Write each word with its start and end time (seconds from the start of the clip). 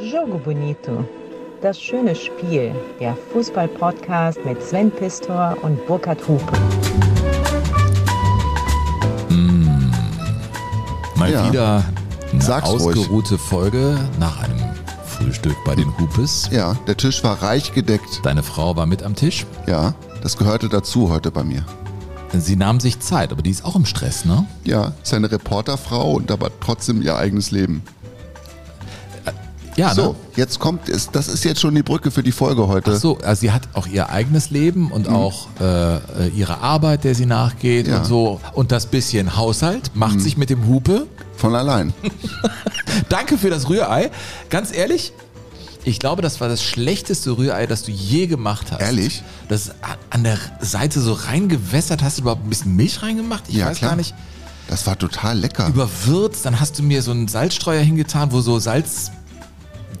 Jogo 0.00 0.38
Bonito. 0.38 1.04
Das 1.60 1.80
schöne 1.80 2.14
Spiel. 2.14 2.74
Der 2.98 3.16
Fußball-Podcast 3.32 4.44
mit 4.44 4.60
Sven 4.62 4.90
Pistor 4.90 5.56
und 5.62 5.84
Burkhard 5.86 6.26
Hupe. 6.26 6.52
Mal 11.16 11.30
Ja. 11.30 11.48
wieder 11.48 11.84
eine 12.32 12.42
Sag's 12.42 12.68
ruhig. 12.70 12.98
ausgeruhte 12.98 13.38
Folge 13.38 13.96
nach 14.18 14.42
einem 14.42 14.58
Frühstück 15.06 15.56
bei 15.64 15.74
den 15.76 15.96
Hupes. 15.98 16.48
Ja, 16.50 16.74
der 16.86 16.96
Tisch 16.96 17.22
war 17.22 17.40
reich 17.42 17.72
gedeckt. 17.72 18.20
Deine 18.24 18.42
Frau 18.42 18.74
war 18.76 18.86
mit 18.86 19.02
am 19.04 19.14
Tisch. 19.14 19.46
Ja, 19.68 19.94
das 20.22 20.36
gehörte 20.36 20.68
dazu 20.68 21.10
heute 21.10 21.30
bei 21.30 21.44
mir. 21.44 21.64
Sie 22.32 22.56
nahm 22.56 22.80
sich 22.80 22.98
Zeit, 22.98 23.30
aber 23.30 23.42
die 23.42 23.50
ist 23.50 23.64
auch 23.64 23.76
im 23.76 23.84
Stress, 23.84 24.24
ne? 24.24 24.46
Ja, 24.64 24.92
ist 25.02 25.12
eine 25.12 25.30
Reporterfrau 25.30 26.12
und 26.14 26.30
aber 26.30 26.50
trotzdem 26.60 27.02
ihr 27.02 27.16
eigenes 27.16 27.50
Leben. 27.50 27.82
Ja, 29.76 29.94
so, 29.94 30.08
ne? 30.12 30.14
jetzt 30.36 30.58
kommt, 30.58 30.88
es- 30.90 31.10
das 31.10 31.28
ist 31.28 31.44
jetzt 31.44 31.60
schon 31.60 31.74
die 31.74 31.82
Brücke 31.82 32.10
für 32.10 32.22
die 32.22 32.32
Folge 32.32 32.68
heute. 32.68 32.92
Ach 32.94 33.00
so, 33.00 33.18
also 33.18 33.40
sie 33.40 33.52
hat 33.52 33.62
auch 33.72 33.86
ihr 33.86 34.10
eigenes 34.10 34.50
Leben 34.50 34.90
und 34.92 35.08
auch 35.08 35.48
äh, 35.60 36.28
ihre 36.28 36.58
Arbeit, 36.58 37.04
der 37.04 37.14
sie 37.14 37.24
nachgeht 37.26 37.86
Mhm. 37.86 37.92
Ja. 37.92 37.98
Mhm. 37.98 38.02
und 38.04 38.08
so. 38.08 38.40
Und 38.52 38.70
das 38.72 38.86
bisschen 38.86 39.36
Haushalt 39.36 39.90
macht 39.94 40.20
sich 40.20 40.36
mit 40.36 40.50
dem 40.50 40.66
Hupe. 40.66 41.06
Von 41.36 41.54
allein. 41.54 41.92
Danke 43.08 43.38
für 43.38 43.50
das 43.50 43.68
Rührei. 43.68 44.10
Ganz 44.50 44.72
ehrlich, 44.76 45.12
ich 45.84 45.98
glaube, 45.98 46.22
das 46.22 46.40
war 46.40 46.48
das 46.48 46.62
schlechteste 46.62 47.36
Rührei, 47.36 47.66
das 47.66 47.82
du 47.82 47.90
je 47.90 48.26
gemacht 48.26 48.70
hast. 48.70 48.80
Ehrlich? 48.80 49.22
Das 49.48 49.62
ist 49.66 49.74
an 50.10 50.22
der 50.22 50.38
Seite 50.60 51.00
so 51.00 51.12
reingewässert. 51.14 52.02
Hast 52.02 52.18
du 52.18 52.22
überhaupt 52.22 52.44
ein 52.46 52.50
bisschen 52.50 52.76
Milch 52.76 53.02
reingemacht? 53.02 53.44
Ich 53.48 53.56
Ja, 53.56 53.66
weiß 53.66 53.78
klar. 53.78 53.92
gar 53.92 53.96
nicht. 53.96 54.14
Das 54.68 54.86
war 54.86 54.96
total 54.96 55.38
lecker. 55.38 55.66
Überwürzt, 55.66 56.46
dann 56.46 56.60
hast 56.60 56.78
du 56.78 56.82
mir 56.84 57.02
so 57.02 57.10
einen 57.10 57.26
Salzstreuer 57.26 57.82
hingetan, 57.82 58.30
wo 58.32 58.40
so 58.40 58.58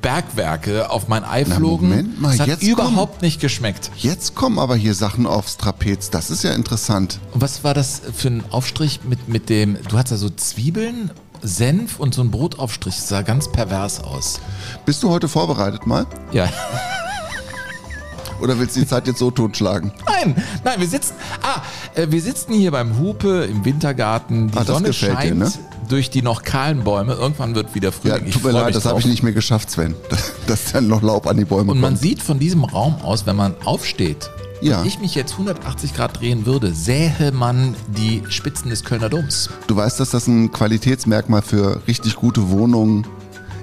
Salzbergwerke 0.02 0.90
auf 0.90 1.08
mein 1.08 1.24
Ei 1.24 1.44
Na, 1.46 1.56
flogen. 1.56 1.88
Moment 1.88 2.20
mal, 2.20 2.30
das 2.30 2.40
hat 2.40 2.48
jetzt 2.48 2.62
überhaupt 2.62 3.22
nicht 3.22 3.40
geschmeckt. 3.40 3.90
Jetzt 3.96 4.34
kommen 4.34 4.58
aber 4.58 4.76
hier 4.76 4.94
Sachen 4.94 5.26
aufs 5.26 5.56
Trapez. 5.56 6.10
Das 6.10 6.30
ist 6.30 6.42
ja 6.42 6.52
interessant. 6.52 7.20
Und 7.32 7.40
was 7.40 7.64
war 7.64 7.74
das 7.74 8.02
für 8.14 8.28
ein 8.28 8.44
Aufstrich 8.50 9.00
mit, 9.04 9.28
mit 9.28 9.48
dem, 9.48 9.78
du 9.88 9.96
hattest 9.96 10.12
da 10.12 10.16
so 10.16 10.30
Zwiebeln, 10.30 11.10
Senf 11.42 11.98
und 11.98 12.14
so 12.14 12.22
ein 12.22 12.30
Brotaufstrich. 12.30 12.94
Das 12.94 13.08
sah 13.08 13.22
ganz 13.22 13.50
pervers 13.50 14.02
aus. 14.02 14.40
Bist 14.84 15.02
du 15.02 15.10
heute 15.10 15.28
vorbereitet 15.28 15.86
mal? 15.86 16.06
Ja. 16.32 16.48
Oder 18.40 18.58
willst 18.58 18.74
du 18.76 18.80
die 18.80 18.86
Zeit 18.86 19.06
jetzt 19.06 19.18
so 19.20 19.30
totschlagen? 19.30 19.92
Nein, 20.06 20.34
nein, 20.64 20.80
wir 20.80 20.88
sitzen, 20.88 21.14
ah, 21.42 21.62
äh, 21.94 22.08
wir 22.10 22.20
sitzen 22.20 22.52
hier 22.54 22.72
beim 22.72 22.98
Hupe 22.98 23.44
im 23.44 23.64
Wintergarten. 23.64 24.48
Die 24.48 24.56
Ah, 24.56 24.60
das 24.64 24.66
Sonne 24.66 24.88
gefällt 24.88 25.12
dir, 25.12 25.16
scheint 25.16 25.38
ne? 25.38 25.52
Durch 25.92 26.10
die 26.10 26.22
noch 26.22 26.42
kahlen 26.42 26.82
Bäume. 26.84 27.12
Irgendwann 27.14 27.54
wird 27.54 27.74
wieder 27.74 27.90
Ja, 27.90 28.16
Frühling. 28.16 28.30
tut 28.32 28.44
mir 28.44 28.50
leid, 28.52 28.74
das 28.74 28.86
habe 28.86 28.98
ich 29.00 29.06
nicht 29.06 29.22
mehr 29.22 29.32
geschafft, 29.32 29.70
Sven. 29.70 29.94
Dass 30.46 30.72
dann 30.72 30.88
noch 30.88 31.02
Laub 31.02 31.26
an 31.26 31.36
die 31.36 31.44
Bäume 31.44 31.70
Und 31.70 31.80
man 31.80 31.90
kommt. 31.92 32.02
sieht 32.02 32.22
von 32.22 32.38
diesem 32.38 32.64
Raum 32.64 32.96
aus, 33.02 33.26
wenn 33.26 33.36
man 33.36 33.54
aufsteht, 33.64 34.30
Ja. 34.62 34.80
wenn 34.80 34.86
ich 34.88 34.98
mich 35.00 35.14
jetzt 35.14 35.32
180 35.32 35.94
Grad 35.94 36.18
drehen 36.20 36.46
würde, 36.46 36.72
sähe 36.72 37.30
man 37.32 37.74
die 37.88 38.22
Spitzen 38.28 38.70
des 38.70 38.84
Kölner 38.84 39.08
Doms. 39.10 39.50
Du 39.66 39.76
weißt, 39.76 40.00
dass 40.00 40.10
das 40.10 40.26
ein 40.26 40.50
Qualitätsmerkmal 40.50 41.42
für 41.42 41.82
richtig 41.86 42.16
gute 42.16 42.48
Wohnungen 42.50 43.06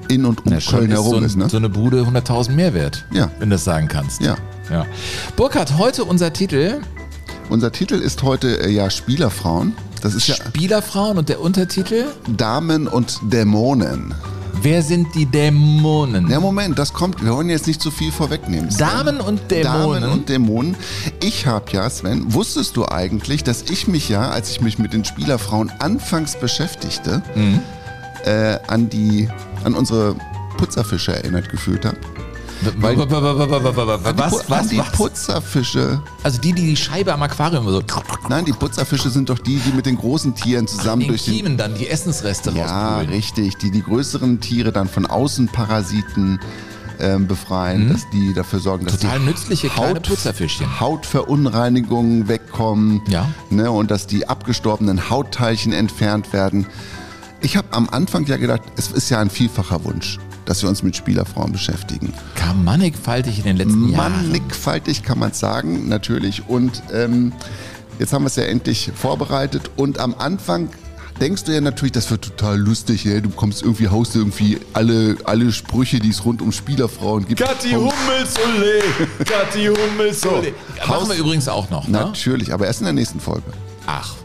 in 0.07 0.25
und 0.25 0.45
um 0.45 0.51
Ja, 0.53 0.59
schon 0.61 0.79
Köln 0.79 0.91
ist 0.91 0.97
herum 0.97 1.11
so, 1.11 1.17
ein, 1.17 1.23
ist, 1.23 1.37
ne? 1.37 1.49
so 1.49 1.57
eine 1.57 1.69
Bude 1.69 2.01
100.000 2.03 2.51
mehr 2.51 2.73
wert, 2.73 3.05
Ja. 3.11 3.29
wenn 3.39 3.49
du 3.49 3.55
das 3.55 3.63
sagen 3.63 3.87
kannst. 3.87 4.21
Ja. 4.21 4.35
ja. 4.69 4.85
Burkhard, 5.35 5.77
heute 5.77 6.03
unser 6.03 6.31
Titel 6.33 6.81
Unser 7.49 7.71
Titel 7.71 7.95
ist 7.95 8.23
heute 8.23 8.61
äh, 8.63 8.69
ja 8.69 8.89
Spielerfrauen. 8.89 9.73
Das 10.01 10.13
ist 10.13 10.27
ja 10.27 10.35
Spielerfrauen 10.35 11.17
und 11.17 11.29
der 11.29 11.41
Untertitel 11.41 12.05
Damen 12.37 12.87
und 12.87 13.19
Dämonen. 13.23 14.13
Wer 14.61 14.83
sind 14.83 15.07
die 15.15 15.25
Dämonen? 15.25 16.29
Ja, 16.29 16.39
Moment, 16.39 16.77
das 16.77 16.93
kommt. 16.93 17.23
Wir 17.23 17.33
wollen 17.33 17.49
jetzt 17.49 17.65
nicht 17.65 17.81
zu 17.81 17.91
viel 17.91 18.11
vorwegnehmen. 18.11 18.69
Sven. 18.69 18.87
Damen 18.87 19.19
und 19.21 19.49
Dämonen. 19.49 20.01
Damen 20.01 20.13
und 20.13 20.29
Dämonen. 20.29 20.75
Ich 21.23 21.47
habe 21.47 21.65
ja, 21.71 21.89
Sven, 21.89 22.33
wusstest 22.33 22.75
du 22.75 22.85
eigentlich, 22.85 23.43
dass 23.43 23.63
ich 23.63 23.87
mich 23.87 24.09
ja, 24.09 24.29
als 24.29 24.51
ich 24.51 24.61
mich 24.61 24.77
mit 24.77 24.91
den 24.93 25.05
Spielerfrauen 25.05 25.71
anfangs 25.79 26.37
beschäftigte, 26.37 27.23
Mhm. 27.35 27.59
äh, 28.25 28.57
an 28.67 28.89
die, 28.89 29.29
an 29.63 29.73
unsere 29.75 30.15
Putzerfische 30.57 31.15
erinnert 31.15 31.49
gefühlt 31.49 31.85
habe? 31.85 31.97
Weil, 32.79 32.97
was, 32.97 34.49
was, 34.49 34.67
die? 34.67 34.81
Putzerfische. 34.93 36.01
Also 36.23 36.41
die, 36.41 36.53
die 36.53 36.67
die 36.67 36.75
Scheibe 36.75 37.13
am 37.13 37.21
Aquarium 37.23 37.67
so 37.69 37.81
Nein, 38.29 38.45
die 38.45 38.51
Putzerfische 38.51 39.09
sind 39.09 39.29
doch 39.29 39.39
die, 39.39 39.57
die 39.59 39.71
mit 39.71 39.85
den 39.85 39.97
großen 39.97 40.35
Tieren 40.35 40.67
zusammen 40.67 41.01
den 41.01 41.07
durch 41.09 41.25
den 41.25 41.33
Kiemen 41.35 41.57
dann 41.57 41.75
die 41.75 41.87
Essensreste 41.87 42.51
Ja, 42.51 42.65
rausprügeln. 42.89 43.13
richtig. 43.15 43.57
Die 43.57 43.71
die 43.71 43.81
größeren 43.83 44.39
Tiere 44.41 44.71
dann 44.71 44.87
von 44.89 45.05
Außenparasiten 45.05 46.39
ähm, 46.99 47.27
befreien, 47.27 47.93
dass 47.93 48.09
die 48.09 48.33
dafür 48.33 48.59
sorgen, 48.59 48.85
dass 48.85 48.95
Mhm. 48.95 48.99
Total 48.99 49.19
die 49.19 49.25
nützliche 49.25 49.69
kleine 49.69 50.01
Putzerfischchen. 50.01 50.79
Hautverunreinigungen 50.81 52.27
wegkommen 52.27 53.01
Ja. 53.07 53.29
ne, 53.49 53.71
und 53.71 53.89
dass 53.89 54.05
die 54.07 54.27
abgestorbenen 54.27 55.09
Hautteilchen 55.09 55.71
entfernt 55.71 56.33
werden. 56.33 56.67
Ich 57.39 57.55
habe 57.55 57.69
am 57.71 57.87
Anfang 57.89 58.25
ja 58.25 58.35
gedacht, 58.35 58.63
es 58.75 58.91
ist 58.91 59.09
ja 59.09 59.19
ein 59.21 59.29
vielfacher 59.29 59.85
Wunsch, 59.85 60.19
dass 60.49 60.63
wir 60.63 60.69
uns 60.69 60.81
mit 60.81 60.95
Spielerfrauen 60.95 61.51
beschäftigen. 61.51 62.11
Kam 62.33 62.63
mannigfaltig 62.63 63.37
in 63.37 63.43
den 63.43 63.57
letzten 63.57 63.89
Jahren. 63.89 64.25
Mannigfaltig 64.25 65.03
kann 65.03 65.19
man 65.19 65.31
sagen, 65.31 65.87
natürlich. 65.87 66.49
Und 66.49 66.81
ähm, 66.91 67.33
jetzt 67.99 68.13
haben 68.13 68.23
wir 68.23 68.27
es 68.27 68.35
ja 68.35 68.43
endlich 68.45 68.91
vorbereitet. 68.95 69.69
Und 69.75 69.99
am 69.99 70.15
Anfang 70.17 70.69
denkst 71.21 71.43
du 71.43 71.51
ja 71.53 71.61
natürlich, 71.61 71.91
das 71.91 72.09
wird 72.09 72.23
total 72.23 72.57
lustig. 72.57 73.03
Ja? 73.03 73.19
Du 73.19 73.29
kommst 73.29 73.61
irgendwie, 73.61 73.89
haust 73.89 74.15
irgendwie 74.15 74.57
alle, 74.73 75.17
alle 75.25 75.51
Sprüche, 75.51 75.99
die 75.99 76.09
es 76.09 76.25
rund 76.25 76.41
um 76.41 76.51
Spielerfrauen 76.51 77.27
gibt. 77.27 77.41
Kathi 77.41 77.69
vom- 77.75 77.91
Hummels-Ole, 77.91 78.81
Kathi 79.25 79.67
Hummels-Ole. 79.67 80.53
Machen 80.79 80.89
Haus- 80.89 81.09
wir 81.09 81.15
übrigens 81.17 81.47
auch 81.47 81.69
noch, 81.69 81.87
ne? 81.87 81.99
Natürlich, 81.99 82.51
aber 82.51 82.65
erst 82.65 82.79
in 82.79 82.85
der 82.85 82.93
nächsten 82.93 83.19
Folge. 83.19 83.43
Ach. 83.85 84.15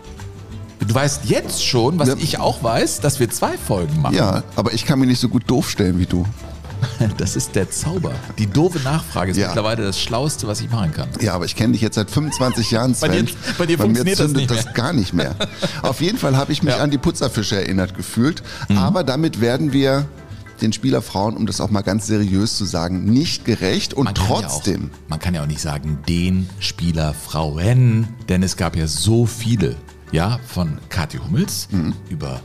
Du 0.86 0.94
weißt 0.94 1.22
jetzt 1.24 1.64
schon, 1.64 1.98
was 1.98 2.08
Ja. 2.08 2.14
ich 2.18 2.38
auch 2.38 2.62
weiß, 2.62 3.00
dass 3.00 3.18
wir 3.20 3.30
zwei 3.30 3.56
Folgen 3.56 4.00
machen. 4.02 4.14
Ja, 4.14 4.42
aber 4.56 4.72
ich 4.74 4.84
kann 4.84 4.98
mich 4.98 5.08
nicht 5.08 5.20
so 5.20 5.28
gut 5.28 5.44
doof 5.46 5.70
stellen 5.70 5.98
wie 5.98 6.06
du. 6.06 6.24
Das 7.16 7.34
ist 7.34 7.54
der 7.54 7.70
Zauber. 7.70 8.12
Die 8.38 8.46
doofe 8.46 8.78
Nachfrage 8.80 9.30
ist 9.30 9.38
Ja. 9.38 9.46
mittlerweile 9.48 9.82
das 9.84 9.98
Schlauste, 9.98 10.46
was 10.46 10.60
ich 10.60 10.70
machen 10.70 10.92
kann. 10.92 11.08
Ja, 11.20 11.32
aber 11.34 11.46
ich 11.46 11.56
kenne 11.56 11.72
dich 11.72 11.80
jetzt 11.80 11.94
seit 11.94 12.10
25 12.10 12.70
Jahren, 12.70 12.94
Sven. 12.94 13.10
Bei 13.10 13.16
dir- 13.22 13.32
bei 13.58 13.66
dir 13.66 13.78
funktioniert 13.78 14.18
das 14.20 14.26
zündet 14.26 14.50
nicht 14.50 14.66
das 14.66 14.74
gar 14.74 14.92
nicht 14.92 15.14
mehr. 15.14 15.34
Auf 15.82 16.02
jeden 16.02 16.18
Fall 16.18 16.36
habe 16.36 16.52
ich 16.52 16.62
mich 16.62 16.72
Ja. 16.72 16.78
Mhm. 16.78 16.84
an 16.84 16.90
die 16.90 16.98
Putzerfische 16.98 17.56
erinnert 17.56 17.96
gefühlt. 17.96 18.42
Aber 18.76 19.02
damit 19.02 19.40
werden 19.40 19.72
wir 19.72 20.04
den 20.60 20.72
Spielerfrauen, 20.74 21.36
um 21.36 21.46
das 21.46 21.60
auch 21.60 21.70
mal 21.70 21.80
ganz 21.82 22.06
seriös 22.06 22.56
zu 22.56 22.64
sagen, 22.66 23.04
nicht 23.04 23.44
gerecht. 23.46 23.94
Und 23.94 24.04
Man 24.04 24.14
trotzdem, 24.14 24.82
Ja 24.82 24.88
auch, 25.04 25.10
man 25.10 25.18
kann 25.20 25.34
ja 25.34 25.42
auch 25.42 25.46
nicht 25.46 25.60
sagen, 25.60 25.98
den 26.06 26.48
Spieler 26.60 27.14
Frauen, 27.14 28.08
denn 28.28 28.42
es 28.42 28.56
gab 28.58 28.76
ja 28.76 28.86
so 28.86 29.24
viele. 29.26 29.76
Ja, 30.14 30.38
von 30.46 30.78
Kathi 30.90 31.18
Hummels 31.18 31.66
Mhm. 31.72 31.92
über 32.08 32.40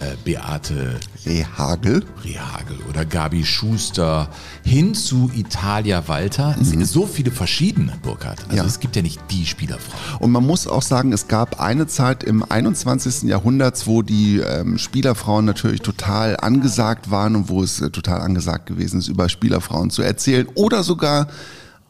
äh, 0.00 0.14
Beate 0.24 1.00
Rehagel, 1.26 2.04
Rehagel 2.22 2.76
oder 2.88 3.04
Gabi 3.04 3.44
Schuster 3.44 4.28
hin 4.62 4.94
zu 4.94 5.28
Italia 5.34 6.06
Walter. 6.06 6.54
Es 6.60 6.68
sind 6.70 6.86
so 6.86 7.04
viele 7.08 7.32
verschiedene, 7.32 7.94
Burkhard. 8.04 8.38
Also 8.42 8.50
Mhm. 8.52 8.56
Ja. 8.58 8.64
es 8.66 8.78
gibt 8.78 8.94
ja 8.94 9.02
nicht 9.02 9.20
die 9.32 9.44
Spielerfrau. 9.46 9.96
Und 10.20 10.30
man 10.30 10.46
muss 10.46 10.68
auch 10.68 10.82
sagen, 10.82 11.12
es 11.12 11.26
gab 11.26 11.60
eine 11.60 11.88
Zeit 11.88 12.22
im 12.22 12.44
21. 12.48 13.28
Jahrhundert, 13.28 13.84
wo 13.88 14.02
die 14.02 14.38
ähm, 14.38 14.78
Spielerfrauen 14.78 15.44
natürlich 15.44 15.80
total 15.80 16.36
angesagt 16.36 17.10
waren 17.10 17.34
und 17.34 17.48
wo 17.48 17.64
es 17.64 17.80
äh, 17.80 17.90
total 17.90 18.20
angesagt 18.20 18.66
gewesen 18.66 19.00
ist, 19.00 19.08
über 19.08 19.28
Spielerfrauen 19.28 19.90
zu 19.90 20.02
erzählen 20.02 20.46
oder 20.54 20.84
sogar 20.84 21.26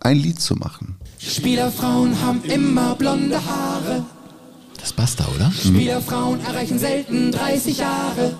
ein 0.01 0.17
Lied 0.17 0.41
zu 0.41 0.55
machen. 0.55 0.97
Spielerfrauen 1.19 2.19
haben 2.23 2.43
immer 2.45 2.95
blonde 2.95 3.37
Haare. 3.45 4.07
Das 4.89 4.95
Basta, 4.95 5.27
oder? 5.35 5.53
Spielerfrauen 5.53 6.41
erreichen 6.47 6.79
selten 6.79 7.31
30 7.31 7.77
Jahre. 7.77 8.33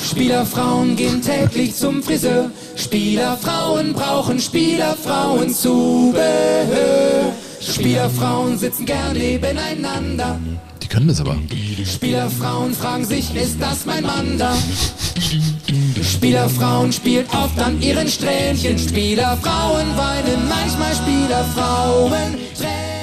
Spielerfrauen 0.00 0.94
gehen 0.94 1.20
täglich 1.20 1.74
zum 1.74 2.04
Friseur. 2.04 2.52
Spielerfrauen 2.76 3.94
brauchen 3.94 4.38
Spielerfrauenzubehör. 4.38 7.32
Spielerfrauen 7.60 8.56
sitzen 8.56 8.86
gern 8.86 9.14
nebeneinander. 9.14 10.38
Die 10.80 10.86
können 10.86 11.08
das 11.08 11.20
aber. 11.20 11.36
Spielerfrauen 11.84 12.72
fragen 12.72 13.04
sich, 13.04 13.34
ist 13.34 13.60
das 13.60 13.84
mein 13.84 14.04
Mann 14.04 14.38
da? 14.38 14.54
Spielerfrauen 16.00 16.92
spielt 16.92 17.28
oft 17.34 17.58
an 17.58 17.82
ihren 17.82 18.06
Strähnchen. 18.06 18.78
Spielerfrauen 18.78 19.96
weinen, 19.96 20.48
manchmal 20.48 20.94
Spielerfrauen 20.94 22.36
Tränchen. 22.54 23.01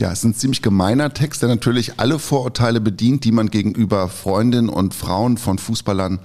Ja, 0.00 0.10
es 0.10 0.20
ist 0.20 0.24
ein 0.24 0.34
ziemlich 0.34 0.62
gemeiner 0.62 1.12
Text, 1.12 1.42
der 1.42 1.50
natürlich 1.50 2.00
alle 2.00 2.18
Vorurteile 2.18 2.80
bedient, 2.80 3.24
die 3.24 3.32
man 3.32 3.50
gegenüber 3.50 4.08
Freundinnen 4.08 4.70
und 4.70 4.94
Frauen 4.94 5.36
von 5.36 5.58
Fußballern 5.58 6.20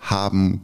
haben 0.00 0.62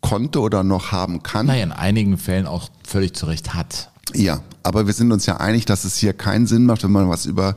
konnte 0.00 0.40
oder 0.40 0.64
noch 0.64 0.90
haben 0.90 1.22
kann. 1.22 1.46
Naja, 1.46 1.62
in 1.62 1.70
einigen 1.70 2.18
Fällen 2.18 2.48
auch 2.48 2.70
völlig 2.82 3.14
zu 3.14 3.26
Recht 3.26 3.54
hat. 3.54 3.92
Ja, 4.14 4.40
aber 4.64 4.88
wir 4.88 4.94
sind 4.94 5.12
uns 5.12 5.26
ja 5.26 5.36
einig, 5.36 5.64
dass 5.64 5.84
es 5.84 5.96
hier 5.96 6.12
keinen 6.12 6.48
Sinn 6.48 6.66
macht, 6.66 6.82
wenn 6.82 6.90
man 6.90 7.08
was 7.08 7.24
über 7.24 7.54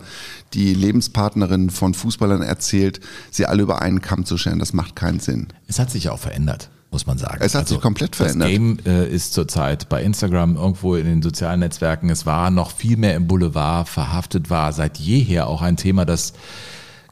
die 0.54 0.76
Lebenspartnerinnen 0.76 1.72
von 1.72 1.96
Fußballern 1.96 2.44
erzählt, 2.44 3.00
sie 3.32 3.48
alle 3.48 3.64
über 3.64 3.82
einen 3.82 4.02
Kamm 4.02 4.26
zu 4.26 4.38
scheren. 4.38 4.60
Das 4.60 4.74
macht 4.74 4.96
keinen 4.96 5.20
Sinn. 5.20 5.48
Es 5.66 5.80
hat 5.80 5.90
sich 5.90 6.04
ja 6.04 6.12
auch 6.12 6.20
verändert. 6.20 6.70
Muss 6.96 7.06
man 7.08 7.18
sagen. 7.18 7.40
Es 7.42 7.56
hat 7.56 7.68
sich 7.68 7.82
komplett 7.82 8.16
verändert. 8.16 8.48
Das 8.48 8.54
Game 8.54 8.80
äh, 8.86 9.06
ist 9.10 9.34
zurzeit 9.34 9.90
bei 9.90 10.02
Instagram 10.02 10.56
irgendwo 10.56 10.96
in 10.96 11.06
den 11.06 11.22
sozialen 11.22 11.60
Netzwerken. 11.60 12.10
Es 12.10 12.26
war 12.26 12.50
noch 12.52 12.72
viel 12.72 12.96
mehr 12.96 13.16
im 13.16 13.28
Boulevard 13.28 13.90
verhaftet, 13.90 14.50
war 14.50 14.72
seit 14.72 14.98
jeher 14.98 15.48
auch 15.48 15.62
ein 15.62 15.76
Thema, 15.76 16.06
das 16.06 16.32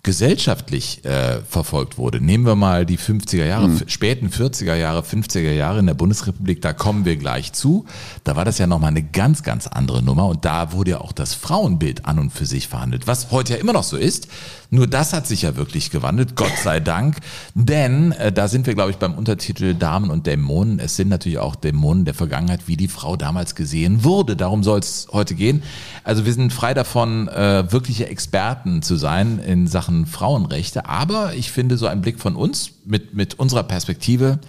gesellschaftlich 0.03 1.03
äh, 1.06 1.39
verfolgt 1.47 1.97
wurde. 1.97 2.19
Nehmen 2.19 2.45
wir 2.45 2.56
mal 2.56 2.85
die 2.85 2.97
50er 2.97 3.45
Jahre, 3.45 3.69
Mhm. 3.69 3.81
späten 3.88 4.27
40er 4.30 4.75
Jahre, 4.75 5.01
50er 5.01 5.53
Jahre 5.53 5.80
in 5.80 5.86
der 5.86 5.94
Bundesrepublik, 5.94 6.62
da 6.62 6.74
kommen 6.74 7.06
wir 7.06 7.15
gleich 7.15 7.53
zu. 7.53 7.86
Da 8.25 8.36
war 8.36 8.44
das 8.44 8.57
ja 8.57 8.68
nochmal 8.68 8.89
eine 8.89 9.03
ganz, 9.03 9.44
ganz 9.44 9.65
andere 9.68 10.03
Nummer 10.03 10.27
und 10.27 10.44
da 10.44 10.74
wurde 10.74 10.91
ja 10.91 11.01
auch 11.01 11.13
das 11.13 11.33
Frauenbild 11.33 12.06
an 12.06 12.19
und 12.19 12.31
für 12.31 12.45
sich 12.45 12.68
verhandelt, 12.68 13.07
was 13.07 13.31
heute 13.31 13.53
ja 13.53 13.59
immer 13.59 13.71
noch 13.74 13.83
so 13.83 13.95
ist. 13.95 14.27
Nur 14.73 14.87
das 14.87 15.13
hat 15.13 15.27
sich 15.27 15.43
ja 15.43 15.55
wirklich 15.55 15.91
gewandelt, 15.91 16.35
Gott 16.35 16.57
sei 16.63 16.79
Dank. 16.79 17.17
Denn 17.53 18.11
äh, 18.13 18.31
da 18.31 18.47
sind 18.47 18.65
wir, 18.65 18.73
glaube 18.73 18.89
ich, 18.89 18.97
beim 18.97 19.13
Untertitel 19.13 19.75
Damen 19.75 20.09
und 20.09 20.25
Dämonen. 20.25 20.79
Es 20.79 20.95
sind 20.95 21.09
natürlich 21.09 21.37
auch 21.37 21.55
Dämonen 21.55 22.05
der 22.05 22.15
Vergangenheit, 22.15 22.67
wie 22.67 22.75
die 22.75 22.87
Frau 22.87 23.15
damals 23.15 23.53
gesehen 23.53 24.03
wurde. 24.03 24.35
Darum 24.35 24.63
soll 24.63 24.79
es 24.79 25.09
heute 25.11 25.35
gehen. 25.35 25.61
Also 26.03 26.25
wir 26.25 26.33
sind 26.33 26.51
frei 26.51 26.73
davon, 26.73 27.27
äh, 27.27 27.71
wirkliche 27.71 28.07
Experten 28.07 28.81
zu 28.81 28.95
sein 28.95 29.37
in 29.37 29.67
Sachen 29.67 30.07
Frauenrechte. 30.07 30.87
Aber 30.89 31.35
ich 31.35 31.51
finde, 31.51 31.77
so 31.77 31.85
ein 31.85 32.01
Blick 32.01 32.19
von 32.19 32.35
uns 32.35 32.71
mit, 32.83 33.13
mit 33.13 33.37
unserer 33.37 33.61
Perspektive, 33.61 34.39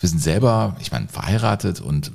wir 0.00 0.08
sind 0.08 0.20
selber, 0.20 0.76
ich 0.80 0.92
meine, 0.92 1.08
verheiratet 1.08 1.80
und 1.80 2.12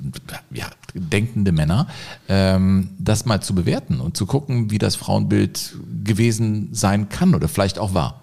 ja, 0.52 0.66
denkende 0.94 1.52
Männer, 1.52 1.86
ähm, 2.28 2.90
das 2.98 3.26
mal 3.26 3.42
zu 3.42 3.54
bewerten 3.54 4.00
und 4.00 4.16
zu 4.16 4.26
gucken, 4.26 4.70
wie 4.70 4.78
das 4.78 4.96
Frauenbild 4.96 5.76
gewesen 6.04 6.68
sein 6.72 7.08
kann 7.08 7.34
oder 7.34 7.48
vielleicht 7.48 7.78
auch 7.78 7.94
war. 7.94 8.20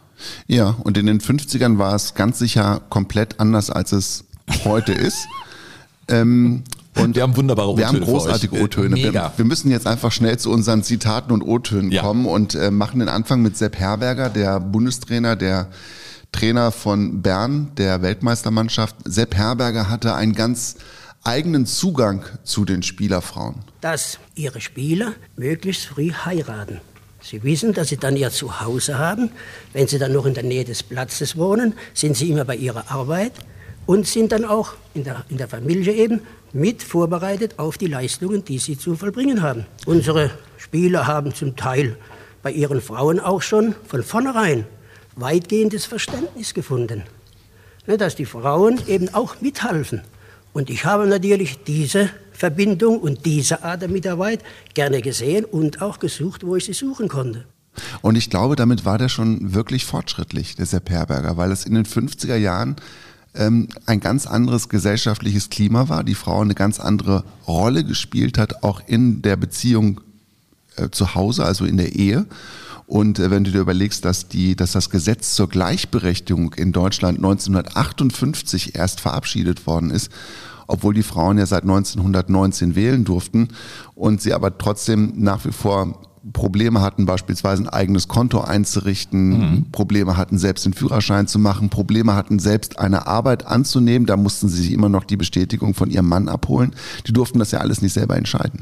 Ja, 0.47 0.75
und 0.83 0.97
in 0.97 1.05
den 1.07 1.19
50ern 1.19 1.77
war 1.77 1.95
es 1.95 2.13
ganz 2.13 2.39
sicher 2.39 2.81
komplett 2.89 3.39
anders, 3.39 3.69
als 3.69 3.91
es 3.91 4.23
heute 4.65 4.93
ist. 4.93 5.27
Ähm, 6.07 6.63
und 6.97 7.15
Wir 7.15 7.23
haben 7.23 7.37
wunderbare 7.37 7.77
wir 7.77 7.87
haben 7.87 7.95
O-Töne 7.97 8.05
für 8.05 8.11
großartige 8.11 8.53
euch. 8.55 8.59
Äh, 8.59 8.63
O-Töne. 8.63 8.95
Wir, 8.97 9.31
wir 9.37 9.45
müssen 9.45 9.71
jetzt 9.71 9.87
einfach 9.87 10.11
schnell 10.11 10.37
zu 10.37 10.51
unseren 10.51 10.83
Zitaten 10.83 11.31
und 11.31 11.41
O-Tönen 11.41 11.89
Ja. 11.89 12.01
kommen 12.01 12.25
und 12.25 12.53
äh, 12.55 12.69
machen 12.69 12.99
den 12.99 13.07
Anfang 13.07 13.41
mit 13.41 13.55
Sepp 13.55 13.77
Herberger, 13.79 14.29
der 14.29 14.59
Bundestrainer, 14.59 15.37
der 15.37 15.67
Trainer 16.31 16.72
von 16.72 17.22
Bern, 17.22 17.72
der 17.78 18.01
Weltmeistermannschaft. 18.01 18.95
Sepp 19.06 19.36
Herberger 19.36 19.89
hatte 19.89 20.16
einen 20.16 20.33
ganz 20.33 20.78
eigenen 21.24 21.66
Zugang 21.66 22.24
zu 22.44 22.66
den 22.66 22.83
Spielerfrauen. 22.83 23.56
dass 23.81 24.19
ihre 24.36 24.62
Spieler 24.62 25.13
möglichst 25.36 25.86
früh 25.86 26.12
heiraten. 26.12 26.81
Sie 27.22 27.44
wissen, 27.44 27.74
dass 27.74 27.89
sie 27.89 27.98
dann 27.98 28.16
ihr 28.16 28.31
Zuhause 28.31 28.98
haben. 28.98 29.31
Wenn 29.74 29.88
sie 29.88 30.00
dann 30.00 30.13
noch 30.13 30.25
in 30.25 30.33
der 30.33 30.44
Nähe 30.44 30.66
des 30.66 30.81
Platzes 30.81 31.38
wohnen, 31.38 31.74
sind 31.94 32.18
sie 32.18 32.30
immer 32.30 32.45
bei 32.45 32.56
ihrer 32.56 32.89
Arbeit 32.89 33.33
und 33.86 34.07
sind 34.07 34.31
dann 34.31 34.45
auch 34.45 34.74
in 34.94 35.04
der, 35.04 35.24
in 35.30 35.38
der 35.38 35.48
Familie 35.48 35.94
eben 35.94 36.22
mit 36.54 36.81
vorbereitet 36.81 37.56
auf 37.57 37.78
die 37.78 37.88
Leistungen, 37.88 38.44
die 38.44 38.57
sie 38.57 38.78
zu 38.78 38.95
vollbringen 38.95 39.42
haben. 39.42 39.66
Unsere 39.86 40.31
Spieler 40.57 41.06
haben 41.07 41.33
zum 41.33 41.56
Teil 41.56 41.98
bei 42.42 42.51
ihren 42.51 42.81
Frauen 42.81 43.19
auch 43.19 43.42
schon 43.42 43.75
von 43.88 44.04
vornherein 44.04 44.66
weitgehendes 45.15 45.85
Verständnis 45.85 46.53
gefunden 46.53 47.03
ne, 47.87 47.97
dass 47.97 48.15
die 48.15 48.25
Frauen 48.25 48.79
eben 48.87 49.13
auch 49.13 49.41
mithalfen. 49.41 50.01
Und 50.53 50.69
ich 50.69 50.85
habe 50.85 51.07
natürlich 51.07 51.63
diese 51.63 52.09
Verbindung 52.33 52.99
und 52.99 53.25
diese 53.25 53.63
Art 53.63 53.81
der 53.81 53.89
Mitarbeit 53.89 54.41
gerne 54.73 55.01
gesehen 55.01 55.45
und 55.45 55.81
auch 55.81 55.99
gesucht, 55.99 56.45
wo 56.45 56.55
ich 56.55 56.65
sie 56.65 56.73
suchen 56.73 57.07
konnte. 57.07 57.45
Und 58.01 58.17
ich 58.17 58.29
glaube, 58.29 58.57
damit 58.57 58.83
war 58.83 58.97
der 58.97 59.07
schon 59.07 59.53
wirklich 59.53 59.85
fortschrittlich, 59.85 60.55
der 60.55 60.65
Sepp 60.65 60.89
Herberger, 60.89 61.37
weil 61.37 61.51
es 61.51 61.65
in 61.65 61.73
den 61.73 61.85
50er 61.85 62.35
Jahren 62.35 62.75
ähm, 63.33 63.69
ein 63.85 64.01
ganz 64.01 64.27
anderes 64.27 64.67
gesellschaftliches 64.67 65.49
Klima 65.49 65.87
war, 65.87 66.03
die 66.03 66.15
Frau 66.15 66.41
eine 66.41 66.53
ganz 66.55 66.81
andere 66.81 67.23
Rolle 67.47 67.85
gespielt 67.85 68.37
hat, 68.37 68.63
auch 68.63 68.81
in 68.87 69.21
der 69.21 69.37
Beziehung 69.37 70.01
äh, 70.75 70.89
zu 70.89 71.15
Hause, 71.15 71.45
also 71.45 71.63
in 71.63 71.77
der 71.77 71.95
Ehe. 71.95 72.25
Und 72.91 73.19
äh, 73.19 73.31
wenn 73.31 73.45
du 73.45 73.51
dir 73.51 73.61
überlegst, 73.61 74.03
dass, 74.03 74.27
die, 74.27 74.57
dass 74.57 74.73
das 74.73 74.89
Gesetz 74.89 75.33
zur 75.33 75.47
Gleichberechtigung 75.47 76.53
in 76.55 76.73
Deutschland 76.73 77.19
1958 77.19 78.75
erst 78.75 78.99
verabschiedet 78.99 79.65
worden 79.65 79.91
ist, 79.91 80.11
obwohl 80.67 80.93
die 80.93 81.01
Frauen 81.01 81.38
ja 81.38 81.45
seit 81.45 81.63
1919 81.63 82.75
wählen 82.75 83.05
durften 83.05 83.47
und 83.95 84.21
sie 84.21 84.33
aber 84.33 84.57
trotzdem 84.57 85.13
nach 85.15 85.45
wie 85.45 85.53
vor 85.53 86.01
Probleme 86.33 86.81
hatten, 86.81 87.05
beispielsweise 87.05 87.63
ein 87.63 87.69
eigenes 87.69 88.09
Konto 88.09 88.41
einzurichten, 88.41 89.67
Probleme 89.71 90.17
hatten, 90.17 90.37
selbst 90.37 90.65
den 90.65 90.73
Führerschein 90.73 91.27
zu 91.27 91.39
machen, 91.39 91.69
Probleme 91.69 92.13
hatten, 92.13 92.39
selbst 92.39 92.77
eine 92.77 93.07
Arbeit 93.07 93.47
anzunehmen. 93.47 94.05
Da 94.05 94.17
mussten 94.17 94.49
sie 94.49 94.61
sich 94.61 94.71
immer 94.71 94.89
noch 94.89 95.05
die 95.05 95.17
Bestätigung 95.17 95.73
von 95.73 95.89
ihrem 95.89 96.07
Mann 96.09 96.27
abholen. 96.27 96.75
Die 97.07 97.13
durften 97.13 97.39
das 97.39 97.51
ja 97.51 97.59
alles 97.59 97.81
nicht 97.81 97.94
selber 97.94 98.17
entscheiden. 98.17 98.61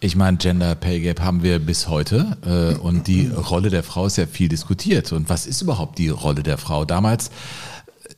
Ich 0.00 0.14
meine, 0.14 0.36
Gender 0.36 0.76
Pay 0.76 1.00
Gap 1.00 1.20
haben 1.20 1.42
wir 1.42 1.58
bis 1.58 1.88
heute 1.88 2.36
äh, 2.46 2.78
und 2.78 3.08
die 3.08 3.26
Rolle 3.26 3.68
der 3.68 3.82
Frau 3.82 4.06
ist 4.06 4.16
ja 4.16 4.26
viel 4.26 4.48
diskutiert. 4.48 5.10
Und 5.12 5.28
was 5.28 5.44
ist 5.44 5.60
überhaupt 5.60 5.98
die 5.98 6.08
Rolle 6.08 6.44
der 6.44 6.56
Frau? 6.56 6.84
Damals 6.84 7.32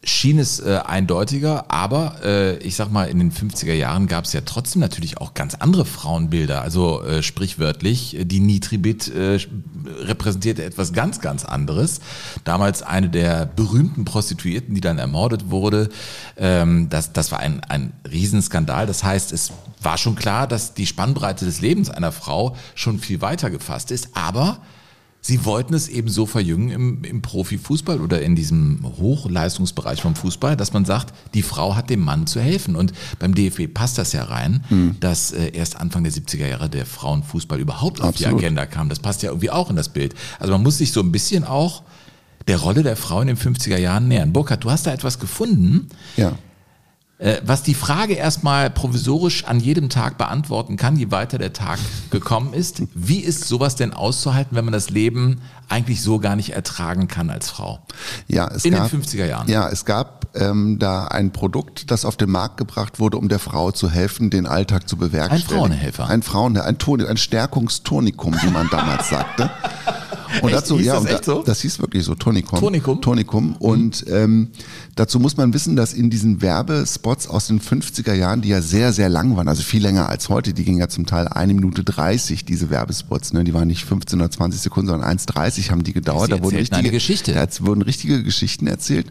schien 0.02 0.38
es 0.38 0.60
äh, 0.60 0.80
eindeutiger, 0.84 1.70
aber 1.70 2.16
äh, 2.24 2.56
ich 2.58 2.74
sag 2.76 2.90
mal, 2.90 3.08
in 3.08 3.18
den 3.18 3.32
50er 3.32 3.74
Jahren 3.74 4.06
gab 4.06 4.24
es 4.24 4.32
ja 4.32 4.40
trotzdem 4.44 4.80
natürlich 4.80 5.18
auch 5.18 5.34
ganz 5.34 5.54
andere 5.54 5.84
Frauenbilder. 5.84 6.62
Also 6.62 7.02
äh, 7.02 7.22
sprichwörtlich, 7.22 8.16
äh, 8.16 8.24
die 8.24 8.40
Nitribit 8.40 9.08
äh, 9.08 9.38
repräsentierte 10.00 10.64
etwas 10.64 10.92
ganz, 10.92 11.20
ganz 11.20 11.44
anderes. 11.44 12.00
Damals 12.44 12.82
eine 12.82 13.10
der 13.10 13.44
berühmten 13.44 14.04
Prostituierten, 14.04 14.74
die 14.74 14.80
dann 14.80 14.98
ermordet 14.98 15.50
wurde. 15.50 15.90
Ähm, 16.36 16.88
das, 16.88 17.12
das 17.12 17.30
war 17.30 17.40
ein, 17.40 17.60
ein 17.64 17.92
Riesenskandal. 18.10 18.86
Das 18.86 19.04
heißt, 19.04 19.32
es 19.32 19.52
war 19.82 19.98
schon 19.98 20.14
klar, 20.14 20.46
dass 20.46 20.72
die 20.72 20.86
Spannbreite 20.86 21.44
des 21.44 21.60
Lebens 21.60 21.90
einer 21.90 22.12
Frau 22.12 22.56
schon 22.74 22.98
viel 22.98 23.20
weiter 23.20 23.50
gefasst 23.50 23.90
ist, 23.90 24.10
aber 24.14 24.60
Sie 25.22 25.44
wollten 25.44 25.74
es 25.74 25.88
eben 25.88 26.08
so 26.08 26.24
verjüngen 26.24 26.70
im, 26.70 27.04
im 27.04 27.20
Profifußball 27.20 28.00
oder 28.00 28.22
in 28.22 28.34
diesem 28.36 28.80
Hochleistungsbereich 28.98 30.00
vom 30.00 30.14
Fußball, 30.14 30.56
dass 30.56 30.72
man 30.72 30.84
sagt, 30.86 31.12
die 31.34 31.42
Frau 31.42 31.76
hat 31.76 31.90
dem 31.90 32.00
Mann 32.00 32.26
zu 32.26 32.40
helfen. 32.40 32.74
Und 32.74 32.92
beim 33.18 33.34
DFB 33.34 33.72
passt 33.72 33.98
das 33.98 34.12
ja 34.12 34.24
rein, 34.24 34.64
dass 35.00 35.32
äh, 35.32 35.50
erst 35.52 35.76
Anfang 35.76 36.04
der 36.04 36.12
70er 36.12 36.46
Jahre 36.46 36.70
der 36.70 36.86
Frauenfußball 36.86 37.60
überhaupt 37.60 38.00
auf 38.00 38.16
die 38.16 38.24
Absolut. 38.24 38.40
Agenda 38.40 38.64
kam. 38.66 38.88
Das 38.88 38.98
passt 39.00 39.22
ja 39.22 39.30
irgendwie 39.30 39.50
auch 39.50 39.68
in 39.68 39.76
das 39.76 39.90
Bild. 39.90 40.14
Also 40.38 40.52
man 40.54 40.62
muss 40.62 40.78
sich 40.78 40.92
so 40.92 41.00
ein 41.00 41.12
bisschen 41.12 41.44
auch 41.44 41.82
der 42.48 42.56
Rolle 42.56 42.82
der 42.82 42.96
Frau 42.96 43.20
in 43.20 43.26
den 43.28 43.36
50er 43.36 43.76
Jahren 43.76 44.08
nähern. 44.08 44.32
Burkhard, 44.32 44.64
du 44.64 44.70
hast 44.70 44.86
da 44.86 44.92
etwas 44.92 45.18
gefunden, 45.18 45.88
Ja. 46.16 46.32
Äh, 47.20 47.40
was 47.44 47.62
die 47.62 47.74
Frage 47.74 48.14
erstmal 48.14 48.70
provisorisch 48.70 49.44
an 49.44 49.60
jedem 49.60 49.90
Tag 49.90 50.16
beantworten 50.16 50.76
kann, 50.76 50.96
je 50.96 51.10
weiter 51.10 51.36
der 51.36 51.52
Tag 51.52 51.78
gekommen 52.10 52.54
ist. 52.54 52.82
Wie 52.94 53.18
ist 53.18 53.46
sowas 53.46 53.76
denn 53.76 53.92
auszuhalten, 53.92 54.56
wenn 54.56 54.64
man 54.64 54.72
das 54.72 54.88
Leben 54.88 55.42
eigentlich 55.68 56.02
so 56.02 56.18
gar 56.18 56.34
nicht 56.34 56.50
ertragen 56.54 57.08
kann 57.08 57.28
als 57.28 57.50
Frau? 57.50 57.80
Ja, 58.26 58.48
es 58.48 58.64
In 58.64 58.72
den 58.72 58.80
gab, 58.82 58.90
50er 58.90 59.26
Jahren. 59.26 59.48
Ja, 59.48 59.68
es 59.68 59.84
gab 59.84 60.28
ähm, 60.34 60.78
da 60.78 61.08
ein 61.08 61.30
Produkt, 61.30 61.90
das 61.90 62.06
auf 62.06 62.16
den 62.16 62.30
Markt 62.30 62.56
gebracht 62.56 62.98
wurde, 62.98 63.18
um 63.18 63.28
der 63.28 63.38
Frau 63.38 63.70
zu 63.70 63.90
helfen, 63.90 64.30
den 64.30 64.46
Alltag 64.46 64.88
zu 64.88 64.96
bewerkstelligen. 64.96 65.50
Ein 65.50 65.58
Frauenhelfer. 65.58 66.08
Ein 66.08 66.22
Frauen, 66.22 66.56
ein, 66.56 66.78
Toni, 66.78 67.04
ein 67.04 67.18
Stärkungstonikum, 67.18 68.34
wie 68.42 68.50
man 68.50 68.68
damals 68.70 69.08
sagte. 69.10 69.50
Und 70.42 70.48
Echt? 70.48 70.58
dazu, 70.58 70.78
Hieß 70.78 70.86
ja, 70.86 70.94
das 70.94 71.02
und 71.02 71.10
echt 71.10 71.24
so? 71.24 71.42
das 71.42 71.60
hieß 71.60 71.80
wirklich 71.80 72.04
so, 72.04 72.14
Tonikum. 72.14 72.60
Tonikum? 72.60 73.00
Tonikum. 73.02 73.56
Und 73.56 74.04
ähm, 74.08 74.52
dazu 74.96 75.20
muss 75.20 75.36
man 75.36 75.52
wissen, 75.52 75.76
dass 75.76 75.92
in 75.92 76.10
diesen 76.10 76.42
Werbespots 76.42 77.28
aus 77.28 77.46
den 77.46 77.60
50er 77.60 78.14
Jahren, 78.14 78.40
die 78.40 78.48
ja 78.48 78.62
sehr, 78.62 78.92
sehr 78.92 79.08
lang 79.08 79.36
waren, 79.36 79.48
also 79.48 79.62
viel 79.62 79.82
länger 79.82 80.08
als 80.08 80.28
heute, 80.28 80.52
die 80.52 80.64
gingen 80.64 80.78
ja 80.78 80.88
zum 80.88 81.06
Teil 81.06 81.28
eine 81.28 81.54
Minute 81.54 81.84
30, 81.84 82.44
diese 82.44 82.70
Werbespots, 82.70 83.32
ne? 83.32 83.44
die 83.44 83.54
waren 83.54 83.68
nicht 83.68 83.84
15 83.84 84.20
oder 84.20 84.30
20 84.30 84.60
Sekunden, 84.60 84.88
sondern 84.88 85.16
1,30 85.18 85.70
haben 85.70 85.84
die 85.84 85.92
gedauert. 85.92 86.32
Da 86.32 86.42
wurden 86.42 86.56
richtige, 86.56 86.90
Geschichte. 86.90 87.32
Da 87.34 87.46
wurden 87.60 87.82
richtige 87.82 88.22
Geschichten 88.22 88.66
erzählt. 88.66 89.06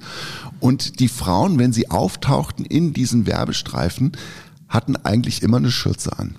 Und 0.60 1.00
die 1.00 1.08
Frauen, 1.08 1.60
wenn 1.60 1.74
sie 1.74 1.90
auftauchten 1.90 2.66
in 2.66 2.94
diesen 2.94 3.26
Werbestreifen, 3.26 4.14
hatten 4.68 4.96
eigentlich 4.98 5.42
immer 5.42 5.58
eine 5.58 5.72
Schürze 5.72 6.18
an. 6.18 6.36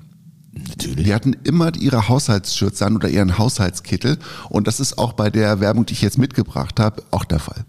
Natürlich. 0.52 1.04
Die 1.04 1.14
hatten 1.14 1.37
immer 1.44 1.75
ihre 1.76 2.09
Haushaltsschürze 2.09 2.85
an 2.87 2.97
oder 2.97 3.09
ihren 3.09 3.38
Haushaltskittel. 3.38 4.18
Und 4.49 4.66
das 4.66 4.80
ist 4.80 4.99
auch 4.99 5.12
bei 5.12 5.30
der 5.30 5.61
Werbung, 5.61 5.87
die 5.87 5.94
ich 5.94 6.02
jetzt 6.02 6.18
mitgebracht 6.18 6.80
habe, 6.80 7.02
auch 7.11 7.25
der 7.25 7.38
Fall. 7.38 7.64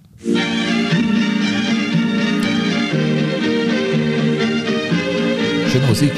Schöne 5.72 5.88
Musik. 5.88 6.12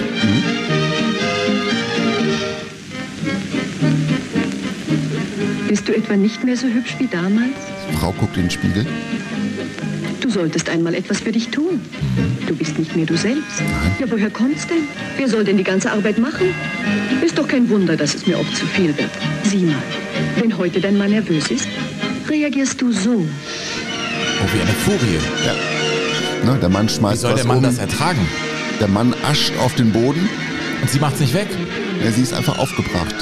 Bist 5.67 5.87
du 5.87 5.95
etwa 5.95 6.15
nicht 6.15 6.43
mehr 6.43 6.57
so 6.57 6.65
hübsch 6.65 6.95
wie 6.97 7.05
damals? 7.05 7.51
Frau 7.99 8.11
guckt 8.13 8.35
in 8.35 8.43
den 8.43 8.49
Spiegel. 8.49 8.87
Du 10.21 10.29
solltest 10.31 10.69
einmal 10.69 10.95
etwas 10.95 11.19
für 11.19 11.31
dich 11.31 11.49
tun. 11.49 11.81
Du 12.47 12.55
bist 12.55 12.79
nicht 12.79 12.95
mehr 12.95 13.05
du 13.05 13.15
selbst. 13.15 13.61
Ja, 13.99 14.09
woher 14.09 14.31
kommt's 14.31 14.65
denn? 14.65 14.87
Wer 15.17 15.29
soll 15.29 15.43
denn 15.43 15.57
die 15.57 15.63
ganze 15.63 15.91
Arbeit 15.91 16.17
machen? 16.17 16.47
Ist 17.23 17.37
doch 17.37 17.47
kein 17.47 17.69
Wunder, 17.69 17.95
dass 17.95 18.15
es 18.15 18.25
mir 18.25 18.39
oft 18.39 18.57
zu 18.57 18.65
viel 18.65 18.97
wird. 18.97 19.11
Sieh 19.43 19.65
mal, 19.65 19.83
wenn 20.39 20.57
heute 20.57 20.81
dein 20.81 20.97
Mann 20.97 21.11
nervös 21.11 21.51
ist, 21.51 21.67
reagierst 22.27 22.81
du 22.81 22.91
so. 22.91 23.11
Oh, 23.11 24.47
wie 24.51 24.61
eine 24.61 24.71
Furie. 24.71 25.19
Ne, 26.43 26.57
der 26.59 26.69
Mann 26.69 26.87
Wie 26.87 26.93
schmeißt 26.93 27.21
soll 27.21 27.33
was 27.33 27.41
der 27.41 27.47
Mann 27.47 27.57
um, 27.57 27.63
das 27.63 27.77
ertragen? 27.77 28.27
Der 28.79 28.87
Mann 28.87 29.13
ascht 29.29 29.53
auf 29.59 29.75
den 29.75 29.91
Boden, 29.91 30.27
Und 30.81 30.89
sie 30.89 30.99
macht's 30.99 31.19
nicht 31.19 31.33
weg. 31.33 31.47
ja, 32.03 32.11
sie 32.11 32.21
ist 32.21 32.33
einfach 32.33 32.57
aufgebracht. 32.59 33.15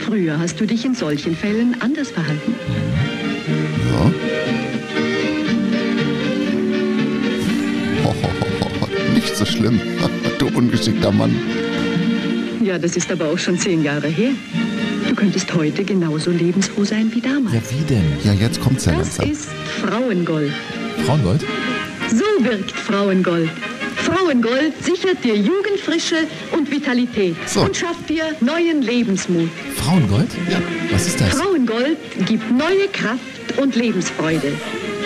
Früher 0.00 0.38
hast 0.38 0.60
du 0.60 0.66
dich 0.66 0.84
in 0.84 0.94
solchen 0.94 1.36
Fällen 1.36 1.76
anders 1.80 2.10
verhalten. 2.10 2.54
Ja. 3.90 4.12
Ho, 8.04 8.08
ho, 8.08 8.30
ho, 8.60 8.70
ho. 8.80 8.88
Nicht 9.14 9.36
so 9.36 9.44
schlimm, 9.46 9.80
du 10.38 10.46
ungeschickter 10.48 11.12
Mann. 11.12 11.34
Ja, 12.62 12.78
das 12.78 12.96
ist 12.96 13.10
aber 13.12 13.26
auch 13.26 13.38
schon 13.38 13.58
zehn 13.58 13.82
Jahre 13.82 14.08
her. 14.08 14.30
Du 15.08 15.14
könntest 15.14 15.52
heute 15.54 15.84
genauso 15.84 16.30
lebensfroh 16.30 16.84
sein 16.84 17.10
wie 17.14 17.20
damals. 17.20 17.54
Ja, 17.54 17.60
wie 17.70 17.84
denn? 17.84 18.04
Ja, 18.24 18.32
jetzt 18.32 18.60
kommt's 18.60 18.86
ja 18.86 18.92
Das 18.92 19.18
langsam. 19.18 19.30
ist 19.30 19.48
Frauengold. 19.82 20.52
Frauengold? 21.06 21.42
So 22.10 22.24
wirkt 22.44 22.70
Frauengold. 22.72 23.50
Frauengold 24.04 24.84
sichert 24.84 25.24
dir 25.24 25.34
Jugendfrische 25.36 26.16
und 26.52 26.70
Vitalität 26.70 27.36
So. 27.48 27.62
und 27.62 27.76
schafft 27.76 28.08
dir 28.08 28.24
neuen 28.40 28.82
Lebensmut. 28.82 29.48
Frauengold? 29.76 30.28
Ja. 30.50 30.58
Was 30.90 31.06
ist 31.06 31.20
das? 31.20 31.30
Frauengold 31.34 31.98
gibt 32.26 32.50
neue 32.50 32.86
Kraft 32.92 33.58
und 33.60 33.74
Lebensfreude. 33.76 34.52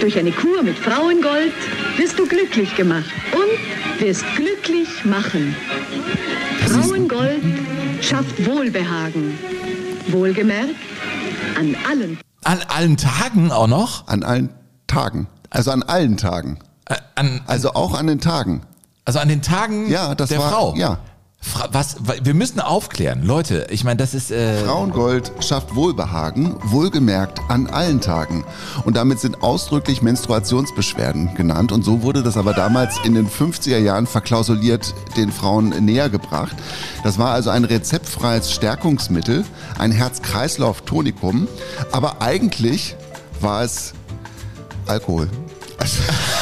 Durch 0.01 0.19
eine 0.19 0.33
Kur 0.33 0.63
mit 0.63 0.77
Frauengold 0.79 1.53
wirst 1.97 2.19
du 2.19 2.27
glücklich 2.27 2.75
gemacht 2.77 3.11
und 3.33 4.01
wirst 4.05 4.25
glücklich 4.37 5.05
machen. 5.05 5.55
Frauengold 6.67 7.41
schafft 8.01 8.45
Wohlbehagen. 8.47 9.39
Wohlgemerkt 10.09 10.75
an 11.57 11.77
allen. 11.89 12.19
An 12.45 12.59
allen 12.69 12.97
Tagen 12.97 13.51
auch 13.51 13.67
noch? 13.67 14.07
An 14.09 14.23
allen 14.23 14.49
Tagen. 14.87 15.27
Also 15.51 15.71
an 15.71 15.83
allen 15.83 16.17
Tagen. 16.17 16.59
Äh, 16.87 16.97
An, 17.15 17.41
Also 17.47 17.71
auch 17.75 17.95
an 17.99 18.07
den 18.07 18.21
Tagen. 18.21 18.63
Also 19.09 19.21
an 19.21 19.29
den 19.29 19.41
Tagen 19.41 19.89
Ja, 19.89 20.15
das 20.15 20.29
der 20.29 20.39
war- 20.39 20.51
Frau? 20.51 20.75
ja. 20.77 20.99
Fra 21.41 21.69
was, 21.71 21.97
wir 22.25 22.35
müssen 22.35 22.59
aufklären. 22.61 23.23
Leute, 23.25 23.69
ich 23.71 23.85
meine, 23.85 23.97
das 23.97 24.13
ist... 24.13 24.33
Äh, 24.33 24.65
Frauengold 24.65 25.31
schafft 25.39 25.75
Wohlbehagen, 25.77 26.57
wohlgemerkt 26.65 27.39
an 27.49 27.69
allen 27.69 28.01
Tagen. 28.01 28.45
Und 28.85 28.97
damit 28.97 29.21
sind 29.21 29.41
ausdrücklich 29.43 30.03
Menstruationsbeschwerden 30.03 31.37
genannt. 31.37 31.71
Und 31.71 31.85
so 31.85 32.03
wurde 32.03 32.25
das 32.25 32.37
aber 32.37 32.55
damals 32.55 32.99
in 33.05 33.15
den 33.15 33.31
50er 33.31 33.79
Jahren 33.79 34.09
verklausuliert 34.09 34.93
den 35.17 35.31
Frauen 35.31 35.69
näher 35.85 36.11
gebracht. 36.11 36.57
Das 37.05 37.19
war 37.19 37.31
also 37.33 37.51
ein 37.51 37.65
rezeptfreies 37.65 38.51
Stärkungsmittel, 38.53 39.45
ein 39.79 39.93
Herz-Kreislauf-Tonikum. 39.93 41.47
Aber 41.93 42.21
eigentlich 42.21 42.97
war 43.41 43.63
es 43.63 43.95
Alkohol. 44.87 45.31
Also, 45.79 45.99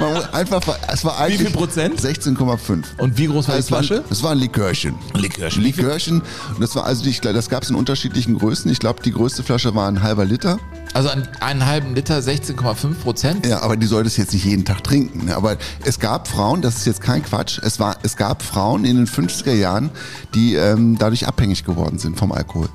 man 0.00 0.14
muss 0.14 0.32
einfach, 0.32 0.62
es 0.92 1.04
war 1.04 1.18
eigentlich 1.18 1.42
viel 1.42 1.50
Prozent? 1.50 2.00
16,5. 2.00 2.84
Und 2.98 3.18
wie 3.18 3.26
groß 3.26 3.48
war 3.48 3.54
die 3.56 3.60
Es 3.60 3.70
war, 3.70 3.82
Flasche? 3.82 4.04
es 4.10 4.22
war 4.22 4.32
ein 4.32 4.38
Likörchen. 4.38 4.94
Likörchen. 5.14 5.62
Likörchen. 5.62 6.20
Und 6.54 6.60
das 6.60 6.74
war 6.76 6.84
also, 6.84 7.04
ich, 7.06 7.20
glaub, 7.20 7.34
das 7.34 7.48
gab 7.48 7.62
es 7.62 7.70
in 7.70 7.76
unterschiedlichen 7.76 8.38
Größen. 8.38 8.70
Ich 8.70 8.78
glaube, 8.78 9.02
die 9.02 9.12
größte 9.12 9.42
Flasche 9.42 9.74
war 9.74 9.88
ein 9.88 10.02
halber 10.02 10.24
Liter. 10.24 10.58
Also 10.92 11.08
an 11.08 11.28
einen 11.40 11.66
halben 11.66 11.94
Liter 11.94 12.18
16,5 12.18 12.94
Prozent? 13.02 13.46
Ja, 13.46 13.62
aber 13.62 13.76
die 13.76 13.86
sollte 13.86 14.06
es 14.08 14.16
jetzt 14.16 14.32
nicht 14.32 14.44
jeden 14.44 14.64
Tag 14.64 14.84
trinken. 14.84 15.26
ne? 15.26 15.36
Aber 15.36 15.56
es 15.84 15.98
gab 15.98 16.28
Frauen, 16.28 16.62
das 16.62 16.76
ist 16.76 16.86
jetzt 16.86 17.00
kein 17.00 17.22
Quatsch, 17.24 17.58
es, 17.62 17.80
war, 17.80 17.96
es 18.02 18.16
gab 18.16 18.42
Frauen 18.42 18.84
in 18.84 18.96
den 18.96 19.06
50er 19.06 19.52
Jahren, 19.54 19.90
die 20.34 20.54
ähm, 20.54 20.96
dadurch 20.98 21.26
abhängig 21.26 21.64
geworden 21.64 21.98
sind 21.98 22.16
vom 22.18 22.30
Alkohol. 22.32 22.68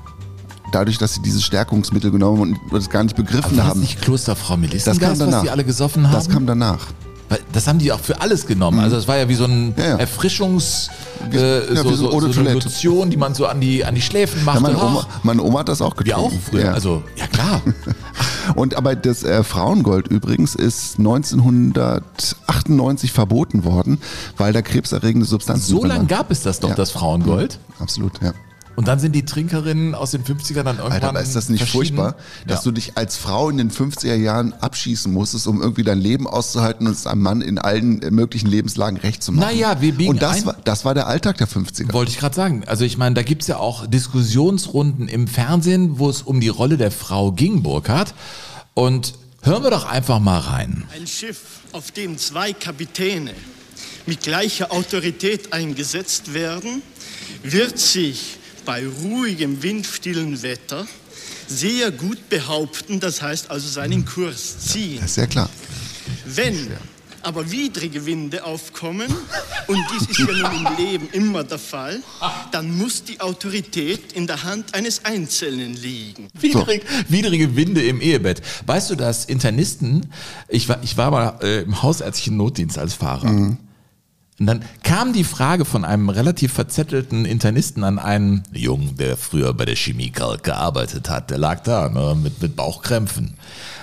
Dadurch, 0.72 0.98
dass 0.98 1.14
sie 1.14 1.22
dieses 1.22 1.42
Stärkungsmittel 1.42 2.10
genommen 2.10 2.40
und 2.42 2.58
das 2.72 2.90
gar 2.90 3.02
nicht 3.02 3.16
begriffen 3.16 3.56
das 3.56 3.66
haben. 3.66 3.80
nicht 3.80 4.00
Klosterfrau 4.02 4.54
Das 4.54 4.60
kam 4.60 4.60
Melissengeist, 4.60 5.20
was 5.32 5.42
die 5.42 5.50
alle 5.50 5.64
gesoffen 5.64 6.06
haben? 6.06 6.14
Das 6.14 6.28
kam 6.28 6.46
danach. 6.46 6.86
Das 7.52 7.68
haben 7.68 7.78
die 7.78 7.92
auch 7.92 8.00
für 8.00 8.20
alles 8.20 8.46
genommen. 8.46 8.80
Also 8.80 8.96
es 8.96 9.06
war 9.06 9.16
ja 9.16 9.28
wie 9.28 9.34
so 9.36 9.44
ein 9.44 9.74
Ja, 9.76 9.84
ja. 9.90 9.96
Erfrischungs, 9.96 10.90
äh, 11.32 11.72
ja, 11.74 11.82
so, 11.82 11.90
so 11.94 12.10
so, 12.20 12.32
so 12.32 12.40
eine. 12.40 12.54
Lotion, 12.54 13.10
die 13.10 13.16
man 13.16 13.34
so 13.34 13.46
an 13.46 13.60
die, 13.60 13.84
an 13.84 13.94
die 13.94 14.02
Schläfen 14.02 14.38
Ja, 14.40 14.44
machte. 14.46 14.62
meine, 14.62 14.78
Oma, 14.78 15.06
Ach, 15.08 15.24
meine 15.24 15.42
Oma 15.42 15.60
hat 15.60 15.68
das 15.68 15.80
auch 15.82 15.94
wir 16.02 16.18
auch 16.18 16.24
getrunken. 16.30 16.44
früher. 16.50 16.64
Ja. 16.64 16.72
Also, 16.72 17.02
ja 17.16 17.26
klar. 17.28 17.62
Und 18.56 18.76
aber 18.76 18.96
das 18.96 19.22
äh, 19.22 19.44
Frauengold 19.44 20.08
übrigens 20.08 20.54
ist 20.56 20.98
1998 20.98 23.12
verboten 23.12 23.64
worden, 23.64 23.98
weil 24.36 24.52
da 24.52 24.62
krebserregende 24.62 25.26
Substanzen 25.26 25.66
So 25.68 25.84
lange 25.84 26.06
gab 26.06 26.30
es 26.30 26.42
das 26.42 26.60
doch, 26.60 26.70
Ja. 26.70 26.74
das 26.74 26.90
Frauengold. 26.90 27.58
Absolut, 27.78 28.20
ja. 28.22 28.32
Und 28.80 28.88
dann 28.88 28.98
sind 28.98 29.12
die 29.12 29.26
Trinkerinnen 29.26 29.94
aus 29.94 30.12
den 30.12 30.24
50ern 30.24 30.62
dann 30.62 30.78
irgendwann 30.78 30.92
Alter, 30.92 31.08
aber 31.10 31.20
ist 31.20 31.36
das 31.36 31.50
nicht 31.50 31.68
furchtbar, 31.68 32.16
dass 32.46 32.60
ja. 32.60 32.64
du 32.64 32.72
dich 32.72 32.96
als 32.96 33.18
Frau 33.18 33.50
in 33.50 33.58
den 33.58 33.70
50er 33.70 34.14
Jahren 34.14 34.54
abschießen 34.54 35.12
musstest, 35.12 35.46
um 35.46 35.60
irgendwie 35.60 35.84
dein 35.84 36.00
Leben 36.00 36.26
auszuhalten 36.26 36.86
und 36.86 36.94
es 36.94 37.06
einem 37.06 37.20
Mann 37.20 37.42
in 37.42 37.58
allen 37.58 38.00
äh, 38.00 38.10
möglichen 38.10 38.46
Lebenslagen 38.46 38.96
recht 38.96 39.22
zu 39.22 39.32
machen? 39.32 39.50
Naja, 39.50 39.82
wir 39.82 39.92
biegen 39.92 40.12
Und 40.12 40.22
das 40.22 40.38
ein- 40.38 40.46
war, 40.46 40.56
das 40.64 40.86
war 40.86 40.94
der 40.94 41.08
Alltag 41.08 41.36
der 41.36 41.46
50er. 41.46 41.92
Wollte 41.92 42.10
ich 42.10 42.16
gerade 42.16 42.34
sagen. 42.34 42.62
Also 42.66 42.86
ich 42.86 42.96
meine, 42.96 43.14
da 43.14 43.22
gibt's 43.22 43.48
ja 43.48 43.58
auch 43.58 43.86
Diskussionsrunden 43.86 45.08
im 45.08 45.28
Fernsehen, 45.28 45.98
wo 45.98 46.08
es 46.08 46.22
um 46.22 46.40
die 46.40 46.48
Rolle 46.48 46.78
der 46.78 46.90
Frau 46.90 47.32
ging, 47.32 47.62
Burkhardt. 47.62 48.14
Und 48.72 49.12
hören 49.42 49.62
wir 49.62 49.70
doch 49.70 49.84
einfach 49.84 50.20
mal 50.20 50.38
rein. 50.38 50.84
Ein 50.98 51.06
Schiff, 51.06 51.40
auf 51.72 51.90
dem 51.90 52.16
zwei 52.16 52.54
Kapitäne 52.54 53.32
mit 54.06 54.22
gleicher 54.22 54.72
Autorität 54.72 55.52
eingesetzt 55.52 56.32
werden, 56.32 56.80
wird 57.42 57.78
sich 57.78 58.38
bei 58.64 58.86
ruhigem, 58.86 59.62
windstillen 59.62 60.42
Wetter 60.42 60.86
sehr 61.48 61.90
gut 61.90 62.28
behaupten, 62.28 63.00
das 63.00 63.20
heißt 63.20 63.50
also 63.50 63.68
seinen 63.68 64.04
Kurs 64.04 64.58
ziehen. 64.60 65.00
Das 65.00 65.10
ist 65.10 65.16
ja 65.16 65.26
klar. 65.26 65.50
Wenn 66.24 66.68
aber 67.22 67.50
widrige 67.50 68.06
Winde 68.06 68.44
aufkommen, 68.44 69.12
und 69.66 69.78
dies 69.92 70.08
ist 70.08 70.18
ja 70.18 70.26
nun 70.26 70.66
im 70.66 70.76
Leben 70.76 71.08
immer 71.12 71.44
der 71.44 71.58
Fall, 71.58 72.00
dann 72.50 72.76
muss 72.76 73.04
die 73.04 73.20
Autorität 73.20 74.12
in 74.12 74.26
der 74.26 74.42
Hand 74.42 74.74
eines 74.74 75.04
Einzelnen 75.04 75.74
liegen. 75.74 76.28
Widrig, 76.40 76.82
Widrige 77.08 77.56
Winde 77.56 77.82
im 77.82 78.00
Ehebett. 78.00 78.40
Weißt 78.66 78.90
du, 78.90 78.94
dass 78.94 79.26
Internisten, 79.26 80.06
ich 80.48 80.68
war, 80.68 80.82
ich 80.82 80.96
war 80.96 81.10
mal 81.10 81.38
äh, 81.42 81.62
im 81.62 81.82
hausärztlichen 81.82 82.36
Notdienst 82.36 82.78
als 82.78 82.94
Fahrer. 82.94 83.56
Und 84.40 84.46
dann 84.46 84.64
kam 84.82 85.12
die 85.12 85.24
Frage 85.24 85.66
von 85.66 85.84
einem 85.84 86.08
relativ 86.08 86.54
verzettelten 86.54 87.26
Internisten 87.26 87.84
an 87.84 87.98
einen 87.98 88.42
Jungen, 88.52 88.96
der 88.96 89.18
früher 89.18 89.52
bei 89.52 89.66
der 89.66 89.76
Chemiekalk 89.76 90.42
gearbeitet 90.42 91.10
hat. 91.10 91.30
Der 91.30 91.36
lag 91.36 91.62
da 91.62 91.90
ne, 91.90 92.16
mit, 92.20 92.40
mit 92.40 92.56
Bauchkrämpfen. 92.56 93.34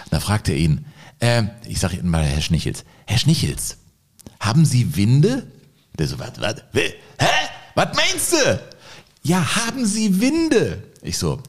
Da 0.10 0.20
fragte 0.20 0.54
er 0.54 0.58
ihn, 0.58 0.86
äh, 1.20 1.44
ich 1.68 1.80
sage 1.80 1.98
Ihnen 1.98 2.10
mal, 2.10 2.24
Herr 2.24 2.42
Schnichels, 2.42 2.86
Herr 3.06 3.20
Schnichels, 3.20 3.78
haben 4.40 4.66
Sie 4.66 4.96
Winde? 4.96 5.46
Der 6.00 6.08
so, 6.08 6.18
was, 6.18 6.32
was, 6.40 6.56
hä? 6.74 6.88
Was 7.76 7.96
meinst 7.96 8.34
du? 8.34 8.60
Ja, 9.22 9.58
haben 9.58 9.86
Sie 9.86 10.20
Winde? 10.20 10.84
Ich 11.04 11.20
so, 11.20 11.40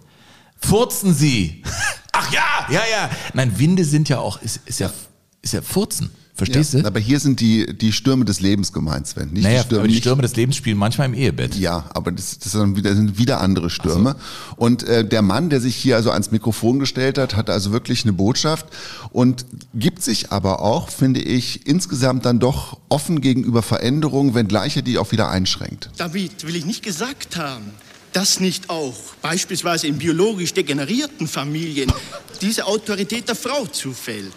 furzen 0.60 1.14
Sie? 1.14 1.62
Ach 2.12 2.30
ja, 2.30 2.66
ja, 2.70 2.82
ja. 2.90 3.10
Nein, 3.32 3.58
Winde 3.58 3.86
sind 3.86 4.10
ja 4.10 4.18
auch, 4.18 4.42
ist, 4.42 4.60
ist 4.66 4.80
ja, 4.80 4.92
ist 5.40 5.54
ja 5.54 5.62
Furzen. 5.62 6.10
Verstehst 6.38 6.72
ja, 6.72 6.82
du? 6.82 6.86
Aber 6.86 7.00
hier 7.00 7.18
sind 7.18 7.40
die, 7.40 7.76
die 7.76 7.92
Stürme 7.92 8.24
des 8.24 8.38
Lebens 8.38 8.72
gemeint, 8.72 9.08
Sven. 9.08 9.30
Nicht 9.32 9.42
Naja, 9.42 9.58
die 9.58 9.66
Stürme, 9.66 9.80
aber 9.80 9.88
die 9.88 9.96
Stürme 9.96 10.22
des 10.22 10.36
Lebens 10.36 10.54
spielen 10.54 10.78
manchmal 10.78 11.08
im 11.08 11.14
Ehebett. 11.14 11.56
Ja, 11.56 11.86
aber 11.90 12.12
das, 12.12 12.38
das 12.38 12.52
sind 12.52 12.76
wieder, 12.76 12.94
sind 12.94 13.18
wieder 13.18 13.40
andere 13.40 13.70
Stürme. 13.70 14.14
Und 14.54 14.84
äh, 14.84 15.04
der 15.04 15.22
Mann, 15.22 15.50
der 15.50 15.60
sich 15.60 15.74
hier 15.74 15.96
also 15.96 16.12
ans 16.12 16.30
Mikrofon 16.30 16.78
gestellt 16.78 17.18
hat, 17.18 17.34
hat 17.34 17.50
also 17.50 17.72
wirklich 17.72 18.04
eine 18.04 18.12
Botschaft 18.12 18.66
und 19.10 19.46
gibt 19.74 20.00
sich 20.00 20.30
aber 20.30 20.62
auch, 20.62 20.90
finde 20.90 21.20
ich, 21.20 21.66
insgesamt 21.66 22.24
dann 22.24 22.38
doch 22.38 22.78
offen 22.88 23.20
gegenüber 23.20 23.62
Veränderungen, 23.62 24.34
wenngleich 24.34 24.76
er 24.76 24.82
die 24.82 24.96
auch 24.98 25.10
wieder 25.10 25.30
einschränkt. 25.30 25.90
Damit 25.96 26.46
will 26.46 26.54
ich 26.54 26.64
nicht 26.64 26.84
gesagt 26.84 27.36
haben, 27.36 27.64
dass 28.12 28.38
nicht 28.38 28.70
auch 28.70 28.94
beispielsweise 29.22 29.88
in 29.88 29.98
biologisch 29.98 30.54
degenerierten 30.54 31.26
Familien 31.26 31.92
diese 32.40 32.64
Autorität 32.66 33.26
der 33.26 33.34
Frau 33.34 33.66
zufällt. 33.66 34.34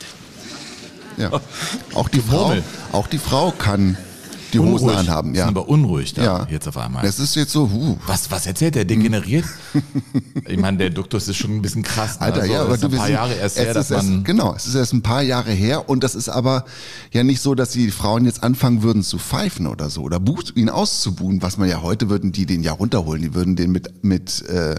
Ja. 1.18 1.32
Auch 1.94 2.10
die 2.10 2.22
Frau, 2.22 2.53
auch 2.91 3.08
die 3.08 3.18
Frau 3.18 3.51
kann 3.51 3.98
die 4.53 4.60
Hosen 4.60 4.89
Unruhig. 4.89 4.98
anhaben. 4.98 5.36
Ja. 5.36 5.46
Sind 5.46 5.58
aber 5.58 5.70
unruhig 5.70 6.13
da 6.13 6.24
ja. 6.24 6.48
jetzt 6.50 6.68
auf 6.68 6.77
einmal. 6.77 7.03
Das 7.03 7.20
ist 7.20 7.36
jetzt 7.36 7.51
so, 7.51 7.70
huh. 7.70 7.98
was, 8.06 8.32
was 8.32 8.46
erzählt 8.46 8.75
der? 8.75 8.86
Degeneriert? 8.86 9.46
ich 10.48 10.58
meine, 10.58 10.77
der 10.77 10.89
Duktus 10.89 11.27
ist 11.27 11.38
schon 11.38 11.51
ein 11.51 11.62
bisschen 11.62 11.84
krass. 11.84 12.20
ne? 12.20 12.25
Alter, 12.25 12.41
Also, 12.41 12.53
ja, 12.53 12.62
aber 12.62 12.74
ist 12.75 12.84
du 12.84 12.88
ein 12.88 12.96
paar 12.96 13.10
Jahre 13.10 13.34
erst 13.34 13.58
her, 13.58 13.74
dass 13.74 13.91
erst, 13.91 14.08
man. 14.08 14.24
Genau, 14.24 14.53
es 14.56 14.68
ist 14.68 14.75
erst 14.75 14.94
ein 14.94 15.01
paar 15.01 15.22
Jahre 15.22 15.51
her 15.51 15.89
und 15.89 16.03
das 16.03 16.15
ist 16.15 16.30
aber 16.30 16.65
ja 17.12 17.24
nicht 17.24 17.41
so, 17.41 17.56
dass 17.56 17.70
die 17.72 17.91
Frauen 17.91 18.25
jetzt 18.25 18.44
anfangen 18.44 18.84
würden 18.84 19.03
zu 19.03 19.18
pfeifen 19.20 19.68
oder 19.68 19.89
so 19.89 20.01
oder 20.01 20.20
buch, 20.20 20.44
ihn 20.56 20.70
auszubuhen, 20.70 21.41
was 21.41 21.58
man 21.58 21.70
ja 21.70 21.82
heute 21.82 22.10
würden 22.10 22.32
die 22.32 22.46
den 22.46 22.63
ja 22.63 22.74
runterholen, 22.74 23.22
die 23.22 23.34
würden 23.34 23.56
den 23.56 23.72
mit, 23.72 24.03
mit 24.03 24.41
äh, 24.48 24.75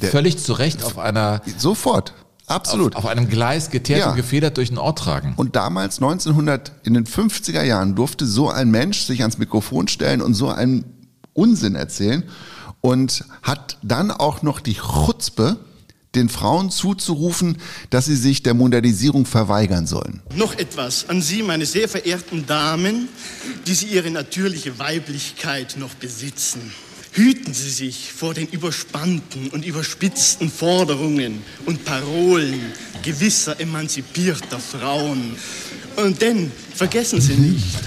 der, 0.00 0.10
völlig 0.10 0.38
zu 0.38 0.52
Recht 0.52 0.84
auf 0.84 0.98
einer 0.98 1.42
sofort, 1.58 2.14
absolut. 2.50 2.96
Auf, 2.96 3.04
auf 3.04 3.10
einem 3.10 3.28
Gleis 3.28 3.70
geteert 3.70 4.00
Ja. 4.00 4.10
und 4.10 4.16
gefedert 4.16 4.56
durch 4.56 4.68
den 4.68 4.78
Ort 4.78 4.98
tragen. 4.98 5.32
Und 5.36 5.56
damals, 5.56 5.98
1900, 5.98 6.72
in 6.84 6.94
den 6.94 7.06
50er 7.06 7.62
Jahren, 7.62 7.94
durfte 7.94 8.26
so 8.26 8.50
ein 8.50 8.70
Mensch 8.70 9.00
sich 9.02 9.20
ans 9.22 9.38
Mikrofon 9.38 9.88
stellen 9.88 10.20
und 10.22 10.34
so 10.34 10.48
einen 10.48 10.84
Unsinn 11.32 11.74
erzählen 11.74 12.24
und 12.80 13.24
hat 13.42 13.78
dann 13.82 14.10
auch 14.10 14.42
noch 14.42 14.60
die 14.60 14.74
Chutzpe, 14.74 15.58
den 16.16 16.28
Frauen 16.28 16.70
zuzurufen, 16.72 17.58
dass 17.90 18.06
sie 18.06 18.16
sich 18.16 18.42
der 18.42 18.52
Modernisierung 18.54 19.26
verweigern 19.26 19.86
sollen. 19.86 20.20
Noch 20.34 20.58
etwas 20.58 21.08
an 21.08 21.22
Sie, 21.22 21.44
meine 21.44 21.66
sehr 21.66 21.88
verehrten 21.88 22.46
Damen, 22.46 23.08
die 23.68 23.74
Sie 23.74 23.86
Ihre 23.86 24.10
natürliche 24.10 24.76
Weiblichkeit 24.80 25.76
noch 25.78 25.94
besitzen. 25.94 26.72
Hüten 27.12 27.52
Sie 27.52 27.70
sich 27.70 28.12
vor 28.12 28.34
den 28.34 28.46
überspannten 28.48 29.48
und 29.48 29.64
überspitzten 29.64 30.50
Forderungen 30.50 31.42
und 31.66 31.84
Parolen 31.84 32.60
gewisser 33.02 33.58
emanzipierter 33.58 34.60
Frauen. 34.60 35.36
Und 35.96 36.22
denn 36.22 36.52
vergessen 36.74 37.20
Sie 37.20 37.34
nicht, 37.34 37.78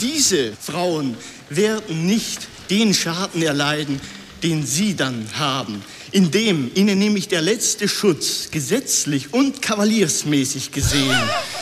diese 0.00 0.52
Frauen 0.52 1.16
werden 1.48 2.06
nicht 2.06 2.46
den 2.70 2.94
Schaden 2.94 3.42
erleiden, 3.42 4.00
den 4.42 4.64
Sie 4.64 4.94
dann 4.94 5.26
haben, 5.34 5.82
indem 6.12 6.70
Ihnen 6.74 6.98
nämlich 6.98 7.28
der 7.28 7.42
letzte 7.42 7.88
Schutz 7.88 8.50
gesetzlich 8.50 9.32
und 9.32 9.62
kavaliersmäßig 9.62 10.70
gesehen 10.72 11.16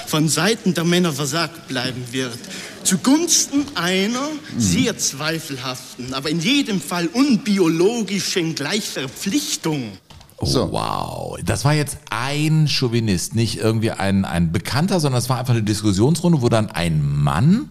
von 0.06 0.28
Seiten 0.28 0.74
der 0.74 0.84
Männer 0.84 1.12
versagt 1.12 1.68
bleiben 1.68 2.04
wird 2.10 2.38
zugunsten 2.82 3.66
einer 3.74 4.28
sehr 4.56 4.96
zweifelhaften, 4.98 6.14
aber 6.14 6.30
in 6.30 6.40
jedem 6.40 6.80
Fall 6.80 7.06
unbiologischen 7.08 8.54
Gleichverpflichtung. 8.54 9.92
Oh, 10.38 10.46
So. 10.46 10.72
wow. 10.72 11.38
Das 11.44 11.64
war 11.64 11.74
jetzt 11.74 11.98
ein 12.10 12.66
Chauvinist, 12.68 13.34
nicht 13.34 13.58
irgendwie 13.58 13.90
ein, 13.90 14.24
ein 14.24 14.52
Bekannter, 14.52 14.98
sondern 15.00 15.18
es 15.18 15.28
war 15.28 15.38
einfach 15.38 15.52
eine 15.52 15.62
Diskussionsrunde, 15.62 16.40
wo 16.40 16.48
dann 16.48 16.70
ein 16.70 17.02
Mann 17.02 17.70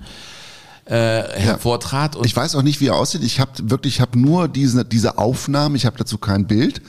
äh, 0.90 1.40
hervortrat 1.40 2.16
und 2.16 2.26
Ich 2.26 2.36
weiß 2.36 2.56
auch 2.56 2.64
nicht, 2.64 2.82
wie 2.82 2.88
er 2.88 2.96
aussieht. 2.96 3.24
Ich 3.24 3.40
habe 3.40 3.52
wirklich, 3.64 3.96
ich 3.96 4.02
habe 4.02 4.20
nur 4.20 4.48
diese, 4.48 4.84
diese 4.84 5.18
Aufnahme, 5.18 5.78
ich 5.78 5.86
habe 5.86 5.98
dazu 5.98 6.18
kein 6.18 6.48
Bild. 6.48 6.82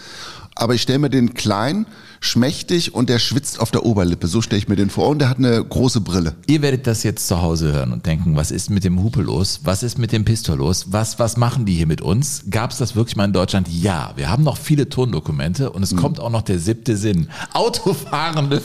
Aber 0.55 0.75
ich 0.75 0.83
stelle 0.83 0.99
mir 0.99 1.11
den 1.11 1.35
klein, 1.35 1.87
schmächtig 2.23 2.95
und 2.95 3.09
der 3.09 3.19
schwitzt 3.19 3.61
auf 3.61 3.71
der 3.71 3.85
Oberlippe. 3.87 4.27
So 4.27 4.43
stelle 4.43 4.59
ich 4.59 4.69
mir 4.69 4.77
den 4.77 4.91
vor. 4.91 5.09
Und 5.09 5.19
der 5.21 5.29
hat 5.31 5.39
eine 5.39 5.65
große 5.65 6.01
Brille. 6.03 6.37
Ihr 6.47 6.61
werdet 6.63 6.87
das 6.87 7.03
jetzt 7.03 7.27
zu 7.27 7.41
Hause 7.41 7.73
hören 7.73 7.93
und 7.93 8.05
denken, 8.07 8.37
was 8.37 8.51
ist 8.51 8.69
mit 8.71 8.85
dem 8.85 9.03
Hupe 9.03 9.23
los? 9.23 9.61
Was 9.65 9.83
ist 9.83 9.99
mit 9.99 10.13
dem 10.13 10.25
Pistol 10.25 10.59
los? 10.59 10.87
Was, 10.91 11.19
was 11.19 11.37
machen 11.37 11.65
die 11.65 11.75
hier 11.75 11.87
mit 11.87 12.03
uns? 12.03 12.45
Gab 12.51 12.73
es 12.73 12.79
das 12.79 12.95
wirklich 12.95 13.17
mal 13.17 13.25
in 13.25 13.33
Deutschland? 13.33 13.69
Ja, 13.69 14.13
wir 14.17 14.29
haben 14.29 14.45
noch 14.45 14.59
viele 14.59 14.89
Tondokumente 14.89 15.71
und 15.71 15.83
es 15.83 15.97
kommt 15.97 16.21
auch 16.21 16.31
noch 16.31 16.43
der 16.43 16.59
siebte 16.59 16.97
Sinn. 16.97 17.29
Autofahrende 17.55 18.61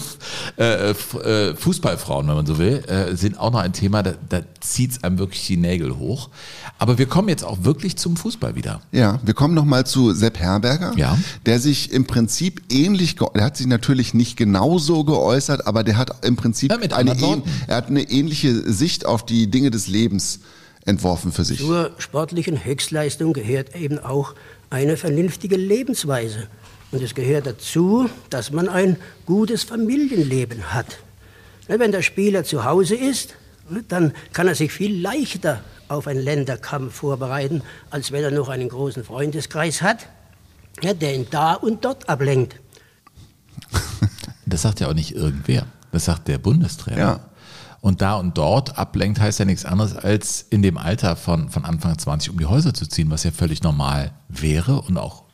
äh, 0.57 0.89
F- 0.91 1.15
äh, 1.23 1.55
Fußballfrauen, 1.55 2.27
wenn 2.27 2.35
man 2.35 2.45
so 2.45 2.57
will, 2.57 2.83
äh, 2.87 3.15
sind 3.15 3.39
auch 3.39 3.51
noch 3.51 3.59
ein 3.59 3.73
Thema, 3.73 4.03
da, 4.03 4.13
da 4.29 4.41
zieht's 4.59 5.03
einem 5.03 5.17
wirklich 5.17 5.47
die 5.47 5.57
Nägel 5.57 5.97
hoch. 5.97 6.29
Aber 6.77 6.97
wir 6.97 7.05
kommen 7.05 7.29
jetzt 7.29 7.43
auch 7.45 7.63
wirklich 7.63 7.95
zum 7.95 8.17
Fußball 8.17 8.55
wieder. 8.55 8.81
Ja, 8.91 9.19
wir 9.23 9.33
kommen 9.33 9.53
nochmal 9.53 9.85
zu 9.85 10.13
Sepp 10.13 10.39
Herberger, 10.39 10.93
Ja. 10.97 11.17
der 11.45 11.59
sich 11.59 11.91
im 11.91 12.05
Prinzip 12.05 12.61
ähnlich, 12.69 13.15
der 13.15 13.44
hat 13.45 13.57
sich 13.57 13.67
natürlich 13.67 14.13
nicht 14.13 14.37
genauso 14.37 15.03
geäußert, 15.03 15.65
aber 15.67 15.83
der 15.83 15.97
hat 15.97 16.25
im 16.25 16.35
Prinzip 16.35 16.71
Ja, 16.71 16.77
mit 16.77 16.93
eine, 16.93 17.19
Worten. 17.21 17.43
er 17.67 17.77
hat 17.77 17.87
eine 17.87 18.01
ähnliche 18.03 18.53
Sicht 18.71 19.05
auf 19.05 19.25
die 19.25 19.47
Dinge 19.49 19.71
des 19.71 19.87
Lebens 19.87 20.39
entworfen 20.85 21.31
für 21.31 21.43
sich. 21.43 21.59
Zur 21.59 21.91
sportlichen 21.97 22.63
Höchstleistung 22.63 23.33
gehört 23.33 23.75
eben 23.75 23.99
auch 23.99 24.35
eine 24.69 24.97
vernünftige 24.97 25.55
Lebensweise. 25.57 26.47
Und 26.91 27.01
es 27.01 27.15
gehört 27.15 27.45
dazu, 27.47 28.09
dass 28.29 28.51
man 28.51 28.69
ein 28.69 28.97
gutes 29.25 29.63
Familienleben 29.63 30.73
hat. 30.73 30.97
Ne, 31.67 31.79
Wenn 31.79 31.91
der 31.91 32.01
Spieler 32.03 32.43
zu 32.43 32.63
Hause 32.63 32.95
ist, 32.95 33.33
ne, 33.69 33.83
dann 33.87 34.13
kann 34.33 34.47
er 34.47 34.55
sich 34.55 34.71
viel 34.71 35.01
leichter 35.01 35.61
auf 35.87 36.07
einen 36.07 36.21
Länderkampf 36.21 36.93
vorbereiten, 36.95 37.61
als 37.89 38.11
wenn 38.11 38.23
er 38.23 38.31
noch 38.31 38.49
einen 38.49 38.69
großen 38.69 39.03
Freundeskreis 39.03 39.81
hat, 39.81 40.07
ja, 40.81 40.93
der 40.93 41.15
ihn 41.15 41.27
da 41.29 41.53
und 41.53 41.85
dort 41.85 42.07
ablenkt. 42.09 42.55
Das 44.45 44.61
sagt 44.61 44.79
ja 44.79 44.87
auch 44.87 44.93
nicht 44.93 45.15
irgendwer. 45.15 45.65
Das 45.91 46.05
sagt 46.05 46.27
der 46.27 46.37
Bundestrainer. 46.37 46.99
Ja. 46.99 47.19
Und 47.81 48.01
da 48.01 48.15
und 48.15 48.37
dort 48.37 48.79
ablenkt 48.79 49.19
heißt 49.19 49.37
ja 49.39 49.45
nichts 49.45 49.63
anderes, 49.63 49.95
als 49.95 50.41
in 50.49 50.63
dem 50.63 50.77
Alter 50.77 51.15
von, 51.15 51.49
von 51.49 51.65
Anfang 51.65 51.97
20 51.97 52.31
um 52.31 52.39
die 52.39 52.47
Häuser 52.47 52.73
zu 52.73 52.87
ziehen, 52.87 53.11
was 53.11 53.23
ja 53.23 53.31
völlig 53.31 53.61
normal 53.61 54.11
wäre 54.27 54.81
und 54.81 54.97
auch 54.97 55.24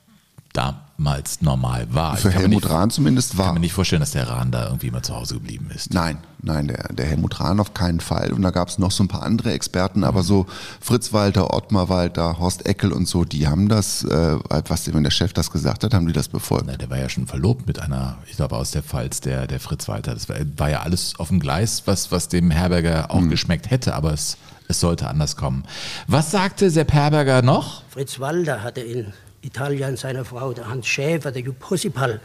damals 0.54 1.42
normal 1.42 1.88
war. 1.94 2.18
Für 2.18 2.28
Ich 2.30 2.34
kann 2.34 2.44
mir 2.44 2.48
Helmut 2.50 2.64
nicht, 2.64 2.74
Rahn 2.74 2.90
zumindest 2.90 3.32
kann 3.32 3.40
war. 3.40 3.54
mir 3.54 3.60
nicht 3.60 3.74
vorstellen, 3.74 4.02
dass 4.02 4.12
der 4.12 4.28
Rahn 4.30 4.52
da 4.52 4.66
irgendwie 4.66 4.88
immer 4.88 5.02
zu 5.02 5.16
Hause 5.16 5.36
geblieben 5.36 5.70
ist. 5.74 5.94
Nein, 5.94 6.18
nein, 6.42 6.68
der, 6.68 6.94
der 6.94 7.06
Helmut 7.06 7.40
Rahn 7.40 7.60
auf 7.60 7.74
keinen 7.74 8.00
Fall. 8.00 8.34
Und 8.34 8.42
da 8.42 8.52
gab 8.52 8.68
es 8.68 8.78
noch 8.78 8.92
so 8.92 9.04
ein 9.04 9.08
paar 9.08 9.24
andere 9.24 9.52
Experten, 9.54 10.04
aber 10.04 10.24
so 10.24 10.46
Fritz 10.80 11.14
Walter, 11.14 11.54
Ottmar 11.54 11.90
Walter, 11.90 12.40
Horst 12.40 12.66
Eckel 12.66 12.92
und 12.92 13.08
so, 13.08 13.24
die 13.24 13.48
haben 13.48 13.70
das, 13.70 14.04
äh, 14.04 14.38
was 14.68 14.94
wenn 14.94 15.04
der 15.04 15.12
Chef 15.12 15.34
das 15.34 15.52
gesagt 15.52 15.84
hat, 15.84 15.94
haben 15.94 16.08
die 16.08 16.14
das 16.14 16.28
befolgt. 16.28 16.66
Na, 16.68 16.78
der 16.78 16.90
war 16.90 16.98
ja 16.98 17.10
schon 17.10 17.28
verlobt 17.28 17.68
mit 17.68 17.80
einer, 17.80 18.18
ich 18.30 18.36
glaube 18.36 18.56
aus 18.56 18.72
der 18.72 18.84
Pfalz, 18.84 19.22
der, 19.22 19.48
der 19.48 19.60
Fritz 19.60 19.88
Walter. 19.88 20.14
Das 20.14 20.28
war, 20.30 20.36
war 20.58 20.70
ja 20.70 20.82
alles 20.82 21.14
auf 21.18 21.30
dem 21.30 21.40
Gleis, 21.40 21.84
was, 21.86 22.12
was 22.12 22.28
dem 22.28 22.52
Herberger 22.52 23.12
auch 23.12 23.28
geschmeckt 23.28 23.70
hätte, 23.70 23.96
aber 23.96 24.14
es, 24.14 24.38
es 24.68 24.80
sollte 24.80 25.08
anders 25.08 25.36
kommen. 25.36 25.64
Was 26.08 26.32
sagte 26.32 26.70
Sepp 26.70 26.92
Herberger 26.94 27.42
noch? 27.42 27.84
Fritz 27.90 28.20
Walter 28.20 28.64
hatte 28.64 28.82
in 28.82 29.14
Italien 29.42 29.98
seine 29.98 30.26
Frau, 30.26 30.54
der 30.54 30.70
Hans 30.70 30.88
Schäfer, 30.88 31.32
der 31.32 31.42
Jupp 31.42 31.70
Hossipal, 31.70 32.20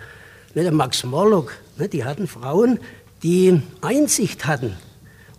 ne, 0.55 0.63
der 0.63 0.73
Max 0.73 1.05
Morlock. 1.05 1.53
Ne, 1.79 1.89
die 1.89 2.05
hatten 2.05 2.27
Frauen, 2.27 2.79
die 3.23 3.61
Einsicht 3.81 4.47
hatten 4.47 4.77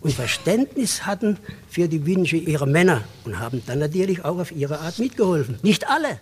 und 0.00 0.12
Verständnis 0.12 1.06
hatten 1.06 1.38
für 1.68 1.88
die 1.88 2.06
Wünsche 2.06 2.36
ihrer 2.36 2.66
Männer 2.66 3.02
und 3.24 3.38
haben 3.38 3.62
dann 3.66 3.78
natürlich 3.78 4.24
auch 4.24 4.38
auf 4.38 4.52
ihre 4.52 4.80
Art 4.80 4.98
mitgeholfen. 4.98 5.58
Nicht 5.62 5.88
alle. 5.88 6.20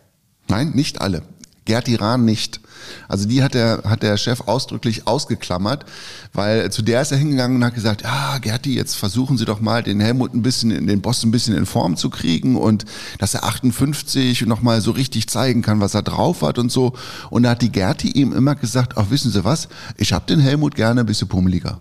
Nein, 0.48 0.70
nicht 0.74 1.00
alle. 1.00 1.22
Gerti 1.64 1.96
Rahn 1.96 2.24
nicht. 2.24 2.60
Also 3.08 3.26
die 3.28 3.42
hat 3.42 3.54
der, 3.54 3.82
hat 3.84 4.02
der 4.02 4.16
Chef 4.16 4.42
ausdrücklich 4.46 5.06
ausgeklammert, 5.06 5.84
weil 6.32 6.70
zu 6.70 6.82
der 6.82 7.02
ist 7.02 7.12
er 7.12 7.18
hingegangen 7.18 7.56
und 7.56 7.64
hat 7.64 7.74
gesagt, 7.74 8.02
ja, 8.02 8.38
Gerti, 8.38 8.74
jetzt 8.74 8.94
versuchen 8.94 9.38
Sie 9.38 9.44
doch 9.44 9.60
mal 9.60 9.82
den 9.82 10.00
Helmut 10.00 10.34
ein 10.34 10.42
bisschen, 10.42 10.70
in 10.70 10.86
den 10.86 11.00
Boss 11.00 11.22
ein 11.24 11.30
bisschen 11.30 11.56
in 11.56 11.66
Form 11.66 11.96
zu 11.96 12.10
kriegen 12.10 12.56
und 12.56 12.84
dass 13.18 13.34
er 13.34 13.44
58 13.44 14.46
noch 14.46 14.62
mal 14.62 14.80
so 14.80 14.90
richtig 14.90 15.28
zeigen 15.28 15.62
kann, 15.62 15.80
was 15.80 15.94
er 15.94 16.02
drauf 16.02 16.42
hat 16.42 16.58
und 16.58 16.70
so. 16.70 16.94
Und 17.30 17.44
da 17.44 17.50
hat 17.50 17.62
die 17.62 17.72
Gerti 17.72 18.10
ihm 18.10 18.32
immer 18.32 18.54
gesagt, 18.54 18.94
ach, 18.96 19.10
wissen 19.10 19.30
Sie 19.30 19.44
was, 19.44 19.68
ich 19.96 20.12
hab 20.12 20.26
den 20.26 20.40
Helmut 20.40 20.74
gerne 20.74 21.00
ein 21.00 21.06
bisschen 21.06 21.28
pummeliger. 21.28 21.80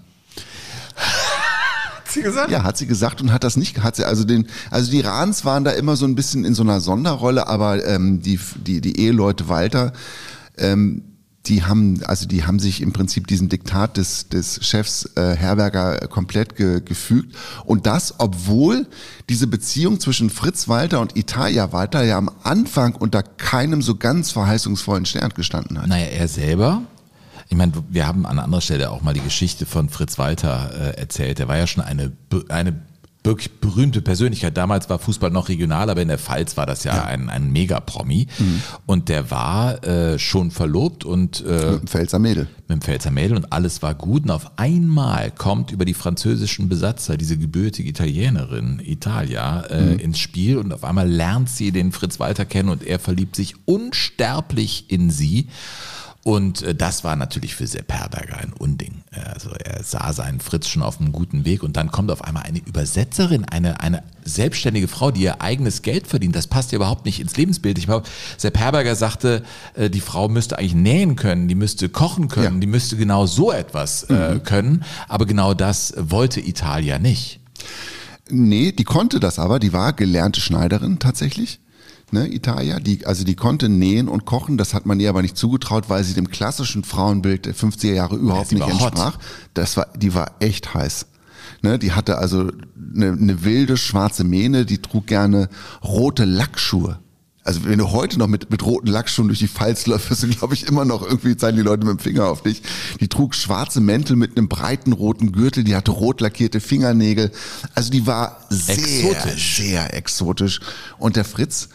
Hat 0.96 2.12
sie 2.12 2.22
gesagt? 2.22 2.52
Ja, 2.52 2.64
hat 2.64 2.78
sie 2.78 2.88
gesagt 2.88 3.22
und 3.22 3.34
hat 3.34 3.44
das 3.44 3.58
nicht, 3.58 3.84
hat 3.84 3.98
sie, 3.98 4.06
also 4.06 4.24
den, 4.24 4.48
also 4.72 4.90
die 4.90 5.02
Rahns 5.02 5.44
waren 5.44 5.64
da 5.64 5.72
immer 5.72 5.96
so 5.96 6.06
ein 6.06 6.16
bisschen 6.16 6.46
in 6.46 6.56
so 6.56 6.64
einer 6.64 6.80
Sonderrolle, 6.80 7.48
aber 7.48 7.86
ähm, 7.86 8.22
die, 8.22 8.40
die, 8.56 8.80
die 8.80 9.00
Eheleute 9.00 9.50
Walter, 9.50 9.92
ähm, 10.58 11.04
die 11.48 11.64
haben, 11.64 12.04
also 12.06 12.28
die 12.28 12.46
haben 12.46 12.60
sich 12.60 12.82
im 12.82 12.94
Prinzip 12.94 13.28
diesem 13.28 13.50
Diktat 13.50 13.98
des, 13.98 14.30
des 14.30 14.66
Chefs 14.66 15.10
äh, 15.16 15.36
Herberger 15.36 16.08
komplett 16.08 16.56
ge, 16.56 16.82
gefügt. 16.82 17.36
Und 17.66 17.86
das, 17.86 18.16
obwohl 18.18 18.88
diese 19.30 19.48
Beziehung 19.48 20.00
zwischen 20.00 20.30
Fritz 20.30 20.68
Walter 20.68 21.02
und 21.02 21.16
Italia 21.16 21.72
Walter 21.72 22.04
ja 22.04 22.18
am 22.18 22.32
Anfang 22.44 22.96
unter 22.96 23.24
keinem 23.24 23.82
so 23.82 23.96
ganz 23.96 24.32
verheißungsvollen 24.32 25.06
Stern 25.06 25.32
gestanden 25.36 25.80
hat. 25.80 25.88
Naja, 25.88 26.08
er 26.08 26.28
selber. 26.28 26.82
Ich 27.48 27.56
meine, 27.56 27.74
wir 27.90 28.08
haben 28.08 28.26
an 28.26 28.40
anderer 28.40 28.62
Stelle 28.62 28.90
auch 28.90 29.02
mal 29.02 29.14
die 29.14 29.22
Geschichte 29.22 29.68
von 29.68 29.90
Fritz 29.90 30.18
Walter 30.18 30.72
äh, 30.74 31.00
erzählt. 31.00 31.40
Er 31.40 31.48
war 31.48 31.58
ja 31.58 31.68
schon 31.68 31.84
eine, 31.84 32.12
eine 32.50 32.82
wirklich 33.26 33.52
berühmte 33.60 34.02
Persönlichkeit. 34.02 34.56
Damals 34.56 34.90
war 34.90 35.00
Fußball 35.00 35.32
noch 35.32 35.50
regional, 35.50 35.90
aber 35.90 36.02
in 36.02 36.08
der 36.08 36.18
Pfalz 36.20 36.56
war 36.58 36.66
das 36.66 36.84
ja, 36.84 37.04
ein, 37.04 37.30
ein 37.30 37.52
Mega-Promi. 37.52 38.28
Und 38.86 39.10
der 39.10 39.32
war 39.32 39.84
äh, 39.84 40.20
schon 40.20 40.52
verlobt 40.52 41.04
und 41.06 41.44
äh, 41.46 41.72
Mit 41.72 41.82
dem 41.82 41.88
Pfälzer 41.88 42.20
Mädel. 42.20 42.48
mit 42.68 42.78
dem 42.78 42.82
Pfälzer 42.82 43.12
Mädel 43.12 43.38
und 43.38 43.52
alles 43.52 43.82
war 43.82 43.94
gut. 43.96 44.24
Und 44.24 44.32
auf 44.32 44.58
einmal 44.58 45.32
kommt 45.32 45.72
über 45.72 45.86
die 45.86 45.94
französischen 45.94 46.70
Besatzer 46.70 47.18
diese 47.18 47.38
gebürtige 47.38 47.90
Italienerin, 47.90 48.82
Italia, 48.84 49.62
äh, 49.62 49.96
ins 49.96 50.20
Spiel 50.20 50.58
und 50.58 50.72
auf 50.74 50.84
einmal 50.84 51.10
lernt 51.10 51.50
sie 51.50 51.72
den 51.72 51.92
Fritz 51.92 52.20
Walter 52.20 52.46
kennen 52.46 52.70
und 52.70 52.84
er 52.84 53.00
verliebt 53.00 53.36
sich 53.36 53.56
unsterblich 53.66 54.86
in 54.90 55.10
sie. 55.10 55.48
Und 56.28 56.64
äh, 56.64 56.74
das 56.74 57.04
war 57.04 57.16
natürlich 57.16 57.54
für 57.54 57.68
Sepp 57.68 57.94
Herberger 57.94 58.38
ein 58.40 58.52
Unding. 58.52 59.04
Äh, 59.12 59.20
Also 59.36 59.52
er 59.52 59.84
sah 59.84 60.12
seinen 60.12 60.40
Fritz 60.40 60.68
schon 60.68 60.82
auf 60.82 61.00
einem 61.00 61.12
guten 61.12 61.46
Weg 61.46 61.62
und 61.62 61.78
dann 61.78 61.92
kommt 61.92 62.10
auf 62.10 62.24
einmal 62.24 62.42
eine 62.44 62.58
Übersetzerin, 62.58 63.46
eine, 63.46 63.80
eine 63.80 64.02
selbstständige 64.24 64.88
Frau, 64.88 65.12
die 65.12 65.22
ihr 65.22 65.44
eigenes 65.44 65.84
Geld 65.84 66.08
verdient. 66.08 66.36
Das 66.36 66.48
passt 66.48 66.72
ja 66.72 66.78
überhaupt 66.78 67.06
nicht 67.06 67.20
ins 67.20 67.38
Lebensbild. 67.38 67.78
Ich 67.78 67.86
glaube, 67.86 68.08
Sepp 68.38 68.58
Herberger 68.58 68.96
sagte, 68.96 69.44
äh, 69.76 69.92
die 69.92 70.02
Frau 70.02 70.28
müsste 70.28 70.58
eigentlich 70.58 70.74
nähen 70.74 71.16
können, 71.16 71.48
die 71.48 71.54
müsste 71.54 71.90
kochen 71.90 72.28
können, 72.28 72.56
Ja. 72.56 72.60
die 72.60 72.66
müsste 72.68 72.98
genau 72.98 73.28
so 73.28 73.52
etwas 73.52 74.04
äh, 74.06 74.40
können. 74.44 74.84
Aber 75.08 75.28
genau 75.28 75.54
das 75.54 75.94
wollte 75.96 76.40
Italia 76.42 76.98
nicht. 76.98 77.40
Nee, 78.32 78.72
die 78.72 78.84
konnte 78.84 79.20
das 79.20 79.38
aber, 79.38 79.60
die 79.60 79.74
war 79.74 79.94
gelernte 79.94 80.42
Schneiderin 80.42 80.98
tatsächlich. 80.98 81.60
Ne, 82.12 82.32
Italia, 82.34 82.80
die, 82.80 83.06
also 83.06 83.24
die 83.24 83.36
konnte 83.36 83.68
nähen 83.68 84.08
und 84.08 84.26
kochen, 84.26 84.58
das 84.58 84.74
hat 84.74 84.86
man 84.86 85.00
ihr 85.00 85.10
aber 85.10 85.22
nicht 85.24 85.38
zugetraut, 85.38 85.86
weil 85.90 86.04
sie 86.04 86.14
dem 86.14 86.30
klassischen 86.30 86.84
Frauenbild 86.84 87.46
der 87.46 87.56
50er 87.56 87.94
Jahre 87.94 88.16
überhaupt 88.16 88.50
sie 88.50 88.56
nicht 88.56 88.68
war 88.68 88.80
hot. 88.80 88.94
entsprach. 88.94 89.18
Das 89.56 89.76
war, 89.76 89.88
die 89.98 90.14
war 90.14 90.36
echt 90.40 90.74
heiß. 90.74 91.08
Ne, 91.62 91.80
die 91.80 91.94
hatte 91.94 92.18
also 92.20 92.52
eine, 92.94 93.12
eine 93.12 93.44
wilde 93.44 93.76
schwarze 93.76 94.24
Mähne, 94.24 94.66
die 94.66 94.78
trug 94.78 95.08
gerne 95.08 95.50
rote 95.84 96.26
Lackschuhe. 96.26 97.00
Also 97.44 97.64
wenn 97.66 97.78
du 97.78 97.92
heute 97.92 98.18
noch 98.18 98.28
mit, 98.28 98.50
mit 98.50 98.66
roten 98.66 98.88
Lackschuhen 98.88 99.28
durch 99.28 99.38
die 99.38 99.48
Pfalz 99.48 99.86
läufst, 99.86 100.10
wirst 100.10 100.24
du, 100.24 100.28
glaube 100.30 100.56
ich, 100.56 100.68
immer 100.68 100.84
noch 100.84 101.04
irgendwie 101.04 101.38
zeigen 101.38 101.58
die 101.58 101.64
Leute 101.64 101.86
mit 101.86 102.00
dem 102.00 102.00
Finger 102.00 102.26
auf 102.26 102.42
dich. 102.42 102.64
Die 103.00 103.08
trug 103.08 103.36
schwarze 103.36 103.82
Mäntel 103.82 104.16
mit 104.16 104.36
einem 104.36 104.50
breiten 104.50 104.94
roten 104.94 105.32
Gürtel, 105.32 105.64
die 105.64 105.76
hatte 105.76 105.92
rot 105.92 106.22
lackierte 106.22 106.60
Fingernägel. 106.60 107.32
Also 107.76 107.92
die 107.92 108.08
war 108.08 108.46
sehr, 108.50 108.78
Exotisch. 108.78 109.58
sehr 109.58 109.94
exotisch. 109.94 110.60
Und 110.98 111.18
der 111.18 111.24
Fritz 111.24 111.70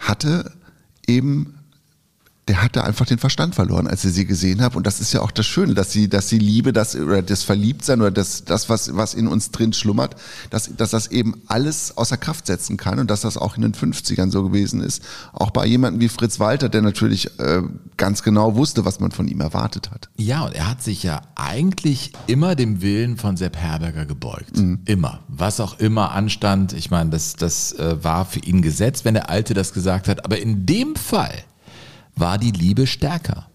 hatte 0.00 0.52
eben 1.06 1.55
der 2.48 2.62
hatte 2.62 2.84
einfach 2.84 3.06
den 3.06 3.18
Verstand 3.18 3.56
verloren, 3.56 3.88
als 3.88 4.04
er 4.04 4.12
sie 4.12 4.24
gesehen 4.24 4.62
hat. 4.62 4.76
Und 4.76 4.86
das 4.86 5.00
ist 5.00 5.12
ja 5.12 5.20
auch 5.20 5.32
das 5.32 5.46
Schöne, 5.46 5.74
dass 5.74 5.90
sie, 5.90 6.08
dass 6.08 6.28
sie 6.28 6.38
Liebe, 6.38 6.72
das 6.72 6.94
oder 6.94 7.20
das 7.20 7.42
Verliebtsein 7.42 8.00
oder 8.00 8.12
das, 8.12 8.44
das 8.44 8.68
was, 8.68 8.94
was 8.94 9.14
in 9.14 9.26
uns 9.26 9.50
drin 9.50 9.72
schlummert, 9.72 10.14
dass, 10.50 10.70
dass 10.76 10.90
das 10.90 11.08
eben 11.08 11.42
alles 11.48 11.96
außer 11.96 12.16
Kraft 12.16 12.46
setzen 12.46 12.76
kann 12.76 13.00
und 13.00 13.10
dass 13.10 13.22
das 13.22 13.36
auch 13.36 13.56
in 13.56 13.62
den 13.62 13.72
50ern 13.72 14.30
so 14.30 14.44
gewesen 14.44 14.80
ist. 14.80 15.02
Auch 15.32 15.50
bei 15.50 15.66
jemandem 15.66 16.00
wie 16.00 16.08
Fritz 16.08 16.38
Walter, 16.38 16.68
der 16.68 16.82
natürlich 16.82 17.36
äh, 17.40 17.62
ganz 17.96 18.22
genau 18.22 18.54
wusste, 18.54 18.84
was 18.84 19.00
man 19.00 19.10
von 19.10 19.26
ihm 19.26 19.40
erwartet 19.40 19.90
hat. 19.90 20.08
Ja, 20.16 20.44
und 20.44 20.54
er 20.54 20.70
hat 20.70 20.84
sich 20.84 21.02
ja 21.02 21.22
eigentlich 21.34 22.12
immer 22.28 22.54
dem 22.54 22.80
Willen 22.80 23.16
von 23.16 23.36
Sepp 23.36 23.56
Herberger 23.56 24.06
gebeugt. 24.06 24.56
Immer. 24.84 25.20
Was 25.26 25.58
auch 25.58 25.80
immer 25.80 26.12
anstand. 26.12 26.74
Ich 26.74 26.92
meine, 26.92 27.10
das, 27.10 27.34
das 27.34 27.72
äh, 27.72 27.96
war 28.04 28.24
für 28.24 28.40
ihn 28.40 28.62
Gesetz, 28.62 29.04
wenn 29.04 29.14
der 29.14 29.30
Alte 29.30 29.52
das 29.52 29.72
gesagt 29.72 30.06
hat. 30.06 30.24
Aber 30.24 30.38
in 30.38 30.64
dem 30.64 30.94
Fall 30.94 31.44
war 32.16 32.38
die 32.38 32.50
Liebe 32.50 32.86
stärker. 32.86 33.46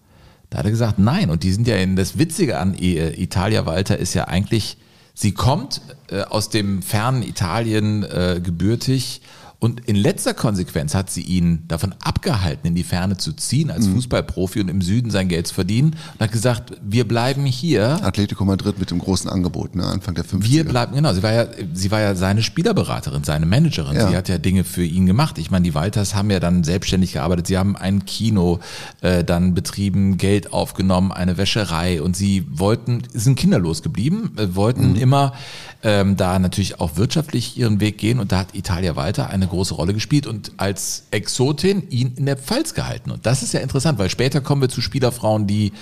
Da 0.50 0.58
hat 0.58 0.64
er 0.64 0.70
gesagt, 0.70 0.98
nein. 0.98 1.30
Und 1.30 1.42
die 1.42 1.52
sind 1.52 1.66
ja 1.66 1.76
in 1.76 1.96
das 1.96 2.18
Witzige 2.18 2.58
an 2.58 2.74
äh, 2.74 3.10
Italia 3.20 3.66
Walter 3.66 3.98
ist 3.98 4.14
ja 4.14 4.28
eigentlich, 4.28 4.76
sie 5.14 5.32
kommt 5.32 5.80
äh, 6.08 6.22
aus 6.22 6.48
dem 6.48 6.82
fernen 6.82 7.22
Italien 7.22 8.04
äh, 8.04 8.40
gebürtig 8.42 9.22
und 9.62 9.78
in 9.86 9.94
letzter 9.94 10.34
Konsequenz 10.34 10.92
hat 10.92 11.08
sie 11.08 11.20
ihn 11.20 11.62
davon 11.68 11.94
abgehalten, 12.02 12.66
in 12.66 12.74
die 12.74 12.82
Ferne 12.82 13.16
zu 13.16 13.32
ziehen 13.32 13.70
als 13.70 13.86
Fußballprofi 13.86 14.60
und 14.60 14.68
im 14.68 14.82
Süden 14.82 15.12
sein 15.12 15.28
Geld 15.28 15.46
zu 15.46 15.54
verdienen 15.54 15.94
und 16.14 16.20
hat 16.20 16.32
gesagt, 16.32 16.72
wir 16.82 17.06
bleiben 17.06 17.44
hier. 17.46 18.04
Atletico 18.04 18.44
Madrid 18.44 18.80
mit 18.80 18.90
dem 18.90 18.98
großen 18.98 19.30
Angebot, 19.30 19.76
ne, 19.76 19.86
Anfang 19.86 20.16
der 20.16 20.24
50er. 20.24 20.42
Wir 20.42 20.64
bleiben, 20.64 20.96
genau, 20.96 21.12
sie 21.12 21.22
war 21.22 21.32
ja, 21.32 21.46
sie 21.74 21.92
war 21.92 22.00
ja 22.00 22.16
seine 22.16 22.42
Spielerberaterin, 22.42 23.22
seine 23.22 23.46
Managerin. 23.46 23.94
Ja. 23.94 24.08
Sie 24.08 24.16
hat 24.16 24.28
ja 24.28 24.38
Dinge 24.38 24.64
für 24.64 24.82
ihn 24.82 25.06
gemacht. 25.06 25.38
Ich 25.38 25.52
meine, 25.52 25.62
die 25.62 25.74
Walters 25.76 26.16
haben 26.16 26.30
ja 26.30 26.40
dann 26.40 26.64
selbstständig 26.64 27.12
gearbeitet. 27.12 27.46
Sie 27.46 27.56
haben 27.56 27.76
ein 27.76 28.04
Kino 28.04 28.58
äh, 29.00 29.22
dann 29.22 29.54
betrieben, 29.54 30.16
Geld 30.16 30.52
aufgenommen, 30.52 31.12
eine 31.12 31.36
Wäscherei 31.36 32.02
und 32.02 32.16
sie 32.16 32.44
wollten, 32.50 33.04
sind 33.12 33.36
kinderlos 33.38 33.84
geblieben, 33.84 34.32
äh, 34.38 34.56
wollten 34.56 34.96
immer 34.96 35.34
ähm, 35.84 36.16
da 36.16 36.38
natürlich 36.38 36.80
auch 36.80 36.96
wirtschaftlich 36.96 37.56
ihren 37.58 37.80
Weg 37.80 37.98
gehen 37.98 38.20
und 38.20 38.30
da 38.32 38.38
hat 38.38 38.54
Italia 38.54 38.94
Walter 38.96 39.30
eine 39.30 39.46
große 39.48 39.74
Rolle 39.74 39.94
gespielt 39.94 40.26
und 40.26 40.52
als 40.56 41.04
Exotin 41.10 41.88
ihn 41.90 42.12
in 42.16 42.26
der 42.26 42.36
Pfalz 42.36 42.74
gehalten. 42.74 43.10
Und 43.10 43.26
das 43.26 43.42
ist 43.42 43.52
ja 43.52 43.60
interessant, 43.60 43.98
weil 43.98 44.08
später 44.08 44.40
kommen 44.40 44.62
wir 44.62 44.68
zu 44.68 44.80
Spielerfrauen, 44.80 45.46
die 45.46 45.72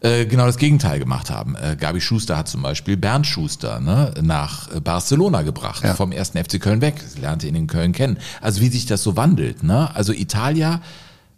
äh, 0.00 0.24
genau 0.26 0.46
das 0.46 0.56
Gegenteil 0.56 0.98
gemacht 0.98 1.30
haben. 1.30 1.54
Äh, 1.56 1.76
Gabi 1.78 2.00
Schuster 2.00 2.36
hat 2.36 2.48
zum 2.48 2.62
Beispiel 2.62 2.96
Bernd 2.96 3.26
Schuster 3.26 3.78
ne, 3.78 4.12
nach 4.22 4.74
äh, 4.74 4.80
Barcelona 4.80 5.42
gebracht, 5.42 5.84
Ja. 5.84 5.94
vom 5.94 6.12
ersten 6.12 6.42
FC 6.42 6.60
Köln 6.60 6.80
weg. 6.80 6.94
Sie 7.06 7.20
lernte 7.20 7.46
ihn 7.46 7.54
in 7.54 7.66
Köln 7.66 7.92
kennen. 7.92 8.16
Also 8.40 8.60
wie 8.62 8.68
sich 8.68 8.86
das 8.86 9.02
so 9.02 9.16
wandelt. 9.16 9.62
Ne? 9.62 9.94
Also 9.94 10.12
Italia 10.12 10.80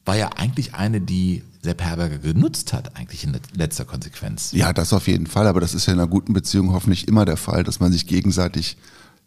war 0.07 0.17
ja 0.17 0.31
eigentlich 0.37 0.75
eine, 0.75 1.01
die 1.01 1.43
Sepp 1.65 1.83
Herberger 1.83 2.19
genutzt 2.19 2.73
hat, 2.73 2.95
eigentlich 2.97 3.25
in 3.25 3.33
let- 3.33 3.57
letzter 3.57 3.85
Konsequenz. 3.85 4.53
Ja, 4.53 4.73
das 4.73 4.93
auf 4.93 5.09
jeden 5.09 5.27
Fall, 5.27 5.47
aber 5.47 5.61
das 5.61 5.75
ist 5.75 5.87
ja 5.87 5.93
in 5.95 5.99
einer 5.99 6.09
guten 6.09 6.33
Beziehung 6.33 6.73
hoffentlich 6.73 7.09
immer 7.09 7.25
der 7.25 7.37
Fall, 7.37 7.65
dass 7.65 7.81
man 7.81 7.91
sich 7.91 8.07
gegenseitig 8.07 8.77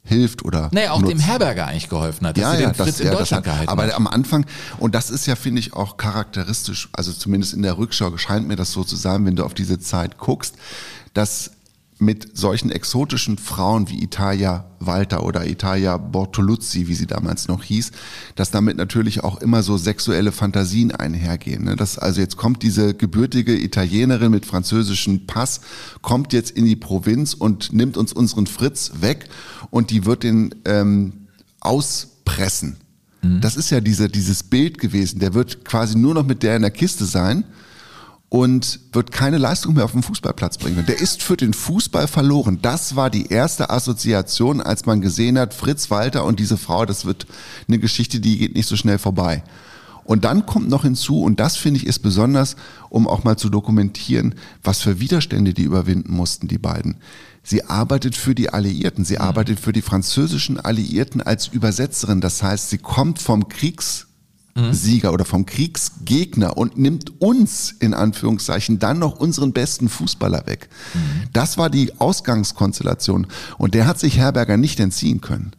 hilft 0.04 0.46
oder 0.46 0.70
Naja, 0.72 0.92
auch 0.92 1.00
dem 1.02 1.18
nutzt. 1.18 1.28
Herberger 1.28 1.66
eigentlich 1.68 1.90
geholfen 1.90 2.26
hat, 2.28 2.38
dass 2.38 2.52
sie 2.58 2.64
den 2.64 2.74
Fritz 2.74 3.00
in 3.02 3.08
das 3.08 3.18
Deutschland 3.18 3.46
hat- 3.46 3.52
gehalten 3.54 3.70
Aber 3.70 3.84
hat. 3.84 3.94
am 3.96 4.08
Anfang, 4.08 4.46
und 4.80 4.96
das 4.96 5.10
ist 5.10 5.26
ja, 5.26 5.36
finde 5.36 5.60
ich, 5.60 5.74
auch 5.74 5.98
charakteristisch, 5.98 6.88
also 6.94 7.12
zumindest 7.12 7.54
in 7.54 7.62
der 7.64 7.78
Rückschau 7.78 8.16
scheint 8.18 8.48
mir 8.48 8.56
das 8.56 8.72
so 8.72 8.84
zu 8.86 8.96
sein, 8.96 9.26
wenn 9.26 9.36
du 9.36 9.44
auf 9.44 9.54
diese 9.54 9.80
Zeit 9.80 10.18
guckst, 10.18 10.56
dass 11.14 11.52
mit 12.00 12.38
solchen 12.38 12.70
exotischen 12.72 13.38
Frauen 13.38 13.90
wie 13.90 14.04
Italia 14.04 14.66
Walter 14.80 15.24
oder 15.24 15.48
Italia 15.48 15.98
Bortoluzzi, 15.98 16.88
wie 16.88 16.94
sie 16.94 17.08
damals 17.08 17.48
noch 17.48 17.64
hieß, 17.64 17.92
dass 18.36 18.52
damit 18.52 18.78
natürlich 18.78 19.24
auch 19.24 19.42
immer 19.42 19.64
so 19.64 19.78
sexuelle 19.78 20.32
Fantasien 20.32 20.92
einhergehen. 20.92 21.64
Ne? 21.64 21.76
Das, 21.76 21.98
also 21.98 22.22
jetzt 22.22 22.38
kommt 22.38 22.62
diese 22.62 22.94
gebürtige 22.94 23.60
Italienerin 23.60 24.32
mit 24.32 24.46
französischem 24.46 25.26
Pass, 25.26 25.62
kommt 26.02 26.34
jetzt 26.34 26.52
in 26.52 26.66
die 26.66 26.76
Provinz 26.76 27.34
und 27.34 27.74
nimmt 27.74 27.98
uns 27.98 28.14
unseren 28.14 28.46
Fritz 28.46 28.92
weg 29.02 29.28
und 29.72 29.90
die 29.90 30.06
wird 30.06 30.24
den 30.24 30.54
ähm, 30.66 31.28
auspressen. 31.60 32.78
Das 33.42 33.58
ist 33.58 33.72
ja 33.72 33.82
diese, 33.82 34.08
dieses 34.08 34.44
Bild 34.44 34.78
gewesen. 34.78 35.20
Der 35.20 35.34
wird 35.34 35.66
quasi 35.66 35.98
nur 35.98 36.14
noch 36.14 36.26
mit 36.26 36.44
der 36.44 36.56
in 36.56 36.62
der 36.62 36.72
Kiste 36.72 37.06
sein 37.06 37.44
und 38.30 38.80
wird 38.92 39.12
keine 39.12 39.38
Leistung 39.38 39.76
mehr 39.76 39.86
auf 39.86 39.94
den 39.94 40.04
Fußballplatz 40.04 40.58
bringen. 40.58 40.86
Der 40.86 41.00
ist 41.00 41.24
für 41.24 41.38
den 41.38 41.54
Fußball 41.54 42.08
verloren. 42.08 42.60
Das 42.62 42.96
war 42.96 43.10
die 43.10 43.28
erste 43.28 43.70
Assoziation, 43.70 44.60
als 44.62 44.86
man 44.86 45.00
gesehen 45.00 45.40
hat, 45.40 45.54
Fritz 45.54 45.90
Walter 45.90 46.26
und 46.26 46.40
diese 46.40 46.58
Frau, 46.58 46.86
das 46.86 47.06
wird 47.06 47.26
eine 47.68 47.80
Geschichte, 47.80 48.20
die 48.20 48.38
geht 48.38 48.56
nicht 48.56 48.68
so 48.68 48.76
schnell 48.76 48.98
vorbei. 48.98 49.44
Und 50.04 50.24
dann 50.24 50.46
kommt 50.46 50.70
noch 50.70 50.84
hinzu, 50.84 51.22
und 51.22 51.40
das 51.40 51.58
finde 51.58 51.82
ich 51.82 51.88
ist 51.88 52.00
besonders, 52.00 52.56
um 52.90 53.08
auch 53.08 53.26
mal 53.26 53.38
zu 53.38 53.50
dokumentieren, 53.50 54.36
was 54.64 54.80
für 54.80 55.02
Widerstände 55.02 55.54
die 55.54 55.64
überwinden 55.64 56.14
mussten, 56.14 56.48
die 56.48 56.58
beiden. 56.58 56.96
Sie 57.44 57.66
arbeitet 57.66 58.16
für 58.16 58.34
die 58.34 58.50
Alliierten, 58.50 59.06
sie 59.06 59.20
arbeitet 59.20 59.60
für 59.60 59.74
die 59.74 59.82
französischen 59.82 60.60
Alliierten 60.60 61.22
als 61.22 61.48
Übersetzerin. 61.48 62.22
Das 62.22 62.42
heißt, 62.44 62.70
sie 62.70 62.78
kommt 62.78 63.20
vom 63.20 63.48
Kriegssieger 64.58 65.14
oder 65.14 65.26
vom 65.26 65.46
Kriegsgegner 65.46 66.58
und 66.58 66.78
nimmt 66.78 67.22
uns 67.22 67.76
in 67.80 67.94
Anführungszeichen 67.94 68.80
dann 68.80 69.00
noch 69.00 69.20
unseren 69.20 69.54
besten 69.54 69.90
Fußballer 69.90 70.46
weg. 70.48 70.70
Das 71.34 71.58
war 71.58 71.70
die 71.70 72.00
Ausgangskonstellation 72.00 73.28
und 73.58 73.74
der 73.74 73.88
hat 73.88 74.00
sich 74.00 74.18
Herberger 74.18 74.58
nicht 74.58 74.80
entziehen 74.80 75.22
können. 75.22 75.52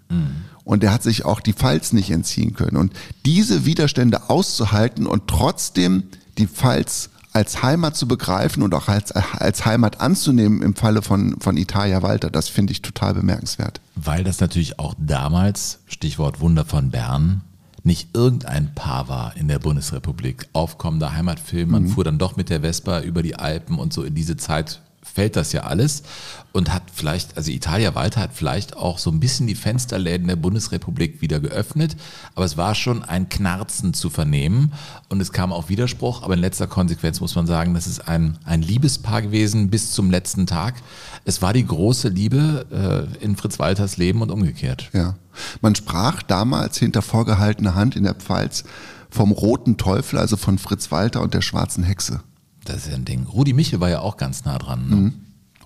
Und 0.64 0.82
der 0.82 0.92
hat 0.92 1.02
sich 1.02 1.24
auch 1.24 1.40
die 1.40 1.54
Pfalz 1.54 1.94
nicht 1.94 2.10
entziehen 2.10 2.52
können. 2.52 2.76
Und 2.76 2.92
diese 3.24 3.64
Widerstände 3.64 4.28
auszuhalten 4.28 5.06
und 5.06 5.26
trotzdem 5.26 6.02
die 6.36 6.46
Pfalz 6.46 7.08
als 7.32 7.62
Heimat 7.62 7.96
zu 7.96 8.08
begreifen 8.08 8.62
und 8.62 8.74
auch 8.74 8.88
als, 8.88 9.12
als 9.12 9.64
Heimat 9.64 10.00
anzunehmen 10.00 10.60
im 10.60 10.74
Falle 10.74 11.02
von, 11.02 11.36
von 11.40 11.56
Italia 11.56 12.02
Walter, 12.02 12.30
das 12.30 12.48
finde 12.48 12.72
ich 12.72 12.82
total 12.82 13.14
bemerkenswert. 13.14 13.80
Weil 13.94 14.24
das 14.24 14.40
natürlich 14.40 14.78
auch 14.78 14.94
damals, 14.98 15.78
Stichwort 15.86 16.40
Wunder 16.40 16.64
von 16.64 16.90
Bern, 16.90 17.42
nicht 17.88 18.14
irgendein 18.14 18.74
Paar 18.74 19.08
war 19.08 19.36
in 19.36 19.48
der 19.48 19.58
Bundesrepublik. 19.58 20.46
Aufkommender 20.52 21.14
Heimatfilm, 21.14 21.70
man 21.70 21.88
fuhr 21.88 22.04
dann 22.04 22.18
doch 22.18 22.36
mit 22.36 22.50
der 22.50 22.60
Vespa 22.60 23.00
über 23.00 23.22
die 23.22 23.34
Alpen 23.34 23.78
und 23.78 23.92
so 23.92 24.04
in 24.04 24.14
diese 24.14 24.36
Zeit 24.36 24.80
fällt 25.18 25.34
das 25.34 25.52
ja 25.52 25.64
alles 25.64 26.04
und 26.52 26.72
hat 26.72 26.84
vielleicht, 26.94 27.36
also 27.36 27.50
Italia 27.50 27.96
Walter 27.96 28.20
hat 28.20 28.30
vielleicht 28.34 28.76
auch 28.76 28.98
so 28.98 29.10
ein 29.10 29.18
bisschen 29.18 29.48
die 29.48 29.56
Fensterläden 29.56 30.28
der 30.28 30.36
Bundesrepublik 30.36 31.20
wieder 31.20 31.40
geöffnet, 31.40 31.96
aber 32.36 32.44
es 32.44 32.56
war 32.56 32.76
schon 32.76 33.02
ein 33.02 33.28
Knarzen 33.28 33.94
zu 33.94 34.10
vernehmen 34.10 34.72
und 35.08 35.20
es 35.20 35.32
kam 35.32 35.52
auch 35.52 35.68
Widerspruch, 35.68 36.22
aber 36.22 36.34
in 36.34 36.40
letzter 36.40 36.68
Konsequenz 36.68 37.20
muss 37.20 37.34
man 37.34 37.48
sagen, 37.48 37.74
das 37.74 37.88
ist 37.88 38.06
ein, 38.06 38.38
ein 38.44 38.62
Liebespaar 38.62 39.22
gewesen 39.22 39.70
bis 39.70 39.90
zum 39.90 40.08
letzten 40.08 40.46
Tag. 40.46 40.76
Es 41.24 41.42
war 41.42 41.52
die 41.52 41.66
große 41.66 42.10
Liebe 42.10 43.08
äh, 43.20 43.24
in 43.24 43.34
Fritz 43.34 43.58
Walters 43.58 43.96
Leben 43.96 44.22
und 44.22 44.30
umgekehrt. 44.30 44.88
Ja. 44.92 45.16
Man 45.60 45.74
sprach 45.74 46.22
damals 46.22 46.78
hinter 46.78 47.02
vorgehaltener 47.02 47.74
Hand 47.74 47.96
in 47.96 48.04
der 48.04 48.14
Pfalz 48.14 48.62
vom 49.10 49.32
roten 49.32 49.78
Teufel, 49.78 50.20
also 50.20 50.36
von 50.36 50.58
Fritz 50.58 50.92
Walter 50.92 51.22
und 51.22 51.34
der 51.34 51.42
schwarzen 51.42 51.82
Hexe. 51.82 52.20
Das 52.68 52.84
ist 52.84 52.88
ja 52.88 52.94
ein 52.94 53.04
Ding. 53.04 53.26
Rudi 53.26 53.52
Michel 53.54 53.80
war 53.80 53.88
ja 53.88 54.00
auch 54.00 54.16
ganz 54.16 54.44
nah 54.44 54.58
dran. 54.58 54.88
Ne? 54.88 55.12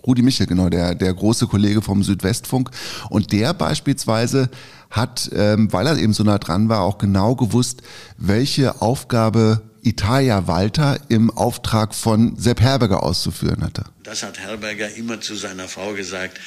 Rudi 0.07 0.23
Michel, 0.23 0.47
genau, 0.47 0.69
der, 0.69 0.95
der 0.95 1.13
große 1.13 1.47
Kollege 1.47 1.83
vom 1.83 2.03
Südwestfunk. 2.03 2.71
Und 3.09 3.33
der 3.33 3.55
beispielsweise 3.55 4.49
hat, 4.91 5.31
ähm, 5.35 5.73
weil 5.73 5.87
er 5.87 5.97
eben 5.97 6.13
so 6.13 6.23
nah 6.23 6.39
dran 6.39 6.69
war, 6.69 6.83
auch 6.83 6.99
genau 6.99 7.35
gewusst, 7.35 7.83
welche 8.19 8.83
Aufgabe 8.83 9.63
Italia 9.83 10.47
Walter 10.47 10.99
im 11.09 11.31
Auftrag 11.31 11.95
von 11.95 12.37
Sepp 12.37 12.61
Herberger 12.61 13.03
auszuführen 13.03 13.65
hatte. 13.65 13.85
Das 14.05 14.23
hat 14.23 14.39
Herberger 14.39 14.95
immer 14.95 15.21
zu 15.21 15.35
seiner 15.35 15.67
Frau 15.67 15.95
gesagt. 15.95 16.39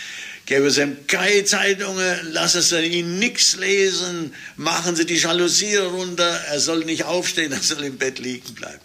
Gäbe 0.46 0.68
es 0.68 0.78
ihm 0.78 0.96
keine 1.08 1.44
Zeitungen, 1.44 2.32
lassen 2.32 2.62
Sie 2.62 2.86
ihn 2.86 3.20
nichts 3.20 3.58
lesen, 3.58 4.32
machen 4.58 4.96
Sie 4.96 5.06
die 5.06 5.16
Jalousie 5.16 5.76
runter, 5.78 6.30
er 6.52 6.60
soll 6.60 6.86
nicht 6.86 7.06
aufstehen, 7.06 7.52
er 7.52 7.62
soll 7.62 7.84
im 7.84 7.98
Bett 7.98 8.20
liegen 8.20 8.54
bleiben. 8.54 8.80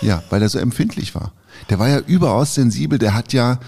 Ja, 0.00 0.22
weil 0.30 0.42
er 0.42 0.48
so 0.48 0.58
empfindlich 0.58 1.14
war. 1.14 1.32
Der 1.70 1.78
war 1.78 1.88
ja 1.88 1.98
überaus 1.98 2.54
sensibel, 2.54 2.98
der 2.98 3.14
hat 3.14 3.32
ja 3.32 3.60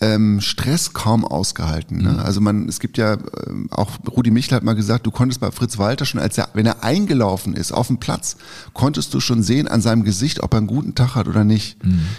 ähm, 0.00 0.40
Stress 0.40 0.94
kaum 0.94 1.24
ausgehalten. 1.24 2.02
Ne? 2.02 2.22
Also 2.22 2.40
man, 2.40 2.68
es 2.68 2.80
gibt 2.80 2.96
ja 2.96 3.18
ähm, 3.46 3.68
auch 3.70 3.90
Rudi 4.08 4.30
Michel 4.30 4.56
hat 4.56 4.62
mal 4.62 4.74
gesagt, 4.74 5.06
du 5.06 5.10
konntest 5.10 5.40
bei 5.40 5.50
Fritz 5.50 5.76
Walter 5.76 6.06
schon, 6.06 6.20
als 6.20 6.38
er, 6.38 6.48
wenn 6.54 6.64
er 6.64 6.82
eingelaufen 6.82 7.54
ist 7.54 7.72
auf 7.72 7.88
dem 7.88 7.98
Platz, 7.98 8.36
konntest 8.72 9.12
du 9.12 9.20
schon 9.20 9.42
sehen 9.42 9.68
an 9.68 9.82
seinem 9.82 10.04
Gesicht, 10.04 10.42
ob 10.42 10.54
er 10.54 10.58
einen 10.58 10.66
guten 10.66 10.94
Tag 10.94 11.14
hat 11.14 11.28
oder 11.28 11.44
nicht. 11.44 11.76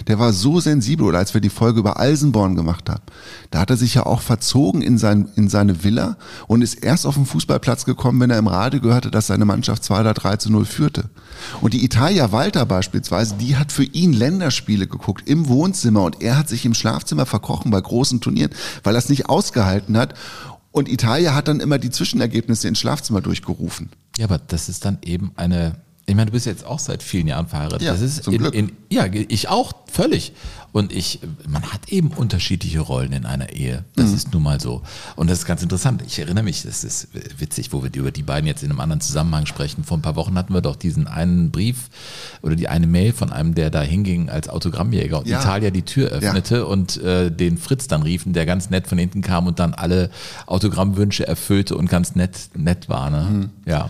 Der 0.07 0.19
war 0.19 0.33
so 0.33 0.59
sensibel. 0.59 1.07
Oder 1.07 1.19
als 1.19 1.33
wir 1.33 1.41
die 1.41 1.49
Folge 1.49 1.79
über 1.79 1.99
Eisenborn 1.99 2.55
gemacht 2.55 2.89
haben, 2.89 3.01
da 3.49 3.59
hat 3.59 3.69
er 3.69 3.77
sich 3.77 3.95
ja 3.95 4.05
auch 4.05 4.21
verzogen 4.21 4.81
in 4.81 4.97
sein 4.97 5.29
in 5.35 5.49
seine 5.49 5.83
Villa 5.83 6.17
und 6.47 6.61
ist 6.61 6.75
erst 6.75 7.05
auf 7.05 7.15
den 7.15 7.25
Fußballplatz 7.25 7.85
gekommen, 7.85 8.19
wenn 8.19 8.29
er 8.29 8.37
im 8.37 8.47
Radio 8.47 8.79
gehörte, 8.79 9.09
dass 9.09 9.27
seine 9.27 9.45
Mannschaft 9.45 9.83
2 9.83 10.01
oder 10.01 10.13
3 10.13 10.37
zu 10.37 10.51
0 10.51 10.65
führte. 10.65 11.09
Und 11.61 11.73
die 11.73 11.83
Italia 11.83 12.31
Walter 12.31 12.65
beispielsweise, 12.65 13.35
die 13.39 13.55
hat 13.55 13.71
für 13.71 13.83
ihn 13.83 14.13
Länderspiele 14.13 14.87
geguckt 14.87 15.27
im 15.27 15.47
Wohnzimmer 15.47 16.03
und 16.03 16.21
er 16.21 16.37
hat 16.37 16.49
sich 16.49 16.65
im 16.65 16.73
Schlafzimmer 16.73 17.25
verkrochen 17.25 17.70
bei 17.71 17.81
großen 17.81 18.21
Turnieren, 18.21 18.51
weil 18.83 18.95
es 18.95 19.09
nicht 19.09 19.27
ausgehalten 19.27 19.97
hat. 19.97 20.13
Und 20.71 20.87
Italia 20.87 21.33
hat 21.35 21.47
dann 21.47 21.59
immer 21.59 21.79
die 21.79 21.89
Zwischenergebnisse 21.89 22.67
ins 22.67 22.79
Schlafzimmer 22.79 23.21
durchgerufen. 23.21 23.89
Ja, 24.17 24.25
aber 24.25 24.37
das 24.37 24.69
ist 24.69 24.85
dann 24.85 24.99
eben 25.03 25.31
eine. 25.35 25.75
Ich 26.11 26.17
meine, 26.17 26.25
du 26.25 26.33
bist 26.33 26.45
jetzt 26.45 26.65
auch 26.65 26.79
seit 26.79 27.01
vielen 27.03 27.27
Jahren 27.27 27.47
verheiratet. 27.47 27.83
Ja, 27.83 27.93
das 27.93 28.01
ist 28.01 28.23
zum 28.25 28.33
in, 28.33 28.39
Glück. 28.41 28.53
In, 28.53 28.73
ja, 28.89 29.05
ich 29.05 29.47
auch, 29.47 29.71
völlig. 29.89 30.33
Und 30.73 30.91
ich, 30.93 31.19
man 31.47 31.63
hat 31.71 31.87
eben 31.89 32.09
unterschiedliche 32.11 32.79
Rollen 32.81 33.13
in 33.13 33.25
einer 33.25 33.49
Ehe. 33.51 33.83
Das 33.95 34.09
Mhm. 34.09 34.15
ist 34.15 34.33
nun 34.33 34.43
mal 34.43 34.59
so. 34.59 34.81
Und 35.15 35.29
das 35.29 35.39
ist 35.39 35.45
ganz 35.45 35.63
interessant. 35.63 36.01
Ich 36.05 36.19
erinnere 36.19 36.43
mich, 36.43 36.63
das 36.63 36.83
ist 36.83 37.07
witzig, 37.37 37.71
wo 37.73 37.81
wir 37.83 37.93
über 37.93 38.11
die 38.11 38.23
beiden 38.23 38.45
jetzt 38.45 38.61
in 38.63 38.69
einem 38.71 38.79
anderen 38.81 38.99
Zusammenhang 39.01 39.45
sprechen. 39.45 39.83
Vor 39.85 39.97
ein 39.97 40.01
paar 40.01 40.15
Wochen 40.17 40.35
hatten 40.37 40.53
wir 40.53 40.59
doch 40.61 40.75
diesen 40.75 41.07
einen 41.07 41.49
Brief 41.51 41.89
oder 42.41 42.55
die 42.57 42.67
eine 42.67 42.87
Mail 42.87 43.13
von 43.13 43.31
einem, 43.31 43.55
der 43.55 43.69
da 43.69 43.81
hinging 43.81 44.29
als 44.29 44.49
Autogrammjäger 44.49 45.19
und 45.19 45.27
Ja. 45.27 45.39
Italia 45.39 45.71
die 45.71 45.83
Tür 45.83 46.09
öffnete 46.09 46.65
und 46.67 46.97
äh, 47.01 47.31
den 47.31 47.57
Fritz 47.57 47.87
dann 47.87 48.01
riefen, 48.03 48.33
der 48.33 48.45
ganz 48.45 48.69
nett 48.69 48.87
von 48.87 48.97
hinten 48.97 49.21
kam 49.21 49.47
und 49.47 49.59
dann 49.59 49.73
alle 49.73 50.09
Autogrammwünsche 50.45 51.25
erfüllte 51.25 51.75
und 51.77 51.89
ganz 51.89 52.15
nett, 52.15 52.49
nett 52.55 52.89
war. 52.89 53.09
Ne? 53.09 53.27
Mhm. 53.29 53.49
Ja. 53.65 53.89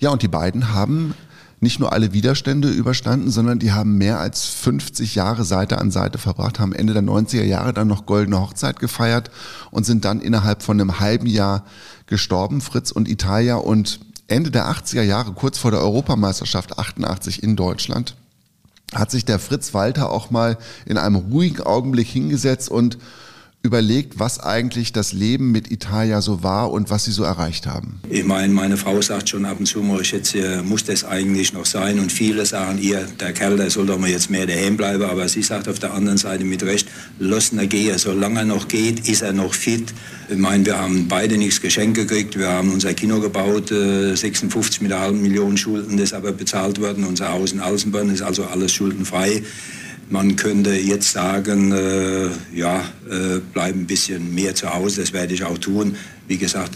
Ja, 0.00 0.10
und 0.10 0.22
die 0.22 0.28
beiden 0.28 0.72
haben 0.72 1.14
nicht 1.60 1.80
nur 1.80 1.92
alle 1.92 2.12
Widerstände 2.12 2.68
überstanden, 2.68 3.30
sondern 3.30 3.58
die 3.58 3.72
haben 3.72 3.98
mehr 3.98 4.20
als 4.20 4.46
50 4.46 5.14
Jahre 5.14 5.44
Seite 5.44 5.78
an 5.78 5.90
Seite 5.90 6.18
verbracht, 6.18 6.60
haben 6.60 6.72
Ende 6.72 6.92
der 6.92 7.02
90er 7.02 7.42
Jahre 7.42 7.72
dann 7.72 7.88
noch 7.88 8.06
Goldene 8.06 8.40
Hochzeit 8.40 8.78
gefeiert 8.78 9.30
und 9.70 9.84
sind 9.84 10.04
dann 10.04 10.20
innerhalb 10.20 10.62
von 10.62 10.80
einem 10.80 11.00
halben 11.00 11.26
Jahr 11.26 11.64
gestorben, 12.06 12.60
Fritz 12.60 12.92
und 12.92 13.08
Italia. 13.08 13.56
Und 13.56 14.00
Ende 14.28 14.50
der 14.50 14.70
80er 14.70 15.02
Jahre, 15.02 15.32
kurz 15.32 15.58
vor 15.58 15.70
der 15.70 15.80
Europameisterschaft 15.80 16.78
88 16.78 17.42
in 17.42 17.56
Deutschland, 17.56 18.14
hat 18.94 19.10
sich 19.10 19.24
der 19.24 19.38
Fritz 19.38 19.74
Walter 19.74 20.10
auch 20.10 20.30
mal 20.30 20.58
in 20.86 20.96
einem 20.96 21.16
ruhigen 21.16 21.62
Augenblick 21.62 22.08
hingesetzt 22.08 22.70
und 22.70 22.98
überlegt, 23.62 24.20
was 24.20 24.38
eigentlich 24.38 24.92
das 24.92 25.12
Leben 25.12 25.50
mit 25.50 25.70
Italia 25.70 26.22
so 26.22 26.44
war 26.44 26.70
und 26.70 26.90
was 26.90 27.04
sie 27.04 27.10
so 27.10 27.24
erreicht 27.24 27.66
haben. 27.66 28.00
Ich 28.08 28.24
meine, 28.24 28.52
meine 28.52 28.76
Frau 28.76 29.02
sagt 29.02 29.28
schon 29.28 29.44
ab 29.44 29.58
und 29.58 29.66
zu 29.66 29.80
mal, 29.80 30.00
jetzt 30.00 30.34
äh, 30.34 30.62
muss 30.62 30.84
das 30.84 31.04
eigentlich 31.04 31.52
noch 31.52 31.66
sein. 31.66 31.98
Und 31.98 32.12
viele 32.12 32.46
sagen 32.46 32.78
ihr, 32.80 33.06
der 33.18 33.32
Kerl, 33.32 33.56
der 33.56 33.68
soll 33.70 33.86
doch 33.86 33.98
mal 33.98 34.08
jetzt 34.08 34.30
mehr 34.30 34.46
daheim 34.46 34.76
bleiben. 34.76 35.02
Aber 35.02 35.28
sie 35.28 35.42
sagt 35.42 35.68
auf 35.68 35.80
der 35.80 35.92
anderen 35.92 36.18
Seite 36.18 36.44
mit 36.44 36.62
Recht, 36.62 36.88
lass 37.18 37.52
ihn 37.52 37.68
gehen. 37.68 37.98
Solange 37.98 38.40
er 38.40 38.44
noch 38.44 38.68
geht, 38.68 39.08
ist 39.08 39.22
er 39.22 39.32
noch 39.32 39.52
fit. 39.54 39.92
Ich 40.28 40.38
meine, 40.38 40.64
wir 40.64 40.78
haben 40.78 41.08
beide 41.08 41.36
nichts 41.36 41.60
geschenkt 41.60 41.96
gekriegt. 41.96 42.38
Wir 42.38 42.48
haben 42.48 42.72
unser 42.72 42.94
Kino 42.94 43.18
gebaut, 43.18 43.72
äh, 43.72 44.14
56 44.14 44.82
mit 44.82 44.92
einer 44.92 45.00
halben 45.00 45.20
Million 45.20 45.56
Schulden, 45.56 45.96
das 45.96 46.12
aber 46.12 46.30
bezahlt 46.30 46.80
worden. 46.80 47.04
Unser 47.04 47.32
Haus 47.32 47.52
in 47.52 47.60
Alsenborn 47.60 48.10
ist 48.10 48.22
also 48.22 48.46
alles 48.46 48.72
schuldenfrei. 48.72 49.42
Man 50.10 50.36
könnte 50.36 50.72
jetzt 50.72 51.12
sagen, 51.12 51.72
äh, 51.72 52.28
ja, 52.54 52.80
äh, 53.10 53.40
bleib 53.52 53.74
ein 53.74 53.86
bisschen 53.86 54.34
mehr 54.34 54.54
zu 54.54 54.72
Hause, 54.72 55.02
das 55.02 55.12
werde 55.12 55.34
ich 55.34 55.44
auch 55.44 55.58
tun. 55.58 55.96
Wie 56.26 56.38
gesagt, 56.38 56.72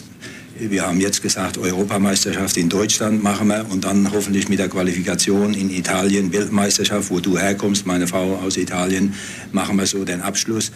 wir 0.58 0.86
haben 0.86 1.00
jetzt 1.00 1.22
gesagt, 1.22 1.56
Europameisterschaft 1.56 2.56
in 2.56 2.68
Deutschland 2.68 3.22
machen 3.22 3.48
wir 3.48 3.66
und 3.70 3.84
dann 3.84 4.12
hoffentlich 4.12 4.48
mit 4.48 4.58
der 4.58 4.68
Qualifikation 4.68 5.54
in 5.54 5.70
Italien, 5.70 6.32
Weltmeisterschaft, 6.32 7.10
wo 7.10 7.20
du 7.20 7.38
herkommst, 7.38 7.86
meine 7.86 8.06
Frau 8.06 8.36
aus 8.36 8.56
Italien, 8.56 9.14
machen 9.50 9.78
wir 9.78 9.86
so 9.86 10.04
den 10.04 10.20
Abschluss. 10.20 10.72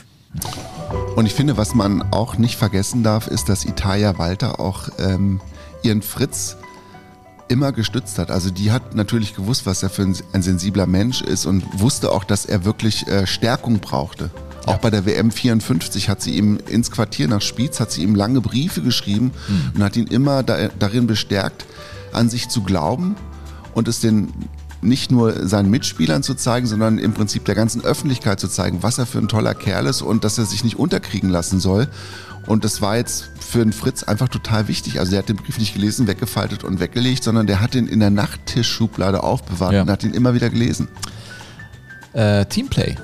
Und 1.14 1.26
ich 1.26 1.34
finde, 1.34 1.56
was 1.56 1.74
man 1.74 2.02
auch 2.12 2.38
nicht 2.38 2.56
vergessen 2.56 3.02
darf, 3.02 3.26
ist, 3.26 3.48
dass 3.48 3.64
Italia 3.64 4.18
Walter 4.18 4.60
auch 4.60 4.88
ähm, 4.98 5.40
ihren 5.82 6.02
Fritz 6.02 6.56
immer 7.48 7.72
gestützt 7.72 8.18
hat. 8.18 8.30
Also 8.30 8.50
die 8.50 8.72
hat 8.72 8.94
natürlich 8.94 9.34
gewusst, 9.34 9.66
was 9.66 9.82
er 9.82 9.90
für 9.90 10.02
ein, 10.02 10.16
ein 10.32 10.42
sensibler 10.42 10.86
Mensch 10.86 11.22
ist 11.22 11.46
und 11.46 11.64
wusste 11.80 12.12
auch, 12.12 12.24
dass 12.24 12.44
er 12.44 12.64
wirklich 12.64 13.06
äh, 13.06 13.26
Stärkung 13.26 13.80
brauchte. 13.80 14.30
Auch 14.66 14.78
bei 14.78 14.90
der 14.90 15.06
WM 15.06 15.30
54 15.30 16.08
hat 16.08 16.20
sie 16.20 16.32
ihm 16.32 16.58
ins 16.68 16.90
Quartier 16.90 17.28
nach 17.28 17.40
Spiez, 17.40 17.78
hat 17.78 17.92
sie 17.92 18.02
ihm 18.02 18.16
lange 18.16 18.40
Briefe 18.40 18.82
geschrieben 18.82 19.30
und 19.74 19.82
hat 19.82 19.96
ihn 19.96 20.08
immer 20.08 20.42
da, 20.42 20.68
darin 20.76 21.06
bestärkt, 21.06 21.66
an 22.12 22.28
sich 22.28 22.48
zu 22.48 22.62
glauben 22.62 23.14
und 23.74 23.86
es 23.86 24.00
den 24.00 24.32
nicht 24.82 25.10
nur 25.10 25.46
seinen 25.46 25.70
Mitspielern 25.70 26.22
zu 26.22 26.34
zeigen, 26.34 26.66
sondern 26.66 26.98
im 26.98 27.14
Prinzip 27.14 27.44
der 27.44 27.54
ganzen 27.54 27.84
Öffentlichkeit 27.84 28.40
zu 28.40 28.48
zeigen, 28.48 28.82
was 28.82 28.98
er 28.98 29.06
für 29.06 29.18
ein 29.18 29.28
toller 29.28 29.54
Kerl 29.54 29.86
ist 29.86 30.02
und 30.02 30.24
dass 30.24 30.38
er 30.38 30.46
sich 30.46 30.64
nicht 30.64 30.78
unterkriegen 30.78 31.30
lassen 31.30 31.60
soll. 31.60 31.88
Und 32.46 32.64
das 32.64 32.80
war 32.80 32.96
jetzt 32.96 33.30
für 33.40 33.58
den 33.58 33.72
Fritz 33.72 34.02
einfach 34.04 34.28
total 34.28 34.68
wichtig. 34.68 34.98
Also 35.00 35.10
der 35.10 35.18
hat 35.20 35.28
den 35.28 35.36
Brief 35.36 35.58
nicht 35.58 35.74
gelesen, 35.74 36.06
weggefaltet 36.06 36.62
und 36.64 36.78
weggelegt, 36.80 37.24
sondern 37.24 37.46
der 37.46 37.60
hat 37.60 37.74
ihn 37.74 37.86
in 37.88 38.00
der 38.00 38.10
Nachttischschublade 38.10 39.22
aufbewahrt 39.22 39.72
Ja. 39.72 39.82
und 39.82 39.90
hat 39.90 40.04
ihn 40.04 40.14
immer 40.14 40.32
wieder 40.34 40.48
gelesen. 40.50 40.88
Äh, 42.12 42.46
Teamplay. 42.46 42.94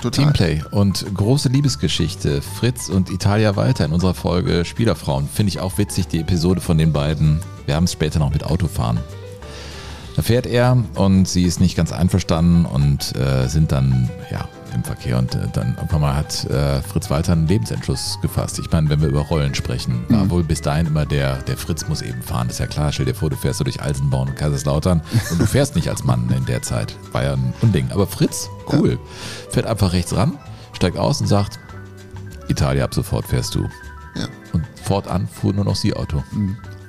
Total. 0.00 0.24
Teamplay 0.24 0.62
und 0.72 1.04
große 1.14 1.48
Liebesgeschichte. 1.48 2.42
Fritz 2.42 2.88
und 2.88 3.10
Italia 3.10 3.54
weiter 3.56 3.84
in 3.84 3.92
unserer 3.92 4.14
Folge 4.14 4.64
Spielerfrauen. 4.64 5.28
Finde 5.32 5.50
ich 5.50 5.60
auch 5.60 5.78
witzig, 5.78 6.08
die 6.08 6.20
Episode 6.20 6.60
von 6.60 6.78
den 6.78 6.92
beiden. 6.92 7.40
Wir 7.66 7.76
haben 7.76 7.84
es 7.84 7.92
später 7.92 8.18
noch 8.18 8.32
mit 8.32 8.44
Autofahren. 8.44 8.98
Da 10.16 10.22
fährt 10.22 10.46
er 10.46 10.76
und 10.94 11.26
sie 11.28 11.44
ist 11.44 11.60
nicht 11.60 11.76
ganz 11.76 11.92
einverstanden 11.92 12.64
und 12.66 13.14
äh, 13.16 13.48
sind 13.48 13.72
dann 13.72 14.10
ja 14.30 14.48
im 14.74 14.84
Verkehr 14.84 15.18
und 15.18 15.34
äh, 15.34 15.48
dann 15.52 15.74
irgendwann 15.76 16.00
mal 16.00 16.16
hat 16.16 16.44
äh, 16.46 16.82
Fritz 16.82 17.10
Walter 17.10 17.32
einen 17.32 17.46
Lebensentschluss 17.46 18.18
gefasst. 18.22 18.58
Ich 18.58 18.70
meine, 18.70 18.88
wenn 18.88 19.00
wir 19.00 19.08
über 19.08 19.20
Rollen 19.20 19.54
sprechen, 19.54 20.04
war 20.08 20.30
wohl 20.30 20.42
bis 20.42 20.60
dahin 20.60 20.86
immer 20.86 21.06
der, 21.06 21.36
der 21.42 21.56
Fritz 21.56 21.88
muss 21.88 22.02
eben 22.02 22.22
fahren. 22.22 22.48
Das 22.48 22.56
ist 22.56 22.60
ja 22.60 22.66
klar. 22.66 22.92
Stell 22.92 23.06
dir 23.06 23.14
vor, 23.14 23.30
du 23.30 23.36
fährst 23.36 23.58
so 23.58 23.64
durch 23.64 23.80
Eisenborn 23.82 24.28
und 24.28 24.36
Kaiserslautern 24.36 25.02
und 25.30 25.40
du 25.40 25.46
fährst 25.46 25.74
nicht 25.76 25.88
als 25.88 26.04
Mann 26.04 26.28
in 26.36 26.44
der 26.46 26.62
Zeit. 26.62 26.96
War 27.12 27.22
ja 27.22 27.32
ein 27.34 27.52
Unding. 27.62 27.90
Aber 27.90 28.06
Fritz, 28.06 28.48
cool, 28.72 28.98
fährt 29.50 29.66
einfach 29.66 29.92
rechts 29.92 30.14
ran, 30.14 30.38
steigt 30.72 30.96
aus 30.96 31.20
und 31.20 31.26
sagt, 31.26 31.58
Italia, 32.48 32.84
ab 32.84 32.94
sofort 32.94 33.26
fährst 33.26 33.54
du. 33.54 33.68
Ja. 34.14 34.28
Und 34.52 34.64
fortan 34.82 35.26
fuhr 35.26 35.52
nur 35.52 35.64
noch 35.64 35.76
sie 35.76 35.94
Auto. 35.94 36.22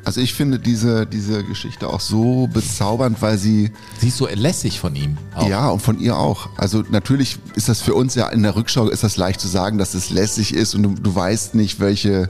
Also 0.05 0.19
ich 0.19 0.33
finde 0.33 0.59
diese, 0.59 1.05
diese 1.05 1.43
Geschichte 1.43 1.87
auch 1.87 2.01
so 2.01 2.47
bezaubernd, 2.47 3.21
weil 3.21 3.37
sie 3.37 3.71
Sie 3.99 4.09
ist 4.09 4.17
so 4.17 4.27
lässig 4.27 4.79
von 4.79 4.95
ihm. 4.95 5.17
Auch. 5.33 5.47
Ja, 5.47 5.69
und 5.69 5.81
von 5.81 5.99
ihr 5.99 6.17
auch. 6.17 6.49
Also 6.57 6.83
natürlich 6.89 7.39
ist 7.55 7.69
das 7.69 7.81
für 7.81 7.93
uns 7.93 8.15
ja 8.15 8.27
in 8.29 8.43
der 8.43 8.55
Rückschau 8.55 8.89
ist 8.89 9.03
das 9.03 9.15
leicht 9.15 9.39
zu 9.39 9.47
sagen, 9.47 9.77
dass 9.77 9.93
es 9.93 10.09
lässig 10.09 10.53
ist 10.53 10.75
und 10.75 10.83
du, 10.83 10.89
du 10.89 11.15
weißt 11.15 11.55
nicht, 11.55 11.79
welche, 11.79 12.29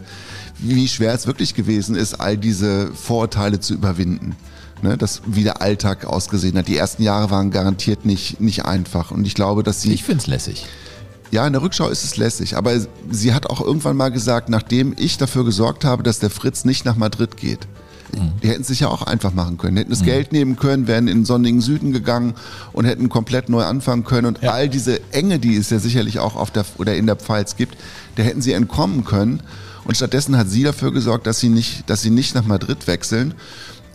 wie 0.60 0.88
schwer 0.88 1.14
es 1.14 1.26
wirklich 1.26 1.56
gewesen 1.56 1.96
ist, 1.96 2.16
all 2.16 2.38
diese 2.38 2.92
Vorurteile 2.94 3.60
zu 3.60 3.74
überwinden. 3.74 4.36
Ne, 4.84 4.98
dass 4.98 5.22
wie 5.26 5.44
der 5.44 5.62
Alltag 5.62 6.04
ausgesehen 6.04 6.58
hat. 6.58 6.68
Die 6.68 6.76
ersten 6.76 7.04
Jahre 7.04 7.32
waren 7.32 7.52
garantiert 7.52 8.04
nicht, 8.06 8.42
nicht 8.42 8.66
einfach. 8.66 9.12
Und 9.12 9.26
ich 9.26 9.34
glaube, 9.34 9.64
dass 9.64 9.82
sie. 9.82 9.94
Ich 9.94 10.04
finde 10.04 10.20
es 10.20 10.28
lässig. 10.28 10.66
Ja, 11.34 11.48
in 11.48 11.54
der 11.54 11.64
Rückschau 11.64 11.90
ist 11.90 12.04
es 12.04 12.16
lässig. 12.16 12.56
Aber 12.58 12.72
sie 13.10 13.34
hat 13.34 13.48
auch 13.48 13.60
irgendwann 13.60 13.98
mal 13.98 14.10
gesagt, 14.10 14.50
nachdem 14.50 14.94
ich 14.98 15.18
dafür 15.18 15.44
gesorgt 15.44 15.84
habe, 15.84 16.04
dass 16.04 16.20
der 16.20 16.30
Fritz 16.30 16.64
nicht 16.64 16.86
nach 16.86 16.96
Madrid 16.96 17.38
geht. 17.38 17.68
Die 18.44 18.48
hätten 18.48 18.62
es 18.62 18.68
sich 18.68 18.82
ja 18.82 18.90
auch 18.90 19.02
einfach 19.02 19.34
machen 19.34 19.58
können. 19.58 19.76
Die 19.76 19.80
hätten 19.80 19.90
das 19.90 20.04
Geld 20.04 20.32
nehmen 20.32 20.56
können, 20.56 20.86
wären 20.86 21.08
in 21.08 21.20
den 21.20 21.26
sonnigen 21.26 21.62
Süden 21.62 21.92
gegangen 21.92 22.36
und 22.72 22.86
hätten 22.86 23.10
komplett 23.10 23.50
neu 23.50 23.64
anfangen 23.64 24.04
können. 24.04 24.28
Und 24.28 24.44
Ja. 24.44 24.52
all 24.52 24.70
diese 24.70 25.02
Enge, 25.12 25.40
die 25.40 25.56
es 25.56 25.72
ja 25.72 25.80
sicherlich 25.80 26.20
auch 26.20 26.36
auf 26.36 26.52
der 26.52 26.64
oder 26.78 26.96
in 26.96 27.08
der 27.08 27.16
Pfalz 27.16 27.56
gibt, 27.56 27.76
der 28.18 28.26
hätten 28.26 28.44
sie 28.44 28.54
entkommen 28.54 29.04
können. 29.04 29.42
Und 29.86 29.98
stattdessen 29.98 30.38
hat 30.38 30.48
sie 30.48 30.62
dafür 30.62 30.94
gesorgt, 30.94 31.26
dass 31.26 31.40
sie 31.40 31.50
nicht, 31.50 31.90
dass 31.90 32.04
sie 32.04 32.12
nicht 32.12 32.36
nach 32.36 32.46
Madrid 32.46 32.86
wechseln. 32.86 33.34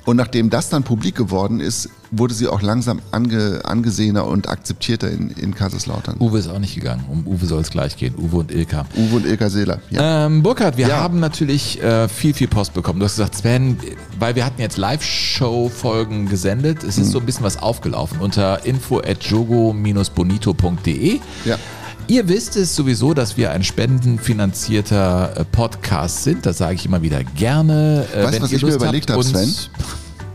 Und 0.09 0.17
nachdem 0.17 0.49
das 0.49 0.71
dann 0.71 0.85
publik 0.85 1.17
geworden 1.17 1.61
ist, 1.61 1.91
wurde 2.11 2.33
sie 2.33 2.49
auch 2.49 2.63
langsam 2.63 3.01
ange, 3.11 3.61
angesehener 3.65 4.27
und 4.27 4.49
akzeptierter 4.49 5.11
in, 5.11 5.29
in 5.33 5.55
Kaiserslautern. 5.55 6.17
Uwe 6.19 6.39
ist 6.39 6.49
auch 6.49 6.59
nicht 6.59 6.75
gegangen. 6.75 7.05
Um 7.11 7.27
Uwe 7.27 7.45
soll 7.45 7.61
es 7.61 7.69
gleich 7.69 7.95
gehen. 7.99 8.15
Uwe 8.17 8.39
und 8.39 8.51
Ilka. 8.51 8.87
Uwe 8.97 9.17
und 9.17 9.27
Ilka 9.27 9.51
Seeler. 9.51 9.81
Ja. 9.91 10.25
Ähm, 10.25 10.43
Burkhard, 10.43 10.79
wir 10.79 10.89
Ja. 10.89 10.97
haben 11.01 11.21
natürlich 11.21 11.83
äh, 11.83 12.09
viel, 12.09 12.33
viel 12.33 12.49
Post 12.49 12.73
bekommen. 12.73 13.01
Du 13.01 13.05
hast 13.05 13.17
gesagt, 13.17 13.37
Sven, 13.37 13.77
weil 14.19 14.35
wir 14.35 14.47
hatten 14.47 14.63
jetzt 14.63 14.79
Live-Show-Folgen 14.79 16.31
gesendet. 16.31 16.85
Es 16.85 16.97
ist 16.97 17.11
so 17.13 17.19
ein 17.21 17.27
bisschen 17.27 17.45
was 17.45 17.59
aufgelaufen 17.59 18.19
unter 18.21 18.65
info.jogo-bonito.de. 18.65 21.21
Ja. 21.45 21.59
Ihr 22.11 22.27
wisst 22.27 22.57
es 22.57 22.75
sowieso, 22.75 23.13
dass 23.13 23.37
wir 23.37 23.51
ein 23.51 23.63
spendenfinanzierter 23.63 25.37
äh, 25.37 25.45
Podcast 25.45 26.25
sind. 26.25 26.47
Das 26.47 26.57
sage 26.57 26.75
ich 26.75 26.87
immer 26.87 27.03
wieder 27.03 27.23
gerne. 27.23 28.07
Äh, 28.15 28.25
Weißt 28.25 28.39
du, 28.39 28.43
was 28.45 28.53
ich 28.53 28.63
mir 28.63 28.69
Lust 28.71 28.77
überlegt 28.83 29.11
habt, 29.11 29.27
habe, 29.27 29.39
uns- 29.39 29.71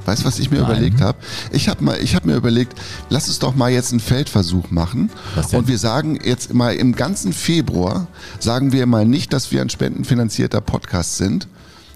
Weißt 0.06 0.22
du, 0.22 0.26
was 0.28 0.38
ich 0.38 0.52
mir 0.52 0.58
Nein. 0.62 0.70
überlegt 0.72 1.02
habe? 1.02 1.18
Ich 1.52 1.70
habe 1.70 1.84
habe 1.84 2.28
mir 2.28 2.36
überlegt, 2.36 2.74
lass 3.10 3.28
uns 3.28 3.40
doch 3.40 3.56
mal 3.56 3.72
jetzt 3.72 3.92
einen 3.92 4.02
Feldversuch 4.02 4.70
machen. 4.70 5.10
Und 5.54 5.68
wir 5.68 5.80
sagen 5.80 6.20
jetzt 6.24 6.54
mal 6.54 6.76
im 6.76 6.94
ganzen 6.94 7.34
Februar, 7.34 8.06
sagen 8.38 8.72
wir 8.72 8.86
mal 8.86 9.06
nicht, 9.06 9.34
dass 9.34 9.52
wir 9.52 9.62
ein 9.62 9.70
spendenfinanzierter 9.70 10.62
Podcast 10.62 11.18
sind. 11.18 11.48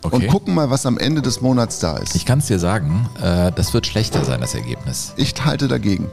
Okay. 0.02 0.16
Und 0.16 0.28
gucken 0.28 0.56
mal, 0.56 0.70
was 0.72 0.86
am 0.88 0.98
Ende 0.98 1.22
des 1.22 1.42
Monats 1.42 1.80
da 1.80 1.98
ist. 1.98 2.16
Ich 2.16 2.26
kann 2.26 2.40
es 2.40 2.46
dir 2.48 2.60
sagen, 2.60 3.10
äh, 3.22 3.52
das 3.52 3.74
wird 3.74 3.86
schlechter 3.86 4.24
sein, 4.26 4.42
das 4.42 4.56
Ergebnis. 4.56 5.14
Ich 5.18 5.34
halte 5.44 5.68
dagegen. 5.68 6.08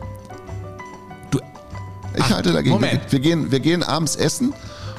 Ich 2.16 2.22
Ach, 2.24 2.31
halte 2.31 2.53
dagegen. 2.53 2.74
Moment. 2.74 3.00
Wir, 3.05 3.12
wir, 3.12 3.20
gehen, 3.20 3.50
wir 3.50 3.61
gehen 3.61 3.83
abends 3.83 4.16
essen 4.16 4.53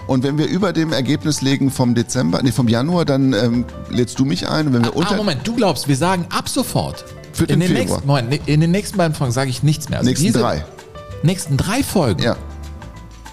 und 0.08 0.24
wenn 0.24 0.38
wir 0.38 0.48
über 0.48 0.74
dem 0.74 0.92
Ergebnis 0.92 1.42
liegen 1.42 1.72
vom 1.72 1.96
Dezember, 1.96 2.42
nee, 2.44 2.52
vom 2.52 2.68
Januar, 2.68 3.06
dann 3.06 3.34
ähm, 3.34 3.66
lädst 3.90 4.20
du 4.20 4.26
mich 4.26 4.48
ein 4.48 4.68
und 4.68 4.74
wenn 4.74 4.84
wir 4.84 4.92
ah, 4.92 4.96
unter 4.96 5.16
Moment, 5.16 5.48
du 5.48 5.56
glaubst, 5.56 5.88
wir 5.88 5.96
sagen 5.96 6.26
ab 6.30 6.48
sofort. 6.50 7.06
Für 7.34 7.44
in 7.46 7.60
den 7.60 7.62
den 7.62 7.78
Februar. 7.78 7.86
nächsten, 7.86 8.08
Moment, 8.08 8.48
in 8.48 8.62
den 8.62 8.72
nächsten 8.72 8.98
beiden 8.98 9.14
Folgen 9.14 9.34
sage 9.34 9.50
ich 9.50 9.64
nichts 9.64 9.90
mehr. 9.90 10.00
Also 10.00 10.10
nächsten 10.10 10.32
drei. 10.32 10.64
Nächsten 11.24 11.58
drei 11.58 11.84
Folgen. 11.84 12.22
Ja. 12.22 12.38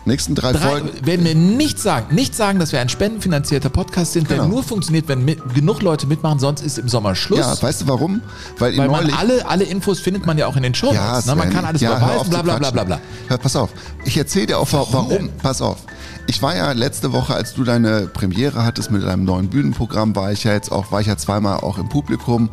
Nächsten 0.04 0.34
drei, 0.34 0.52
Drei, 0.52 0.58
Folgen. 0.68 1.06
werden 1.06 1.24
wir 1.24 1.34
nicht 1.36 1.78
sagen, 1.78 2.12
nicht 2.12 2.34
sagen, 2.34 2.58
dass 2.58 2.72
wir 2.72 2.80
ein 2.80 2.88
spendenfinanzierter 2.88 3.68
Podcast 3.68 4.14
sind, 4.14 4.28
Genau. 4.28 4.42
der 4.42 4.50
nur 4.50 4.64
funktioniert, 4.64 5.06
wenn 5.06 5.24
mit, 5.24 5.54
genug 5.54 5.80
Leute 5.80 6.08
mitmachen, 6.08 6.40
sonst 6.40 6.60
ist 6.60 6.76
im 6.78 6.88
Sommer 6.88 7.14
Schluss. 7.14 7.38
Ja, 7.38 7.62
weißt 7.62 7.82
du 7.82 7.88
warum? 7.88 8.20
Weil, 8.58 8.76
weil 8.76 8.88
man 8.88 9.12
alle, 9.12 9.46
alle 9.48 9.62
Infos 9.64 10.00
findet 10.00 10.26
man 10.26 10.36
ja 10.38 10.48
auch 10.48 10.56
in 10.56 10.64
den 10.64 10.74
Show 10.74 10.92
Ja, 10.92 11.20
ne? 11.24 11.34
Man 11.36 11.50
kann 11.50 11.64
alles 11.64 11.80
ja, 11.82 11.96
überweisen, 11.96 12.18
auf 12.18 12.28
bla 12.30 12.42
bla 12.42 12.58
bla 12.58 12.70
bla 12.72 12.84
bla. 12.84 13.00
Hör, 13.28 13.38
pass 13.38 13.54
auf. 13.54 13.70
Ich 14.04 14.16
erzähle 14.16 14.46
dir 14.46 14.58
auch, 14.58 14.68
warum. 14.72 15.08
denn? 15.08 15.30
Pass 15.40 15.62
auf. 15.62 15.78
Ich 16.26 16.42
war 16.42 16.56
ja 16.56 16.72
letzte 16.72 17.12
Woche, 17.12 17.34
als 17.34 17.54
du 17.54 17.62
deine 17.62 18.02
Premiere 18.08 18.64
hattest 18.64 18.90
mit 18.90 19.04
deinem 19.04 19.24
neuen 19.24 19.50
Bühnenprogramm, 19.50 20.16
war 20.16 20.32
ich 20.32 20.42
ja 20.44 20.52
jetzt 20.52 20.72
auch, 20.72 20.90
war 20.90 21.00
ich 21.00 21.06
ja 21.06 21.16
zweimal 21.16 21.58
auch 21.58 21.78
im 21.78 21.88
Publikum 21.88 22.48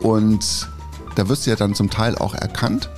und 0.00 0.68
da 1.16 1.28
wirst 1.28 1.46
du 1.46 1.50
ja 1.50 1.56
dann 1.56 1.74
zum 1.74 1.90
Teil 1.90 2.16
auch 2.16 2.34
erkannt. 2.34 2.88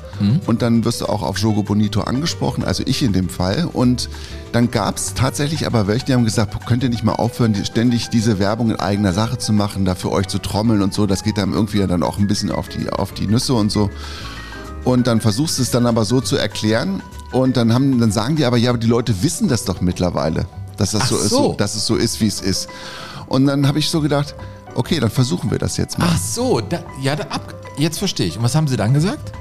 Und 0.47 0.63
dann 0.63 0.85
wirst 0.85 1.01
du 1.01 1.07
auch 1.07 1.23
auf 1.23 1.39
Jogo 1.39 1.63
Bonito 1.63 2.03
angesprochen, 2.03 2.65
also 2.65 2.83
ich 2.87 3.03
in 3.03 3.13
dem 3.13 3.29
Fall. 3.29 3.69
Und 3.73 4.09
dann 4.53 4.71
gab 4.71 4.97
es 4.97 5.15
tatsächlich 5.15 5.67
aber 5.67 5.87
welche, 5.87 6.07
die 6.07 6.15
haben 6.15 6.25
gesagt, 6.25 6.55
könnt 6.67 6.83
ihr 6.83 6.89
nicht 6.89 7.05
mal 7.05 7.15
aufhören, 7.15 7.55
ständig 7.65 8.11
diese 8.11 8.39
Werbung 8.39 8.71
in 8.71 8.77
eigener 8.77 9.13
Sache 9.13 9.39
zu 9.39 9.53
machen, 9.53 9.85
da 9.85 9.95
für 9.95 10.13
euch 10.13 10.29
zu 10.29 10.39
trommeln 10.39 10.83
und 10.83 10.95
so. 10.95 11.07
Das 11.07 11.23
geht 11.23 11.39
dann 11.39 11.53
irgendwie 11.53 11.87
dann 11.87 12.03
auch 12.03 12.19
ein 12.19 12.27
bisschen 12.27 12.51
auf 12.51 12.69
die, 12.69 12.91
auf 12.91 13.13
die 13.13 13.27
Nüsse 13.27 13.55
und 13.55 13.71
so. 13.71 13.91
Und 14.85 15.07
dann 15.07 15.21
versuchst 15.21 15.59
du 15.59 15.63
es 15.63 15.71
dann 15.71 15.87
aber 15.87 16.05
so 16.05 16.21
zu 16.21 16.37
erklären 16.37 17.03
und 17.31 17.57
dann 17.57 17.73
haben, 17.73 18.01
dann 18.01 18.13
sagen 18.13 18.37
die 18.37 18.45
aber, 18.45 18.57
ja, 18.57 18.71
aber 18.71 18.79
die 18.79 18.89
Leute 18.89 19.23
wissen 19.23 19.49
das 19.49 19.65
doch 19.65 19.81
mittlerweile, 19.81 20.47
dass 20.77 20.91
das 20.91 21.09
so, 21.09 21.17
ist, 21.17 21.31
so. 21.31 21.37
so, 21.37 21.53
dass 21.55 21.75
es 21.77 21.87
so 21.87 21.97
ist, 21.97 22.21
wie 22.21 22.27
es 22.27 22.41
ist. 22.41 22.69
Und 23.27 23.47
dann 23.47 23.67
habe 23.67 23.79
ich 23.79 23.89
so 23.89 24.01
gedacht, 24.01 24.35
okay, 24.75 25.01
dann 25.01 25.11
versuchen 25.11 25.51
wir 25.51 25.59
das 25.59 25.77
jetzt 25.77 25.99
mal. 25.99 26.09
Ach 26.11 26.19
so, 26.19 26.61
da, 26.61 26.83
ja, 27.01 27.17
da, 27.17 27.25
ab, 27.25 27.55
jetzt 27.79 27.99
verstehe 27.99 28.27
ich. 28.27 28.37
Und 28.37 28.43
was 28.43 28.55
haben 28.55 28.69
sie 28.69 28.77
dann 28.77 28.93
gesagt? 28.93 29.33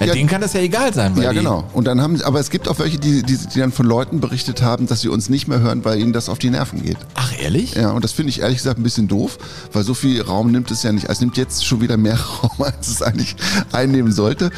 Ja, 0.00 0.12
denen 0.12 0.28
kann 0.28 0.40
das 0.40 0.52
ja 0.54 0.60
egal 0.60 0.92
sein. 0.92 1.16
Weil 1.16 1.24
ja, 1.24 1.32
genau. 1.32 1.64
Und 1.72 1.86
dann 1.86 2.00
haben, 2.00 2.20
aber 2.22 2.40
es 2.40 2.50
gibt 2.50 2.66
auch 2.68 2.78
welche, 2.80 2.98
die, 2.98 3.22
die, 3.22 3.36
die 3.36 3.58
dann 3.60 3.70
von 3.72 3.86
Leuten 3.86 4.20
berichtet 4.20 4.60
haben, 4.62 4.86
dass 4.86 5.00
sie 5.02 5.08
uns 5.08 5.28
nicht 5.28 5.46
mehr 5.46 5.60
hören, 5.60 5.84
weil 5.84 6.00
ihnen 6.00 6.12
das 6.12 6.28
auf 6.28 6.38
die 6.38 6.50
Nerven 6.50 6.82
geht. 6.82 6.96
Ach, 7.14 7.32
ehrlich? 7.40 7.74
Ja, 7.74 7.90
und 7.90 8.02
das 8.02 8.12
finde 8.12 8.30
ich 8.30 8.40
ehrlich 8.40 8.58
gesagt 8.58 8.78
ein 8.78 8.82
bisschen 8.82 9.06
doof, 9.08 9.38
weil 9.72 9.84
so 9.84 9.94
viel 9.94 10.20
Raum 10.22 10.50
nimmt 10.50 10.70
es 10.70 10.82
ja 10.82 10.90
nicht. 10.92 11.04
Also 11.08 11.18
es 11.18 11.20
nimmt 11.20 11.36
jetzt 11.36 11.64
schon 11.64 11.80
wieder 11.80 11.96
mehr 11.96 12.18
Raum, 12.42 12.50
als 12.58 12.88
es 12.88 13.02
eigentlich 13.02 13.36
einnehmen 13.72 14.10
sollte. 14.12 14.50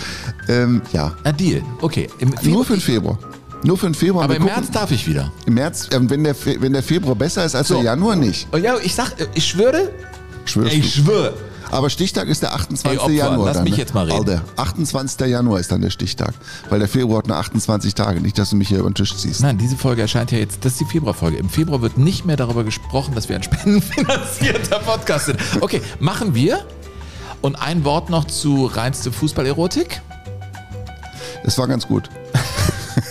Ähm, 0.49 0.81
ja, 0.93 1.13
Na, 1.25 1.33
Deal. 1.33 1.63
Okay. 1.83 2.09
Nur 2.43 2.65
für 2.65 2.75
den 2.75 2.81
Februar. 2.81 3.19
Nur 3.63 3.77
für 3.77 3.87
den 3.87 3.95
Februar. 3.95 4.25
aber 4.25 4.37
im 4.37 4.43
gucken- 4.45 4.55
März 4.61 4.71
darf 4.71 4.91
ich 4.91 5.07
wieder. 5.09 5.33
Im 5.47 5.55
März, 5.55 5.89
ähm, 5.93 6.09
wenn, 6.09 6.25
der, 6.25 6.35
Fe- 6.35 6.57
wenn 6.61 6.73
der 6.73 6.83
Februar 6.83 7.15
besser 7.15 7.45
ist 7.45 7.55
als 7.55 7.69
So. 7.69 7.75
der 7.77 7.85
Januar, 7.85 8.15
nicht. 8.17 8.47
Oh, 8.53 8.57
ja, 8.57 8.75
ich 8.83 8.95
sag, 8.95 9.19
äh, 9.21 9.27
ich 9.35 9.45
schwöre. 9.47 9.91
Schwörst 10.45 10.73
Ich 10.75 10.95
schwöre. 10.95 11.35
Aber 11.71 11.91
Stichtag 11.91 12.29
ist 12.29 12.43
der 12.43 12.55
28. 12.55 13.09
Ey, 13.09 13.17
Januar. 13.17 13.47
lass 13.47 13.57
dann, 13.57 13.65
mich 13.65 13.73
ne? 13.75 13.79
jetzt 13.79 13.95
mal 13.95 14.11
reden. 14.11 14.29
Alter, 14.29 14.43
28. 14.57 15.29
Januar 15.29 15.61
ist 15.61 15.73
dann 15.73 15.81
der 15.81 15.91
Stichtag. 15.91 16.35
Weil 16.71 16.79
der 16.79 16.89
Februar 16.89 17.19
hat 17.19 17.29
nur 17.29 17.37
28 17.37 17.95
Tage. 17.95 18.21
Nicht, 18.21 18.39
dass 18.39 18.51
du 18.51 18.57
mich 18.57 18.69
hier 18.69 18.79
über 18.79 18.91
den 18.91 18.95
Tisch 18.95 19.17
ziehst. 19.17 19.41
Nein, 19.43 19.59
diese 19.59 19.77
Folge 19.77 20.03
erscheint 20.03 20.33
ja 20.33 20.39
jetzt, 20.39 20.65
das 20.65 20.73
ist 20.73 20.81
die 20.81 20.87
Februarfolge. 20.87 21.37
Im 21.37 21.49
Februar 21.49 21.83
wird 21.83 21.99
nicht 21.99 22.25
mehr 22.25 22.37
darüber 22.37 22.65
gesprochen, 22.65 23.15
dass 23.15 23.29
wir 23.29 23.37
ein 23.37 23.43
spendenfinanzierter 23.43 24.79
Podcast 24.81 25.27
sind. 25.27 25.39
Okay, 25.61 25.83
machen 25.99 26.35
wir. 26.35 26.65
Und 27.43 27.57
ein 27.57 27.85
Wort 27.85 28.11
noch 28.11 28.25
zu 28.25 28.67
reinste 28.67 29.13
Fußballerotik. 29.13 30.01
Es 31.45 31.59
war 31.59 31.69
ganz 31.69 31.87
gut. 31.87 32.09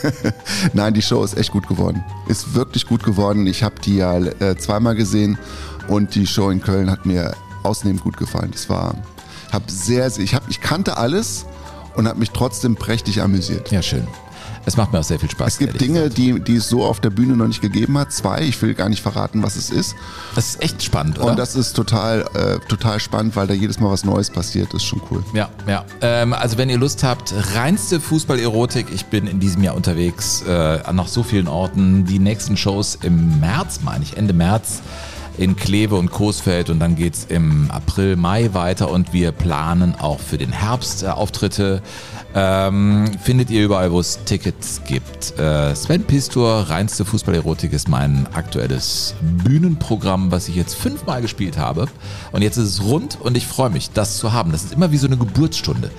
Nein, 0.73 0.93
die 0.93 1.01
Show 1.01 1.23
ist 1.23 1.37
echt 1.37 1.51
gut 1.51 1.67
geworden. 1.67 2.03
Ist 2.27 2.53
wirklich 2.53 2.85
gut 2.85 3.03
geworden. 3.03 3.47
Ich 3.47 3.63
habe 3.63 3.75
die 3.83 3.97
ja 3.97 4.17
äh, 4.17 4.57
zweimal 4.57 4.95
gesehen 4.95 5.37
und 5.87 6.15
die 6.15 6.27
Show 6.27 6.49
in 6.49 6.61
Köln 6.61 6.89
hat 6.89 7.05
mir 7.05 7.33
ausnehmend 7.65 8.01
gut 8.01 8.17
gefallen. 8.17 8.51
Das 8.51 8.69
war, 8.69 8.95
hab 9.51 9.69
sehr, 9.69 10.09
sehr 10.09 10.23
ich, 10.23 10.35
hab, 10.35 10.49
ich 10.49 10.61
kannte 10.61 10.97
alles 10.97 11.45
und 11.95 12.07
habe 12.07 12.19
mich 12.19 12.31
trotzdem 12.31 12.75
prächtig 12.75 13.21
amüsiert. 13.21 13.71
Ja, 13.71 13.81
schön. 13.81 14.07
Es 14.67 14.77
macht 14.77 14.91
mir 14.91 14.99
auch 14.99 15.03
sehr 15.03 15.19
viel 15.19 15.29
Spaß. 15.29 15.53
Es 15.53 15.59
gibt 15.59 15.79
Dinge, 15.79 16.09
gesagt. 16.09 16.17
die, 16.17 16.39
die 16.39 16.55
es 16.55 16.67
so 16.67 16.83
auf 16.83 16.99
der 16.99 17.11
Bühne 17.11 17.35
noch 17.35 17.47
nicht 17.47 17.61
gegeben 17.61 17.97
hat. 17.99 18.11
Zwei, 18.11 18.41
ich 18.41 18.59
will 18.61 18.73
gar 18.73 18.89
nicht 18.89 19.01
verraten, 19.01 19.43
was 19.43 19.55
es 19.55 19.69
ist. 19.69 19.95
Das 20.33 20.49
ist 20.49 20.63
echt 20.63 20.81
spannend, 20.81 21.19
oder? 21.19 21.31
Und 21.31 21.39
das 21.39 21.55
ist 21.55 21.73
total, 21.73 22.25
äh, 22.33 22.59
total 22.67 22.99
spannend, 22.99 23.35
weil 23.35 23.45
da 23.45 23.53
jedes 23.53 23.79
Mal 23.79 23.91
was 23.91 24.03
Neues 24.03 24.31
passiert. 24.31 24.73
Das 24.73 24.81
ist 24.81 24.87
schon 24.87 25.01
cool. 25.11 25.23
Ja, 25.33 25.49
ja. 25.67 25.85
Ähm, 26.01 26.33
also 26.33 26.57
wenn 26.57 26.69
ihr 26.69 26.77
Lust 26.77 27.03
habt, 27.03 27.33
reinste 27.53 27.99
Fußballerotik. 27.99 28.87
Ich 28.91 29.05
bin 29.05 29.27
in 29.27 29.39
diesem 29.39 29.61
Jahr 29.61 29.75
unterwegs 29.75 30.43
äh, 30.47 30.51
an 30.51 30.95
noch 30.95 31.07
so 31.09 31.21
vielen 31.21 31.47
Orten. 31.47 32.05
Die 32.05 32.17
nächsten 32.17 32.57
Shows 32.57 32.97
im 33.03 33.39
März, 33.39 33.81
meine 33.83 34.03
ich, 34.03 34.17
Ende 34.17 34.33
März 34.33 34.81
in 35.37 35.55
Kleve 35.55 35.95
und 35.95 36.11
Coesfeld 36.11 36.69
und 36.69 36.79
dann 36.79 36.95
geht's 36.95 37.25
im 37.29 37.69
April, 37.71 38.15
Mai 38.15 38.49
weiter 38.53 38.89
und 38.89 39.13
wir 39.13 39.31
planen 39.31 39.95
auch 39.95 40.19
für 40.19 40.37
den 40.37 40.51
Herbst 40.51 41.03
äh, 41.03 41.07
Auftritte. 41.07 41.81
Ähm, 42.33 43.11
findet 43.23 43.49
ihr 43.49 43.63
überall, 43.63 43.91
wo 43.91 43.99
es 43.99 44.19
Tickets 44.25 44.81
gibt. 44.85 45.39
Äh, 45.39 45.73
Sven 45.73 46.03
Pistor, 46.03 46.69
reinste 46.69 47.05
Fußballerotik 47.05 47.71
ist 47.71 47.87
mein 47.87 48.27
aktuelles 48.33 49.15
Bühnenprogramm, 49.21 50.31
was 50.31 50.49
ich 50.49 50.55
jetzt 50.55 50.75
fünfmal 50.75 51.21
gespielt 51.21 51.57
habe. 51.57 51.87
Und 52.33 52.41
jetzt 52.41 52.57
ist 52.57 52.67
es 52.67 52.83
rund 52.83 53.17
und 53.21 53.37
ich 53.37 53.47
freue 53.47 53.69
mich, 53.69 53.91
das 53.91 54.17
zu 54.17 54.33
haben. 54.33 54.51
Das 54.51 54.65
ist 54.65 54.73
immer 54.73 54.91
wie 54.91 54.97
so 54.97 55.07
eine 55.07 55.17
Geburtsstunde. 55.17 55.91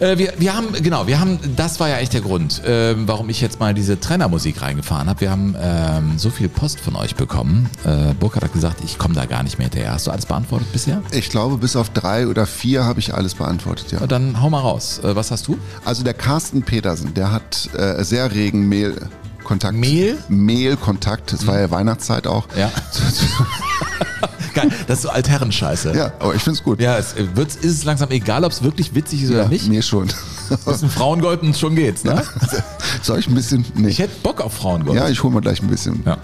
Äh, 0.00 0.18
wir, 0.18 0.32
wir 0.38 0.54
haben, 0.56 0.72
genau, 0.72 1.06
wir 1.06 1.18
haben, 1.18 1.38
das 1.56 1.80
war 1.80 1.88
ja 1.88 1.96
echt 1.96 2.12
der 2.12 2.20
Grund, 2.20 2.62
ähm, 2.64 3.08
warum 3.08 3.28
ich 3.30 3.40
jetzt 3.40 3.58
mal 3.58 3.74
diese 3.74 3.98
Trennermusik 3.98 4.62
reingefahren 4.62 5.08
habe. 5.08 5.20
Wir 5.20 5.30
haben 5.30 5.56
ähm, 5.60 6.18
so 6.18 6.30
viel 6.30 6.48
Post 6.48 6.80
von 6.80 6.94
euch 6.96 7.16
bekommen. 7.16 7.68
Äh, 7.84 8.14
Burkhard 8.14 8.44
hat 8.44 8.52
gesagt, 8.52 8.82
ich 8.84 8.98
komme 8.98 9.14
da 9.14 9.26
gar 9.26 9.42
nicht 9.42 9.58
mehr 9.58 9.66
hinterher. 9.66 9.92
Hast 9.92 10.06
du 10.06 10.10
alles 10.10 10.26
beantwortet 10.26 10.70
bisher? 10.72 11.02
Ich 11.10 11.30
glaube, 11.30 11.58
bis 11.58 11.74
auf 11.76 11.90
drei 11.90 12.26
oder 12.28 12.46
vier 12.46 12.84
habe 12.84 13.00
ich 13.00 13.14
alles 13.14 13.34
beantwortet, 13.34 13.90
ja. 13.92 14.06
Dann 14.06 14.40
hau 14.40 14.50
mal 14.50 14.60
raus. 14.60 15.00
Äh, 15.02 15.16
was 15.16 15.30
hast 15.30 15.48
du? 15.48 15.58
Also 15.84 16.04
der 16.04 16.14
Carsten 16.14 16.62
Petersen, 16.62 17.14
der 17.14 17.32
hat 17.32 17.68
äh, 17.74 18.02
sehr 18.04 18.32
regen 18.32 18.68
Mail-Kontakt. 18.68 19.74
Mehl? 19.76 20.18
Mail-Kontakt. 20.28 21.32
Es 21.32 21.46
war 21.46 21.58
ja 21.58 21.70
Weihnachtszeit 21.70 22.26
auch. 22.26 22.46
Ja. 22.56 22.70
Geil, 24.54 24.70
das 24.86 24.98
ist 24.98 25.02
so 25.02 25.10
Altherrenscheiße. 25.10 25.94
Ja, 25.94 26.12
aber 26.18 26.34
ich 26.34 26.42
finde 26.42 26.58
es 26.58 26.64
gut. 26.64 26.80
Ja, 26.80 26.98
es 26.98 27.14
äh, 27.14 27.26
wird, 27.34 27.48
ist 27.48 27.64
es 27.64 27.84
langsam 27.84 28.10
egal, 28.10 28.44
ob 28.44 28.52
es 28.52 28.62
wirklich 28.62 28.94
witzig 28.94 29.22
ist 29.22 29.30
oder 29.30 29.48
nicht. 29.48 29.68
Mir 29.68 29.82
schon. 29.82 30.08
Das 30.48 30.66
ist 30.76 30.82
ein 30.82 30.90
Frauengold 30.90 31.42
und 31.42 31.56
schon 31.56 31.74
geht's, 31.74 32.04
ne? 32.04 32.22
Soll 33.02 33.18
ich 33.18 33.28
ein 33.28 33.34
bisschen? 33.34 33.64
Nee. 33.74 33.88
Ich 33.88 33.98
hätte 33.98 34.14
Bock 34.22 34.40
auf 34.40 34.54
Frauengold. 34.54 34.96
Ja, 34.96 35.08
ich 35.08 35.22
hole 35.22 35.32
mal 35.34 35.40
gleich 35.40 35.62
ein 35.62 35.68
bisschen. 35.68 36.02
Ja. 36.06 36.18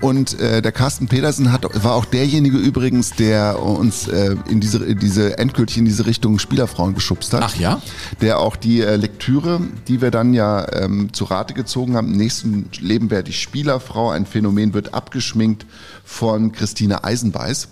Und 0.00 0.38
äh, 0.40 0.60
der 0.62 0.72
Carsten 0.72 1.08
Petersen 1.08 1.52
hat, 1.52 1.66
war 1.84 1.94
auch 1.94 2.04
derjenige 2.04 2.56
übrigens, 2.58 3.10
der 3.12 3.62
uns 3.62 4.08
äh, 4.08 4.36
in 4.48 4.60
diese, 4.60 4.84
in 4.84 4.98
diese 4.98 5.38
endgültig 5.38 5.78
in 5.78 5.84
diese 5.84 6.06
Richtung 6.06 6.38
Spielerfrauen 6.38 6.94
geschubst 6.94 7.32
hat. 7.32 7.42
Ach 7.44 7.54
ja? 7.56 7.80
Der 8.20 8.38
auch 8.40 8.56
die 8.56 8.80
äh, 8.80 8.96
Lektüre, 8.96 9.60
die 9.86 10.00
wir 10.00 10.10
dann 10.10 10.34
ja 10.34 10.66
ähm, 10.72 11.12
zu 11.12 11.24
Rate 11.24 11.54
gezogen 11.54 11.96
haben, 11.96 12.08
im 12.08 12.16
nächsten 12.16 12.68
Leben 12.80 13.10
werde 13.10 13.30
ich 13.30 13.40
Spielerfrau, 13.40 14.10
ein 14.10 14.26
Phänomen 14.26 14.74
wird 14.74 14.94
abgeschminkt 14.94 15.66
von 16.04 16.52
Christine 16.52 17.04
Eisenbeiß. 17.04 17.68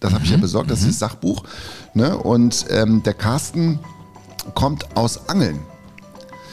Das 0.00 0.12
habe 0.12 0.24
ich 0.24 0.30
Mhm. 0.30 0.36
ja 0.36 0.40
besorgt, 0.42 0.70
das 0.70 0.80
ist 0.80 0.88
das 0.88 0.98
Sachbuch. 0.98 1.44
Ne? 1.94 2.16
Und 2.16 2.66
ähm, 2.70 3.02
der 3.02 3.14
Carsten 3.14 3.78
kommt 4.54 4.96
aus 4.96 5.28
Angeln. 5.28 5.60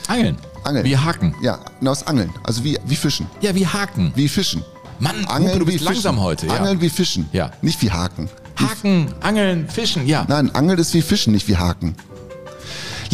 Angeln. 0.08 0.38
Angeln. 0.64 0.86
Wie 0.86 0.98
Haken. 0.98 1.36
Ja, 1.42 1.60
aus 1.86 2.06
Angeln. 2.08 2.34
Also 2.44 2.64
wie, 2.64 2.78
wie 2.86 2.96
Fischen. 2.96 3.28
Ja, 3.42 3.54
wie 3.56 3.68
Haken. 3.68 4.12
Wie 4.16 4.28
Fischen. 4.28 4.64
Mann, 5.00 5.26
Hupe, 5.28 5.60
du 5.60 5.66
bist 5.66 5.80
wie 5.82 5.84
langsam 5.84 6.16
Fischen. 6.16 6.26
heute. 6.26 6.48
Ja. 6.48 6.54
Angeln 6.56 6.82
wie 6.82 6.90
Fischen. 6.90 7.30
Ja. 7.34 7.52
Nicht 7.62 7.82
wie 7.82 7.92
Haken. 7.92 8.30
Haken, 8.56 9.14
Angeln, 9.22 9.68
Fischen, 9.68 10.06
ja. 10.08 10.26
Nein, 10.28 10.54
Angeln 10.54 10.78
ist 10.80 10.94
wie 10.94 11.02
Fischen, 11.02 11.34
nicht 11.34 11.48
wie 11.48 11.58
Haken. 11.58 11.96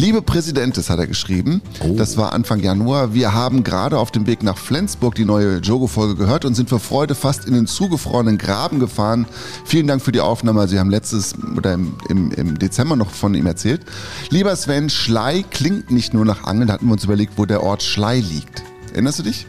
Liebe 0.00 0.22
Präsidentin, 0.22 0.82
hat 0.82 0.98
er 0.98 1.06
geschrieben. 1.06 1.60
Oh. 1.84 1.94
Das 1.94 2.16
war 2.16 2.32
Anfang 2.32 2.60
Januar. 2.60 3.12
Wir 3.12 3.34
haben 3.34 3.62
gerade 3.64 3.98
auf 3.98 4.10
dem 4.10 4.26
Weg 4.26 4.42
nach 4.42 4.56
Flensburg 4.56 5.14
die 5.14 5.26
neue 5.26 5.58
Jogo-Folge 5.58 6.16
gehört 6.16 6.46
und 6.46 6.54
sind 6.54 6.70
vor 6.70 6.80
Freude 6.80 7.14
fast 7.14 7.44
in 7.44 7.52
den 7.52 7.66
zugefrorenen 7.66 8.38
Graben 8.38 8.80
gefahren. 8.80 9.26
Vielen 9.66 9.86
Dank 9.86 10.00
für 10.00 10.10
die 10.10 10.20
Aufnahme. 10.20 10.66
Sie 10.68 10.78
haben 10.78 10.88
letztes 10.88 11.34
oder 11.54 11.74
im, 11.74 11.92
im, 12.08 12.32
im 12.32 12.58
Dezember 12.58 12.96
noch 12.96 13.10
von 13.10 13.34
ihm 13.34 13.44
erzählt. 13.44 13.82
Lieber 14.30 14.56
Sven, 14.56 14.88
Schlei 14.88 15.44
klingt 15.50 15.90
nicht 15.90 16.14
nur 16.14 16.24
nach 16.24 16.44
Angeln. 16.44 16.68
Da 16.68 16.74
hatten 16.74 16.86
wir 16.86 16.92
uns 16.94 17.04
überlegt, 17.04 17.34
wo 17.36 17.44
der 17.44 17.62
Ort 17.62 17.82
Schlei 17.82 18.20
liegt. 18.20 18.62
Erinnerst 18.92 19.20
du 19.20 19.22
dich? 19.22 19.46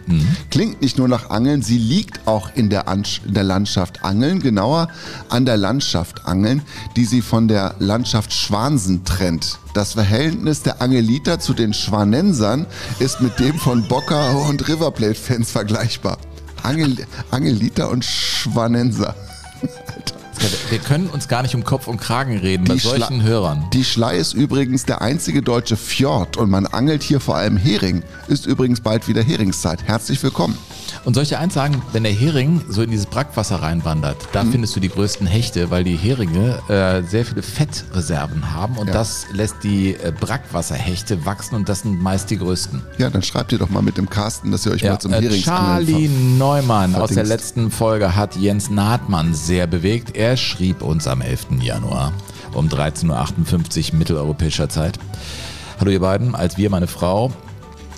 Klingt 0.50 0.82
nicht 0.82 0.98
nur 0.98 1.08
nach 1.08 1.30
Angeln, 1.30 1.62
sie 1.62 1.78
liegt 1.78 2.28
auch 2.28 2.50
in 2.56 2.70
der, 2.70 2.88
Ansch 2.88 3.22
in 3.26 3.34
der 3.34 3.44
Landschaft 3.44 4.04
Angeln, 4.04 4.40
genauer 4.40 4.90
an 5.30 5.46
der 5.46 5.58
Landschaft 5.58 6.26
Angeln, 6.26 6.62
die 6.96 7.06
sie 7.06 7.22
von 7.22 7.48
der 7.48 7.76
Landschaft 7.80 8.34
Schwansen 8.34 9.04
trennt. 9.06 9.60
Das 9.74 9.94
Verhältnis 9.94 10.62
der 10.64 10.82
Angeliter 10.82 11.40
zu 11.40 11.54
den 11.54 11.74
Schwanensern 11.74 12.66
ist 13.00 13.22
mit 13.22 13.40
dem 13.40 13.58
von 13.58 13.88
Bocker 13.88 14.38
und 14.48 14.68
Riverplate-Fans 14.68 15.52
vergleichbar. 15.52 16.18
Angel 16.64 16.96
Angeliter 17.32 17.90
und 17.90 18.06
Schwanenser. 18.06 19.16
Wir 20.70 20.80
können 20.80 21.08
uns 21.08 21.28
gar 21.28 21.42
nicht 21.44 21.54
um 21.54 21.64
Kopf 21.64 21.88
und 21.88 21.98
Kragen 22.00 22.38
reden 22.38 22.64
bei 22.66 22.74
Die 22.74 22.80
solchen 22.80 23.22
Schla- 23.22 23.24
Hörern. 23.24 23.66
Die 23.74 23.84
Schlei 23.84 24.18
ist 24.18 24.34
übrigens 24.34 24.86
der 24.86 25.02
einzige 25.02 25.42
deutsche 25.42 25.78
Fjord 25.78 26.38
und 26.38 26.50
man 26.50 26.66
angelt 26.66 27.04
hier 27.04 27.20
vor 27.20 27.36
allem 27.36 27.58
Hering. 27.58 28.02
Ist 28.28 28.46
übrigens 28.48 28.82
bald 28.82 29.08
wieder 29.08 29.22
Heringszeit. 29.22 29.84
Herzlich 29.84 30.22
willkommen. 30.24 30.58
Und 31.06 31.14
solche 31.16 31.40
eins 31.40 31.54
sagen, 31.54 31.82
wenn 31.94 32.04
der 32.04 32.12
Hering 32.12 32.62
so 32.70 32.82
in 32.82 32.92
dieses 32.92 33.06
Brackwasser 33.06 33.62
reinwandert, 33.62 34.18
da 34.34 34.44
Mhm. 34.44 34.52
findest 34.52 34.76
du 34.76 34.80
die 34.80 34.90
größten 34.90 35.26
Hechte, 35.28 35.72
weil 35.72 35.84
die 35.84 35.96
Heringe 35.96 36.60
äh, 36.70 37.02
sehr 37.04 37.26
viele 37.26 37.42
Fettreserven 37.42 38.54
haben 38.54 38.78
und 38.78 38.88
Ja. 38.88 38.94
das 38.94 39.26
lässt 39.34 39.56
die 39.64 39.96
äh, 39.96 40.12
Brackwasserhechte 40.18 41.26
wachsen 41.26 41.56
und 41.56 41.70
das 41.70 41.82
sind 41.82 42.02
meist 42.02 42.30
die 42.30 42.38
größten. 42.38 42.82
Ja, 42.98 43.10
dann 43.10 43.24
schreibt 43.24 43.52
ihr 43.52 43.58
doch 43.60 43.70
mal 43.70 43.82
mit 43.82 43.98
dem 43.98 44.10
Carsten, 44.10 44.52
dass 44.52 44.66
ihr 44.66 44.72
euch 44.74 44.82
Ja, 44.82 44.94
mal 44.94 45.00
zum 45.00 45.14
äh, 45.14 45.30
Charlie 45.30 46.08
Neumann 46.08 46.96
aus 46.96 47.10
der 47.10 47.26
verdingst. 47.26 47.32
letzten 47.32 47.72
Folge 47.72 48.16
hat 48.16 48.36
Jens 48.36 48.70
Nahtmann 48.70 49.34
sehr 49.34 49.68
bewegt. 49.68 50.16
Er 50.16 50.38
schrieb 50.38 50.82
uns 50.82 51.08
am 51.08 51.22
11. 51.22 51.48
Januar 51.62 52.14
um 52.54 52.68
13.58 52.68 53.92
Uhr 53.94 53.98
mitteleuropäischer 54.00 54.68
Zeit. 54.70 55.00
Hallo 55.80 55.92
ihr 55.92 56.00
beiden, 56.02 56.36
als 56.36 56.58
wir, 56.58 56.70
meine 56.70 56.88
Frau, 56.88 57.32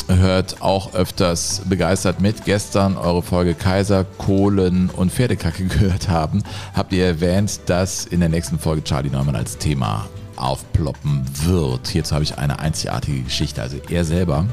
hört 0.07 0.61
auch 0.61 0.93
öfters 0.93 1.61
begeistert 1.65 2.21
mit. 2.21 2.45
Gestern 2.45 2.97
eure 2.97 3.21
Folge 3.21 3.53
Kaiser, 3.53 4.05
Kohlen 4.17 4.89
und 4.89 5.11
Pferdekacke 5.11 5.65
gehört 5.67 6.09
haben, 6.09 6.43
habt 6.73 6.93
ihr 6.93 7.05
erwähnt, 7.05 7.61
dass 7.67 8.05
in 8.05 8.19
der 8.19 8.29
nächsten 8.29 8.59
Folge 8.59 8.83
Charlie 8.83 9.09
Neumann 9.09 9.35
als 9.35 9.57
Thema 9.57 10.07
aufploppen 10.35 11.23
wird. 11.45 11.87
Hierzu 11.87 12.15
habe 12.15 12.23
ich 12.23 12.37
eine 12.37 12.59
einzigartige 12.59 13.21
Geschichte. 13.21 13.61
Also 13.61 13.77
er 13.89 14.03
selber 14.05 14.45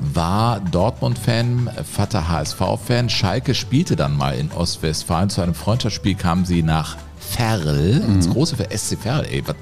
war 0.00 0.60
Dortmund-Fan, 0.60 1.70
Vater 1.84 2.28
HSV-Fan. 2.28 3.10
Schalke 3.10 3.54
spielte 3.54 3.96
dann 3.96 4.16
mal 4.16 4.34
in 4.34 4.50
Ostwestfalen. 4.52 5.28
Zu 5.28 5.42
einem 5.42 5.54
Freundschaftsspiel 5.54 6.14
kamen 6.14 6.44
sie 6.44 6.62
nach 6.62 6.96
Ferl, 7.18 8.02
ins 8.06 8.28
große 8.30 8.56
für 8.56 8.66
SC 8.76 8.98
Ferl. 8.98 9.26
Ey, 9.26 9.42
was, 9.46 9.56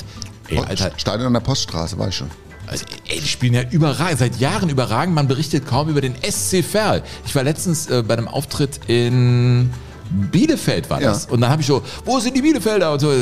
ey, 0.48 0.58
Alter, 0.58 0.92
Stadion 0.96 1.26
an 1.26 1.32
der 1.34 1.40
Poststraße, 1.40 1.98
weiß 1.98 2.14
schon. 2.14 2.30
Also, 2.68 2.84
ey, 3.08 3.20
die 3.20 3.28
spielen 3.28 3.54
ja 3.54 3.62
überragend, 3.70 4.18
seit 4.18 4.36
Jahren 4.36 4.68
überragend. 4.68 5.14
Man 5.14 5.28
berichtet 5.28 5.66
kaum 5.66 5.88
über 5.88 6.00
den 6.00 6.14
SC 6.16 6.62
Verl. 6.62 7.02
Ich 7.26 7.34
war 7.34 7.42
letztens 7.42 7.88
äh, 7.88 8.02
bei 8.06 8.14
einem 8.14 8.28
Auftritt 8.28 8.80
in 8.86 9.70
Bielefeld 10.10 10.88
war 10.90 11.00
Ja. 11.00 11.10
das. 11.10 11.26
Und 11.26 11.40
dann 11.40 11.50
habe 11.50 11.60
ich 11.62 11.66
so, 11.68 11.82
wo 12.04 12.18
sind 12.20 12.36
die 12.36 12.42
Bielefelder? 12.42 12.92
Und 12.92 13.00
so, 13.00 13.12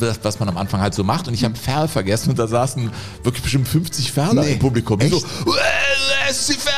das, 0.00 0.18
was 0.22 0.38
man 0.40 0.48
am 0.48 0.56
Anfang 0.56 0.80
halt 0.80 0.94
so 0.94 1.04
macht. 1.04 1.28
Und 1.28 1.34
ich 1.34 1.44
habe 1.44 1.54
Ferl 1.56 1.88
vergessen 1.88 2.30
und 2.30 2.38
da 2.38 2.46
saßen 2.46 2.90
wirklich 3.22 3.42
bestimmt 3.42 3.68
50 3.68 4.12
Ferler 4.12 4.42
Nee, 4.42 4.52
im 4.54 4.58
Publikum. 4.58 5.00
Und 5.00 5.10
So, 5.10 5.16
echt? 5.16 6.34
SC 6.34 6.54
Verl, 6.54 6.74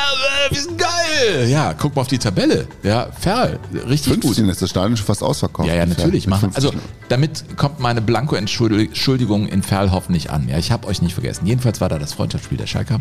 äh, 0.50 0.54
wir 0.54 0.61
sind 0.61 0.76
geil. 0.78 1.48
Ja, 1.48 1.72
guck 1.74 1.96
mal 1.96 2.02
auf 2.02 2.09
die 2.09 2.18
Tabelle. 2.18 2.66
Ja, 2.82 3.09
Ferl, 3.18 3.59
richtig 3.88 4.14
gut. 4.14 4.24
15 4.24 4.48
ist 4.50 4.61
das 4.61 4.70
Stadion 4.70 4.96
schon 4.96 5.06
fast 5.06 5.22
ausverkauft. 5.22 5.68
Ja, 5.68 5.74
ja, 5.74 5.86
natürlich. 5.86 6.26
Machen. 6.26 6.52
50 6.52 6.64
Also 6.64 6.78
damit 7.09 7.56
kommt 7.56 7.80
meine 7.80 8.02
Blanko-Entschuldigung 8.02 9.48
in 9.48 9.62
Ferl 9.62 9.90
hoffentlich 9.90 10.30
an. 10.30 10.48
Ja, 10.48 10.59
ich 10.59 10.70
habe 10.70 10.86
euch 10.86 11.00
nicht 11.02 11.14
vergessen. 11.14 11.46
Jedenfalls 11.46 11.80
war 11.80 11.88
da 11.88 11.98
das 11.98 12.12
Freundschaftsspiel 12.12 12.59
der 12.59 12.66
Schalker 12.66 13.00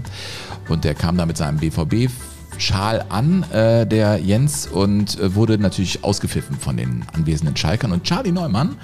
und 0.70 0.84
der 0.86 0.96
kam 0.96 1.18
da 1.18 1.26
mit 1.26 1.38
seinem 1.38 1.58
BVB. 1.58 2.10
Schal 2.58 3.06
an, 3.10 3.44
äh, 3.52 3.86
der 3.86 4.18
Jens, 4.18 4.68
und 4.68 5.20
äh, 5.20 5.36
wurde 5.36 5.58
natürlich 5.58 6.04
ausgepfiffen 6.04 6.58
von 6.58 6.78
den 6.78 7.06
anwesenden 7.14 7.56
Schalkern. 7.56 7.92
Und 7.92 8.04
Charlie 8.04 8.32
Neumann 8.32 8.78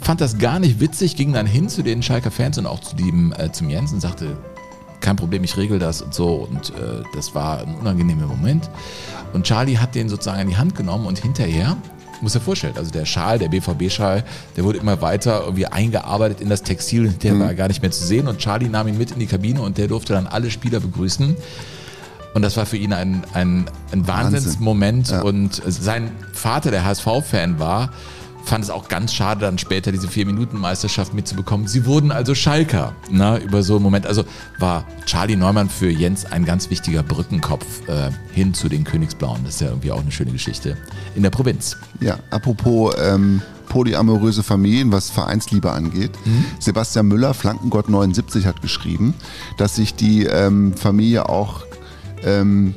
fand 0.00 0.20
das 0.20 0.38
gar 0.38 0.58
nicht 0.58 0.80
witzig, 0.80 1.16
ging 1.16 1.32
dann 1.32 1.46
hin 1.46 1.68
zu 1.68 1.82
den 1.82 2.02
Schalker 2.02 2.30
Fans 2.30 2.58
und 2.58 2.66
auch 2.66 2.80
zu 2.80 2.96
dem, 2.96 3.32
äh, 3.38 3.52
zum 3.52 3.70
Jens 3.70 3.92
und 3.92 4.00
sagte, 4.00 4.36
kein 5.00 5.16
Problem, 5.16 5.44
ich 5.44 5.56
regel 5.56 5.78
das 5.78 6.02
und 6.02 6.14
so. 6.14 6.48
Und 6.50 6.70
äh, 6.70 7.02
das 7.14 7.34
war 7.34 7.60
ein 7.60 7.74
unangenehmer 7.76 8.26
Moment. 8.26 8.70
Und 9.32 9.44
Charlie 9.44 9.78
hat 9.78 9.94
den 9.94 10.08
sozusagen 10.08 10.40
in 10.40 10.48
die 10.48 10.56
Hand 10.56 10.74
genommen 10.74 11.06
und 11.06 11.18
hinterher, 11.18 11.76
muss 12.20 12.34
er 12.34 12.42
vorstellen, 12.42 12.74
also 12.76 12.90
der 12.90 13.06
Schal, 13.06 13.38
der 13.38 13.48
BVB-Schal, 13.48 14.24
der 14.56 14.64
wurde 14.64 14.78
immer 14.78 15.00
weiter 15.00 15.42
irgendwie 15.44 15.66
eingearbeitet 15.66 16.42
in 16.42 16.50
das 16.50 16.62
Textil 16.62 17.08
der 17.22 17.38
war 17.38 17.54
gar 17.54 17.68
nicht 17.68 17.80
mehr 17.80 17.90
zu 17.90 18.04
sehen. 18.04 18.28
Und 18.28 18.38
Charlie 18.38 18.68
nahm 18.68 18.88
ihn 18.88 18.98
mit 18.98 19.12
in 19.12 19.18
die 19.18 19.26
Kabine 19.26 19.62
und 19.62 19.78
der 19.78 19.88
durfte 19.88 20.12
dann 20.12 20.26
alle 20.26 20.50
Spieler 20.50 20.80
begrüßen. 20.80 21.36
Und 22.34 22.42
das 22.42 22.56
war 22.56 22.66
für 22.66 22.76
ihn 22.76 22.92
ein, 22.92 23.22
ein, 23.34 23.66
ein 23.92 24.06
Wahnsinnsmoment. 24.06 25.10
Ja. 25.10 25.22
Und 25.22 25.60
sein 25.66 26.12
Vater, 26.32 26.70
der 26.70 26.84
HSV-Fan 26.84 27.58
war, 27.58 27.90
fand 28.44 28.64
es 28.64 28.70
auch 28.70 28.88
ganz 28.88 29.12
schade, 29.12 29.40
dann 29.42 29.58
später 29.58 29.92
diese 29.92 30.08
Vier-Minuten-Meisterschaft 30.08 31.14
mitzubekommen. 31.14 31.66
Sie 31.66 31.86
wurden 31.86 32.10
also 32.10 32.34
Schalker 32.34 32.94
ne, 33.10 33.38
über 33.38 33.62
so 33.62 33.74
einen 33.76 33.82
Moment. 33.82 34.06
Also 34.06 34.24
war 34.58 34.84
Charlie 35.06 35.36
Neumann 35.36 35.68
für 35.68 35.90
Jens 35.90 36.24
ein 36.24 36.44
ganz 36.44 36.70
wichtiger 36.70 37.02
Brückenkopf 37.02 37.88
äh, 37.88 38.10
hin 38.32 38.54
zu 38.54 38.68
den 38.68 38.84
Königsblauen. 38.84 39.44
Das 39.44 39.54
ist 39.54 39.60
ja 39.60 39.68
irgendwie 39.68 39.92
auch 39.92 40.00
eine 40.00 40.12
schöne 40.12 40.32
Geschichte 40.32 40.76
in 41.14 41.22
der 41.22 41.30
Provinz. 41.30 41.76
Ja, 42.00 42.18
apropos 42.30 42.94
ähm, 43.00 43.42
polyamoröse 43.68 44.42
Familien, 44.42 44.92
was 44.92 45.10
Vereinsliebe 45.10 45.70
angeht. 45.70 46.12
Mhm. 46.24 46.44
Sebastian 46.58 47.06
Müller, 47.06 47.34
Flankengott 47.34 47.88
79, 47.88 48.46
hat 48.46 48.62
geschrieben, 48.62 49.14
dass 49.56 49.76
sich 49.76 49.94
die 49.94 50.24
ähm, 50.24 50.74
Familie 50.74 51.28
auch 51.28 51.62
ähm, 52.24 52.74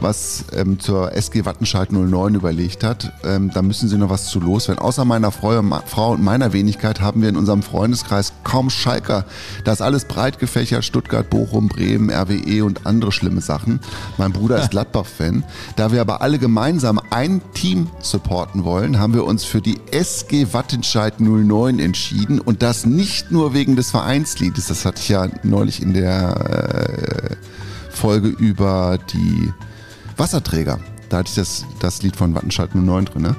was 0.00 0.44
ähm, 0.52 0.78
zur 0.78 1.12
SG 1.12 1.44
Wattenscheid 1.44 1.92
09 1.92 2.34
überlegt 2.34 2.84
hat. 2.84 3.12
Ähm, 3.24 3.50
da 3.52 3.62
müssen 3.62 3.88
sie 3.88 3.96
noch 3.96 4.10
was 4.10 4.26
zu 4.26 4.40
loswerden. 4.40 4.82
Außer 4.82 5.04
meiner 5.04 5.30
Frau, 5.30 5.62
Frau 5.86 6.12
und 6.12 6.22
meiner 6.22 6.52
Wenigkeit 6.52 7.00
haben 7.00 7.22
wir 7.22 7.28
in 7.28 7.36
unserem 7.36 7.62
Freundeskreis 7.62 8.32
kaum 8.44 8.70
Schalker. 8.70 9.24
Da 9.64 9.72
ist 9.72 9.82
alles 9.82 10.04
breit 10.04 10.38
gefächert. 10.38 10.84
Stuttgart, 10.84 11.28
Bochum, 11.28 11.68
Bremen, 11.68 12.10
RWE 12.10 12.64
und 12.64 12.86
andere 12.86 13.12
schlimme 13.12 13.40
Sachen. 13.40 13.80
Mein 14.18 14.32
Bruder 14.32 14.58
ist 14.62 14.70
Gladbach-Fan. 14.72 15.44
Da 15.76 15.92
wir 15.92 16.00
aber 16.00 16.22
alle 16.22 16.38
gemeinsam 16.38 17.00
ein 17.10 17.40
Team 17.54 17.88
supporten 18.00 18.64
wollen, 18.64 18.98
haben 18.98 19.14
wir 19.14 19.24
uns 19.24 19.44
für 19.44 19.60
die 19.60 19.80
SG 19.90 20.52
Wattenscheid 20.52 21.20
09 21.20 21.78
entschieden. 21.78 22.40
Und 22.40 22.62
das 22.62 22.86
nicht 22.86 23.30
nur 23.30 23.54
wegen 23.54 23.76
des 23.76 23.90
Vereinsliedes. 23.90 24.66
Das 24.66 24.84
hatte 24.84 25.00
ich 25.00 25.08
ja 25.08 25.28
neulich 25.42 25.82
in 25.82 25.94
der 25.94 27.30
äh, 27.30 27.36
Folge 27.96 28.28
über 28.28 28.98
die 29.12 29.52
Wasserträger. 30.16 30.78
Da 31.08 31.18
hatte 31.18 31.28
ich 31.28 31.36
das, 31.36 31.64
das 31.80 32.02
Lied 32.02 32.16
von 32.16 32.34
Wattenscheid 32.34 32.74
09 32.74 33.04
drin. 33.04 33.22
Ne? 33.22 33.36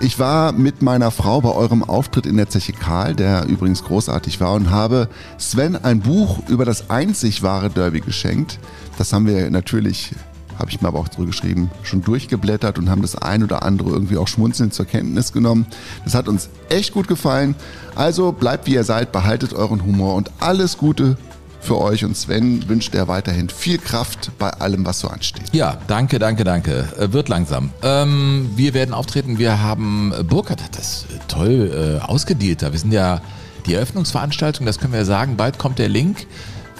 Ich 0.00 0.18
war 0.20 0.52
mit 0.52 0.82
meiner 0.82 1.10
Frau 1.10 1.40
bei 1.40 1.50
eurem 1.50 1.82
Auftritt 1.82 2.26
in 2.26 2.36
der 2.36 2.48
Zeche 2.48 2.72
Karl, 2.72 3.16
der 3.16 3.46
übrigens 3.46 3.82
großartig 3.82 4.40
war, 4.40 4.52
und 4.52 4.70
habe 4.70 5.08
Sven 5.38 5.74
ein 5.76 6.00
Buch 6.00 6.48
über 6.48 6.64
das 6.64 6.90
einzig 6.90 7.42
wahre 7.42 7.70
Derby 7.70 8.00
geschenkt. 8.00 8.60
Das 8.96 9.12
haben 9.12 9.26
wir 9.26 9.50
natürlich, 9.50 10.14
habe 10.56 10.70
ich 10.70 10.80
mir 10.80 10.88
aber 10.88 11.00
auch 11.00 11.08
zurückgeschrieben, 11.08 11.70
schon 11.82 12.02
durchgeblättert 12.02 12.78
und 12.78 12.90
haben 12.90 13.02
das 13.02 13.16
ein 13.16 13.42
oder 13.42 13.64
andere 13.64 13.90
irgendwie 13.90 14.18
auch 14.18 14.28
schmunzelnd 14.28 14.72
zur 14.72 14.86
Kenntnis 14.86 15.32
genommen. 15.32 15.66
Das 16.04 16.14
hat 16.14 16.28
uns 16.28 16.48
echt 16.68 16.92
gut 16.92 17.08
gefallen. 17.08 17.56
Also 17.96 18.30
bleibt 18.30 18.68
wie 18.68 18.74
ihr 18.74 18.84
seid, 18.84 19.10
behaltet 19.10 19.52
euren 19.52 19.84
Humor 19.84 20.14
und 20.14 20.30
alles 20.38 20.78
Gute 20.78 21.16
für 21.60 21.78
euch 21.78 22.04
und 22.04 22.16
Sven 22.16 22.68
wünscht 22.68 22.94
er 22.94 23.08
weiterhin 23.08 23.48
viel 23.48 23.78
Kraft 23.78 24.30
bei 24.38 24.50
allem, 24.50 24.86
was 24.86 25.00
so 25.00 25.08
ansteht. 25.08 25.42
Ja, 25.52 25.78
danke, 25.86 26.18
danke, 26.18 26.44
danke. 26.44 26.88
Äh, 26.98 27.12
wird 27.12 27.28
langsam. 27.28 27.70
Ähm, 27.82 28.50
wir 28.56 28.74
werden 28.74 28.94
auftreten. 28.94 29.38
Wir 29.38 29.60
haben, 29.60 30.12
äh, 30.18 30.22
Burkhard 30.22 30.62
hat 30.62 30.78
das 30.78 31.04
äh, 31.14 31.18
toll 31.28 31.98
äh, 32.00 32.04
ausgedealt. 32.04 32.62
da. 32.62 32.72
Wir 32.72 32.78
sind 32.78 32.92
ja 32.92 33.20
die 33.66 33.74
Eröffnungsveranstaltung, 33.74 34.64
das 34.66 34.78
können 34.78 34.92
wir 34.92 35.04
sagen. 35.04 35.36
Bald 35.36 35.58
kommt 35.58 35.78
der 35.78 35.88
Link 35.88 36.26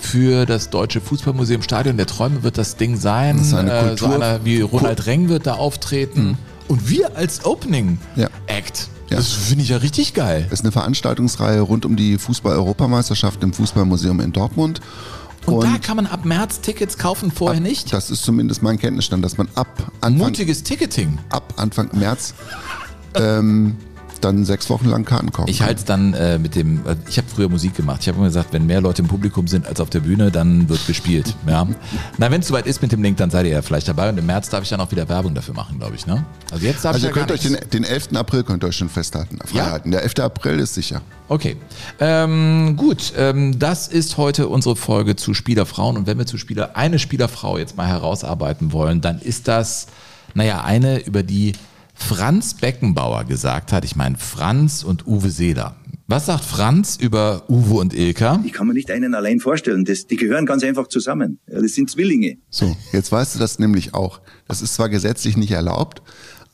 für 0.01 0.47
das 0.47 0.71
Deutsche 0.71 1.01
Fußballmuseum 1.01 1.63
Stadion 1.63 1.97
der 1.97 2.07
Träume 2.07 2.45
wird 2.45 2.57
das 2.57 2.77
Ding 2.77 2.97
sein. 2.97 3.37
Das 3.39 3.49
ist 3.49 3.55
eine 3.55 3.73
Äh, 3.73 3.81
so 3.97 4.07
Kultur- 4.07 4.15
einer 4.15 4.45
wie 4.45 4.61
Ronald 4.61 5.07
Reng 5.07 5.29
wird 5.29 5.47
da 5.47 5.55
auftreten. 5.55 6.39
Und 6.69 6.89
wir 6.89 7.17
als 7.17 7.45
Opening 7.45 7.99
Ja. 8.15 8.29
Act. 8.47 8.89
Ja. 9.11 9.17
Das 9.17 9.33
finde 9.33 9.65
ich 9.65 9.71
ja 9.71 9.79
richtig 9.79 10.15
geil. 10.15 10.47
Das 10.51 10.61
ist 10.61 10.65
eine 10.65 10.73
Veranstaltungsreihe 10.73 11.61
rund 11.61 11.87
um 11.87 11.97
die 11.97 12.19
Fußball-Europameisterschaft 12.19 13.43
im 13.43 13.53
Fußballmuseum 13.53 14.21
in 14.21 14.33
Dortmund. 14.33 14.81
Und, 15.47 15.65
da 15.65 15.79
kann 15.79 15.97
man 15.97 16.07
ab 16.07 16.27
März 16.27 16.61
Tickets 16.61 16.99
kaufen, 16.99 17.31
vorher 17.31 17.61
nicht. 17.61 17.93
Das 17.93 18.11
ist 18.11 18.23
zumindest 18.23 18.63
mein 18.63 18.79
Kenntnisstand, 18.79 19.25
dass 19.25 19.39
man 19.39 19.49
ab 19.55 19.91
Anfang, 20.03 20.29
Mutiges 20.29 20.63
Ticketing. 20.63 21.19
ab 21.31 21.55
Anfang 21.57 21.89
März 21.93 22.35
ähm, 23.15 23.77
dann 24.21 24.45
sechs 24.45 24.71
Wochen 24.71 24.89
lang 24.89 25.05
Karten 25.05 25.33
kaufen. 25.33 25.49
Ich 25.49 25.63
halte 25.63 25.77
es 25.77 25.85
dann 25.85 26.15
äh, 26.15 26.39
mit 26.39 26.55
dem, 26.55 26.87
äh, 26.87 26.97
ich 27.09 27.19
habe 27.19 27.29
früher 27.29 27.49
Musik 27.49 27.75
gemacht. 27.75 28.01
Ich 28.03 28.09
habe 28.09 28.19
immer 28.19 28.27
gesagt, 28.27 28.53
wenn 28.53 28.67
mehr 28.67 28.81
Leute 28.81 29.03
im 29.03 29.09
Publikum 29.09 29.47
sind 29.47 29.67
als 29.67 29.81
auf 29.81 29.91
der 29.91 30.01
Bühne, 30.01 30.31
dann 30.31 30.69
wird 30.69 30.87
gespielt. 30.87 31.35
Ja. 31.49 31.67
Na, 32.19 32.31
wenn 32.31 32.43
es 32.43 32.49
soweit 32.49 32.67
ist 32.67 32.83
mit 32.83 32.93
dem 32.93 33.03
Link, 33.03 33.17
dann 33.17 33.31
seid 33.31 33.47
ihr 33.47 33.53
ja 33.53 33.63
vielleicht 33.63 33.89
dabei. 33.89 34.11
Und 34.11 34.19
im 34.19 34.27
März 34.27 34.51
darf 34.51 34.63
ich 34.63 34.69
dann 34.69 34.81
auch 34.81 34.91
wieder 34.91 35.09
Werbung 35.09 35.35
dafür 35.35 35.55
machen, 35.55 35.79
glaube 35.79 35.95
ich. 35.95 36.07
Ne? 36.07 36.23
Also 36.53 36.67
jetzt 36.67 36.85
darf 36.85 36.95
Also 36.95 37.07
ich 37.07 37.15
ihr 37.15 37.17
ja 37.17 37.27
könnt 37.27 37.33
euch 37.33 37.41
den, 37.41 37.57
den 37.73 37.85
11. 37.85 38.09
April 38.15 38.43
könnt 38.43 38.63
ihr 38.65 38.69
euch 38.69 38.77
schon 38.77 38.91
festhalten. 38.91 39.39
Freihalten. 39.47 39.91
Der 39.91 40.03
11. 40.03 40.19
April 40.19 40.61
ist 40.61 40.75
sicher. 40.75 41.01
Okay, 41.29 41.57
ähm, 42.01 42.77
gut. 42.77 43.13
Ähm, 43.17 43.59
das 43.59 43.89
ist 43.89 44.19
heute 44.19 44.49
unsere 44.49 44.77
Folge 44.77 45.17
zu 45.17 45.33
Spielerfrauen. 45.33 45.97
Und 45.97 46.07
wenn 46.07 46.19
wir 46.19 46.27
zu 46.27 46.37
Spieler 46.39 46.77
eine 46.77 46.99
Spielerfrau 46.99 47.57
jetzt 47.57 47.77
mal 47.77 47.87
herausarbeiten 47.87 48.73
wollen, 48.73 49.01
dann 49.01 49.19
ist 49.21 49.49
das, 49.49 49.87
naja, 50.35 50.63
eine, 50.65 50.99
über 51.01 51.23
die 51.23 51.53
Franz 51.99 52.55
Beckenbauer 52.55 53.25
gesagt 53.25 53.73
hat. 53.73 53.85
Ich 53.85 53.97
meine 53.97 54.17
Franz 54.17 54.83
und 54.85 55.07
Uwe 55.07 55.31
Seeler. 55.31 55.77
Was 56.07 56.25
sagt 56.27 56.45
Franz 56.45 56.97
über 56.97 57.43
Uwe 57.51 57.75
und 57.81 57.93
Ilka? 57.93 58.41
Ich 58.45 58.53
kann 58.55 58.67
mir 58.67 58.73
nicht 58.73 58.91
einen 58.91 59.15
allein 59.15 59.41
vorstellen. 59.41 59.85
Das, 59.85 60.07
die 60.07 60.17
gehören 60.17 60.47
ganz 60.47 60.63
einfach 60.63 60.87
zusammen. 60.87 61.39
Ja, 61.47 61.61
das 61.61 61.75
sind 61.75 61.91
Zwillinge. 61.91 62.39
So, 62.49 62.75
jetzt 62.93 63.13
weißt 63.13 63.35
du 63.35 63.39
das 63.39 63.59
nämlich 63.59 63.93
auch. 63.93 64.21
Das 64.47 64.63
ist 64.63 64.75
zwar 64.75 64.89
gesetzlich 64.89 65.37
nicht 65.37 65.51
erlaubt, 65.51 66.01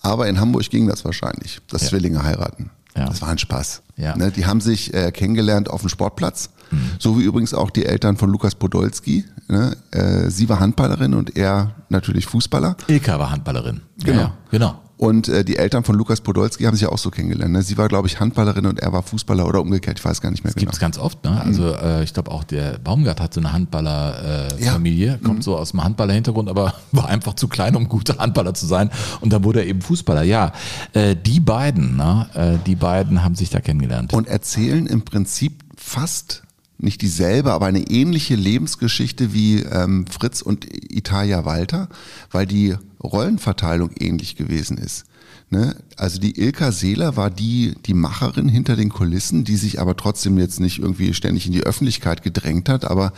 aber 0.01 0.29
in 0.29 0.41
Hamburg 0.41 0.69
ging 0.71 0.89
das 0.89 1.05
wahrscheinlich, 1.05 1.61
dass 1.69 1.83
Ja. 1.83 1.89
Zwillinge 1.91 2.25
heiraten. 2.25 2.71
Ja. 2.97 3.07
Das 3.07 3.23
war 3.23 3.29
ein 3.29 3.39
Spaß. 3.39 3.83
Ja. 3.97 4.17
Ne, 4.17 4.33
die 4.33 4.47
haben 4.47 4.61
sich 4.61 4.93
äh, 4.93 5.13
kennengelernt 5.13 5.69
auf 5.71 5.83
dem 5.83 5.89
Sportplatz, 5.89 6.51
so 6.99 7.19
wie 7.19 7.23
übrigens 7.25 7.55
auch 7.55 7.71
die 7.71 7.87
Eltern 7.87 8.17
von 8.17 8.31
Lukas 8.31 8.57
Podolski. 8.57 9.25
Ne? 9.49 9.77
Äh, 9.93 10.31
sie 10.31 10.49
war 10.49 10.59
Handballerin 10.59 11.15
und 11.15 11.37
er 11.37 11.75
natürlich 11.91 12.27
Fußballer. 12.27 12.77
Ilka 12.89 13.19
war 13.21 13.31
Handballerin. 13.31 13.83
Genau. 14.03 14.21
Ja, 14.21 14.39
genau. 14.51 14.81
Und 14.97 15.29
äh, 15.29 15.45
die 15.45 15.57
Eltern 15.57 15.83
von 15.83 15.97
Lukas 15.97 16.21
Podolski 16.21 16.65
haben 16.65 16.75
sich 16.75 16.83
ja 16.83 16.89
auch 16.89 16.99
so 16.99 17.11
kennengelernt. 17.11 17.53
Ne? 17.53 17.63
Sie 17.63 17.77
war, 17.77 17.89
glaube 17.89 18.07
ich, 18.07 18.21
Handballerin 18.21 18.67
und 18.67 18.79
er 18.79 18.93
war 18.93 19.03
Fußballer 19.03 19.47
oder 19.47 19.61
umgekehrt. 19.61 19.99
Ich 19.99 20.05
weiß 20.05 20.21
gar 20.21 20.31
nicht 20.31 20.45
mehr 20.45 20.53
Das 20.53 20.61
gibt 20.61 20.73
es 20.73 20.79
ganz 20.79 20.99
oft. 20.99 21.25
Ne? 21.25 21.41
Also 21.41 21.75
äh, 21.75 22.05
ich 22.05 22.15
glaube 22.15 22.31
auch 22.31 22.45
der 22.45 22.79
Baumgart 22.79 23.21
hat 23.21 23.35
so 23.35 23.41
eine 23.41 23.53
Handballer-Familie, 23.53 25.07
äh, 25.07 25.13
Ja. 25.13 25.19
Kommt 25.19 25.43
so 25.43 25.57
aus 25.57 25.73
dem 25.73 25.83
Handballer-Hintergrund, 25.83 26.49
aber 26.49 26.75
war 26.93 27.09
einfach 27.09 27.35
zu 27.35 27.49
klein, 27.49 27.75
um 27.75 27.89
guter 27.89 28.19
Handballer 28.19 28.55
zu 28.55 28.67
sein. 28.67 28.91
Und 29.21 29.33
dann 29.33 29.43
wurde 29.43 29.61
er 29.61 29.67
eben 29.67 29.83
Fußballer. 29.83 30.23
Ja, 30.23 30.53
äh, 30.93 31.17
die 31.17 31.41
beiden, 31.41 31.97
ne? 31.97 32.29
äh, 32.35 32.65
die 32.65 32.77
beiden 32.77 33.25
haben 33.25 33.35
sich 33.35 33.51
da 33.51 33.61
kennengelernt. 33.61 34.13
und 34.13 34.29
erzählen 34.29 34.87
im 34.87 35.03
Prinzip 35.03 35.65
fast 35.77 36.44
nicht 36.79 37.03
dieselbe, 37.03 37.53
aber 37.53 37.67
eine 37.67 37.89
ähnliche 37.91 38.35
Lebensgeschichte 38.35 39.33
wie 39.33 39.61
ähm, 39.61 40.07
Fritz 40.07 40.43
und 40.43 40.67
Italia 40.93 41.45
Walter, 41.45 41.89
weil 42.31 42.47
die 42.47 42.75
Rollenverteilung 43.03 43.91
ähnlich 43.99 44.37
gewesen 44.37 44.79
ist. 44.79 45.05
Ne? 45.51 45.77
Also 45.97 46.19
die 46.19 46.39
Ilka 46.41 46.73
Seeler 46.73 47.17
war 47.17 47.31
die, 47.31 47.75
die 47.87 47.95
Macherin 47.95 48.49
hinter 48.49 48.77
den 48.77 48.89
Kulissen, 48.89 49.45
die 49.45 49.57
sich 49.57 49.81
aber 49.81 49.97
trotzdem 49.97 50.39
jetzt 50.39 50.59
nicht 50.59 50.79
irgendwie 50.79 51.15
ständig 51.15 51.47
in 51.47 51.53
die 51.53 51.63
Öffentlichkeit 51.63 52.23
gedrängt 52.23 52.69
hat, 52.69 52.85
aber 52.85 53.13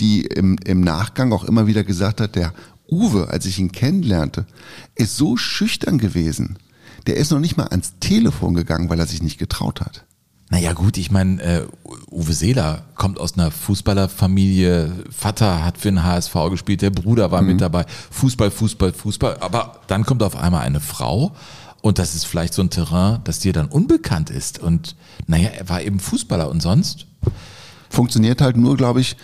die 0.00 0.22
im, 0.22 0.58
im 0.64 0.80
Nachgang 0.80 1.32
auch 1.32 1.44
immer 1.44 1.66
wieder 1.66 1.84
gesagt 1.84 2.20
hat, 2.20 2.34
der 2.34 2.52
Uwe, 2.88 3.28
als 3.28 3.46
ich 3.46 3.58
ihn 3.58 3.72
kennenlernte, 3.72 4.46
ist 4.94 5.16
so 5.16 5.36
schüchtern 5.36 5.98
gewesen. 5.98 6.58
Der 7.06 7.16
ist 7.16 7.30
noch 7.30 7.40
nicht 7.40 7.56
mal 7.56 7.68
ans 7.68 7.94
Telefon 8.00 8.54
gegangen, 8.54 8.88
weil 8.88 8.98
er 8.98 9.06
sich 9.06 9.22
nicht 9.22 9.38
getraut 9.38 9.80
hat. 9.80 10.05
Naja 10.48 10.74
gut, 10.74 10.96
ich 10.96 11.10
meine, 11.10 11.42
äh, 11.42 11.66
Uwe 12.10 12.32
Seeler 12.32 12.84
kommt 12.94 13.18
aus 13.18 13.34
einer 13.34 13.50
Fußballerfamilie, 13.50 14.92
Vater 15.10 15.64
hat 15.64 15.78
für 15.78 15.90
den 15.90 16.04
HSV 16.04 16.34
gespielt, 16.50 16.82
der 16.82 16.90
Bruder 16.90 17.32
war 17.32 17.42
mit 17.42 17.60
dabei, 17.60 17.84
Fußball, 18.12 18.52
Fußball, 18.52 18.92
Fußball, 18.92 19.38
aber 19.40 19.80
dann 19.88 20.06
kommt 20.06 20.22
auf 20.22 20.36
einmal 20.36 20.62
eine 20.62 20.80
Frau 20.80 21.34
und 21.86 22.00
das 22.00 22.16
ist 22.16 22.26
vielleicht 22.26 22.52
so 22.52 22.62
ein 22.62 22.70
Terrain, 22.70 23.20
das 23.22 23.38
dir 23.38 23.52
dann 23.52 23.68
unbekannt 23.68 24.28
ist. 24.28 24.58
Und 24.58 24.96
naja, 25.28 25.50
er 25.50 25.68
war 25.68 25.82
eben 25.82 26.00
Fußballer. 26.00 26.50
Und 26.50 26.60
sonst? 26.60 27.06
Funktioniert 27.90 28.40
halt 28.40 28.56
nur, 28.56 28.76
glaube 28.76 29.00
ich, 29.00 29.16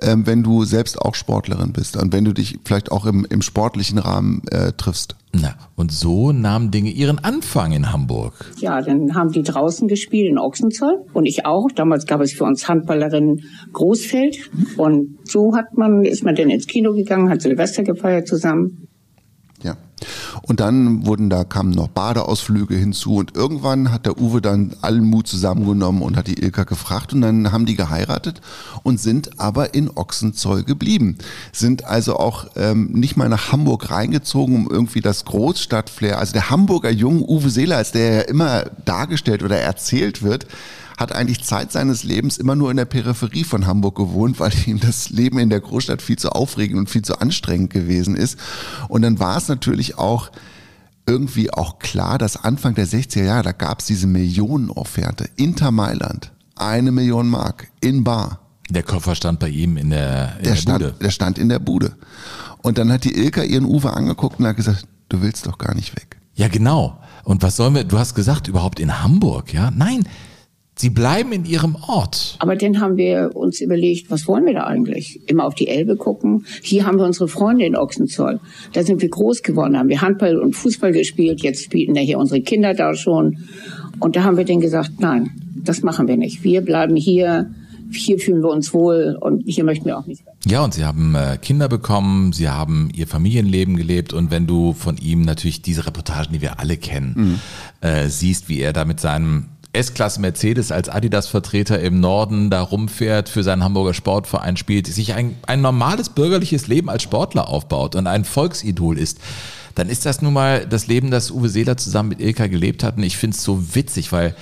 ähm, 0.00 0.26
wenn 0.26 0.42
du 0.42 0.64
selbst 0.64 1.00
auch 1.00 1.14
Sportlerin 1.14 1.72
bist 1.72 1.96
und 1.96 2.12
wenn 2.12 2.24
du 2.24 2.32
dich 2.32 2.58
vielleicht 2.64 2.92
auch 2.92 3.06
im, 3.06 3.26
im 3.28 3.42
sportlichen 3.42 3.98
Rahmen 3.98 4.42
äh, 4.50 4.72
triffst. 4.72 5.16
Na, 5.32 5.54
und 5.76 5.92
so 5.92 6.32
nahmen 6.32 6.70
Dinge 6.70 6.90
ihren 6.90 7.18
Anfang 7.18 7.72
in 7.72 7.92
Hamburg. 7.92 8.50
Ja, 8.60 8.80
dann 8.80 9.14
haben 9.14 9.30
die 9.30 9.42
draußen 9.42 9.86
gespielt 9.86 10.30
in 10.30 10.38
Ochsenzoll 10.38 11.04
und 11.12 11.26
ich 11.26 11.44
auch. 11.44 11.68
Damals 11.74 12.06
gab 12.06 12.22
es 12.22 12.32
für 12.32 12.44
uns 12.44 12.66
Handballerinnen 12.66 13.42
Großfeld 13.72 14.50
und 14.78 15.18
so 15.24 15.54
hat 15.54 15.76
man, 15.76 16.04
ist 16.04 16.24
man 16.24 16.34
dann 16.34 16.48
ins 16.48 16.66
Kino 16.66 16.92
gegangen, 16.92 17.28
hat 17.28 17.42
Silvester 17.42 17.82
gefeiert 17.82 18.26
zusammen. 18.26 18.87
Und 20.42 20.60
dann 20.60 21.06
wurden 21.06 21.30
da 21.30 21.44
kamen 21.44 21.70
noch 21.70 21.88
Badeausflüge 21.88 22.74
hinzu 22.74 23.16
und 23.16 23.36
irgendwann 23.36 23.92
hat 23.92 24.06
der 24.06 24.20
Uwe 24.20 24.40
dann 24.40 24.74
allen 24.80 25.04
Mut 25.04 25.26
zusammengenommen 25.26 26.02
und 26.02 26.16
hat 26.16 26.26
die 26.26 26.42
Ilka 26.42 26.64
gefragt 26.64 27.12
und 27.12 27.22
dann 27.22 27.52
haben 27.52 27.66
die 27.66 27.76
geheiratet 27.76 28.40
und 28.82 29.00
sind 29.00 29.38
aber 29.40 29.74
in 29.74 29.90
Ochsenzoll 29.90 30.62
geblieben. 30.62 31.18
Sind 31.52 31.84
also 31.84 32.16
auch 32.16 32.46
ähm, 32.56 32.90
nicht 32.92 33.16
mal 33.16 33.28
nach 33.28 33.52
Hamburg 33.52 33.90
reingezogen, 33.90 34.56
um 34.56 34.70
irgendwie 34.70 35.00
das 35.00 35.24
Großstadtflair, 35.24 36.18
also 36.18 36.32
der 36.32 36.50
Hamburger 36.50 36.90
Jungen 36.90 37.22
Uwe 37.26 37.50
Seeler, 37.50 37.76
als 37.76 37.92
der 37.92 38.12
ja 38.12 38.20
immer 38.22 38.64
dargestellt 38.84 39.42
oder 39.42 39.58
erzählt 39.58 40.22
wird, 40.22 40.46
hat 40.98 41.12
eigentlich 41.12 41.44
Zeit 41.44 41.70
seines 41.70 42.02
Lebens 42.02 42.36
immer 42.36 42.56
nur 42.56 42.70
in 42.70 42.76
der 42.76 42.84
Peripherie 42.84 43.44
von 43.44 43.66
Hamburg 43.66 43.96
gewohnt, 43.96 44.40
weil 44.40 44.52
ihm 44.66 44.80
das 44.80 45.10
Leben 45.10 45.38
in 45.38 45.48
der 45.48 45.60
Großstadt 45.60 46.02
viel 46.02 46.18
zu 46.18 46.30
aufregend 46.32 46.78
und 46.78 46.90
viel 46.90 47.02
zu 47.02 47.20
anstrengend 47.20 47.72
gewesen 47.72 48.16
ist. 48.16 48.38
Und 48.88 49.02
dann 49.02 49.18
war 49.18 49.36
es 49.38 49.48
natürlich 49.48 49.96
auch 49.96 50.30
irgendwie 51.06 51.50
auch 51.54 51.78
klar, 51.78 52.18
dass 52.18 52.36
Anfang 52.36 52.74
der 52.74 52.86
60er 52.86 53.22
Jahre, 53.22 53.44
da 53.44 53.52
gab 53.52 53.80
es 53.80 53.86
diese 53.86 54.06
Millionenofferte. 54.06 55.30
Inter 55.36 55.70
Mailand, 55.70 56.32
eine 56.56 56.92
Million 56.92 57.28
Mark 57.28 57.68
in 57.80 58.04
Bar. 58.04 58.40
Der 58.68 58.82
Koffer 58.82 59.14
stand 59.14 59.38
bei 59.38 59.48
ihm 59.48 59.78
in 59.78 59.88
der, 59.90 60.36
in 60.38 60.42
Der, 60.44 60.52
der, 60.52 60.56
stand, 60.56 60.78
Bude. 60.80 60.94
der 61.00 61.10
stand 61.10 61.38
in 61.38 61.48
der 61.48 61.58
Bude. 61.60 61.96
Und 62.60 62.76
dann 62.76 62.92
hat 62.92 63.04
die 63.04 63.16
Ilka 63.16 63.42
ihren 63.42 63.64
Uwe 63.64 63.94
angeguckt 63.94 64.40
und 64.40 64.46
hat 64.46 64.56
gesagt, 64.56 64.86
du 65.08 65.22
willst 65.22 65.46
doch 65.46 65.56
gar 65.56 65.74
nicht 65.74 65.96
weg. 65.96 66.18
Ja, 66.34 66.48
genau. 66.48 66.98
Und 67.24 67.42
was 67.42 67.56
sollen 67.56 67.74
wir, 67.74 67.84
du 67.84 67.98
hast 67.98 68.14
gesagt, 68.14 68.48
überhaupt 68.48 68.78
in 68.80 69.02
Hamburg, 69.02 69.54
ja? 69.54 69.70
Nein, 69.70 70.06
sie 70.78 70.90
bleiben 70.90 71.32
in 71.32 71.44
ihrem 71.44 71.76
Ort. 71.86 72.36
Aber 72.38 72.56
dann 72.56 72.80
haben 72.80 72.96
wir 72.96 73.32
uns 73.34 73.60
überlegt, 73.60 74.10
was 74.10 74.26
wollen 74.28 74.46
wir 74.46 74.54
da 74.54 74.64
eigentlich? 74.64 75.20
Immer 75.26 75.44
auf 75.44 75.54
die 75.54 75.68
Elbe 75.68 75.96
gucken. 75.96 76.46
Hier 76.62 76.86
haben 76.86 76.98
wir 76.98 77.04
unsere 77.04 77.28
Freunde 77.28 77.66
in 77.66 77.76
Ochsenzoll. 77.76 78.40
Da 78.72 78.82
sind 78.82 79.02
wir 79.02 79.08
groß 79.08 79.42
geworden, 79.42 79.76
haben 79.76 79.88
wir 79.88 80.00
Handball 80.00 80.38
und 80.38 80.54
Fußball 80.54 80.92
gespielt. 80.92 81.42
Jetzt 81.42 81.64
spielten 81.64 81.94
ja 81.94 82.02
hier 82.02 82.18
unsere 82.18 82.40
Kinder 82.40 82.74
da 82.74 82.94
schon. 82.94 83.38
Und 84.00 84.16
da 84.16 84.22
haben 84.22 84.36
wir 84.36 84.44
dann 84.44 84.60
gesagt, 84.60 84.92
nein, 85.00 85.30
das 85.56 85.82
machen 85.82 86.08
wir 86.08 86.16
nicht. 86.16 86.44
Wir 86.44 86.60
bleiben 86.60 86.96
hier. 86.96 87.50
Hier 87.90 88.18
fühlen 88.18 88.42
wir 88.42 88.50
uns 88.50 88.74
wohl 88.74 89.16
und 89.18 89.44
hier 89.46 89.64
möchten 89.64 89.86
wir 89.86 89.96
auch 89.96 90.06
nicht 90.06 90.26
weg. 90.26 90.34
Ja, 90.46 90.62
und 90.62 90.74
sie 90.74 90.84
haben 90.84 91.14
äh, 91.14 91.38
Kinder 91.40 91.70
bekommen, 91.70 92.34
sie 92.34 92.50
haben 92.50 92.90
ihr 92.94 93.06
Familienleben 93.06 93.78
gelebt 93.78 94.12
und 94.12 94.30
wenn 94.30 94.46
du 94.46 94.74
von 94.74 94.98
ihm 94.98 95.22
natürlich 95.22 95.62
diese 95.62 95.86
Reportagen, 95.86 96.34
die 96.34 96.42
wir 96.42 96.60
alle 96.60 96.76
kennen, 96.76 97.40
äh, 97.80 98.08
siehst, 98.08 98.50
wie 98.50 98.60
er 98.60 98.74
da 98.74 98.84
mit 98.84 99.00
seinem 99.00 99.46
S-Klasse 99.72 100.20
Mercedes 100.20 100.72
als 100.72 100.88
Adidas-Vertreter 100.88 101.78
im 101.80 102.00
Norden 102.00 102.50
da 102.50 102.62
rumfährt, 102.62 103.28
für 103.28 103.42
seinen 103.42 103.62
Hamburger 103.62 103.94
Sportverein 103.94 104.56
spielt, 104.56 104.86
sich 104.86 105.14
ein, 105.14 105.36
ein 105.46 105.60
normales 105.60 106.08
bürgerliches 106.08 106.66
Leben 106.68 106.88
als 106.88 107.02
Sportler 107.02 107.48
aufbaut 107.48 107.94
und 107.94 108.06
ein 108.06 108.24
Volksidol 108.24 108.98
ist, 108.98 109.18
dann 109.74 109.88
ist 109.88 110.06
das 110.06 110.22
nun 110.22 110.32
mal 110.32 110.66
das 110.66 110.86
Leben, 110.86 111.10
das 111.10 111.30
Uwe 111.30 111.48
Seeler 111.48 111.76
zusammen 111.76 112.08
mit 112.08 112.20
Ilka 112.20 112.46
gelebt 112.46 112.82
hat. 112.82 112.96
Und 112.96 113.02
ich 113.02 113.16
finde 113.16 113.36
es 113.36 113.44
so 113.44 113.74
witzig, 113.74 114.10
weil 114.10 114.34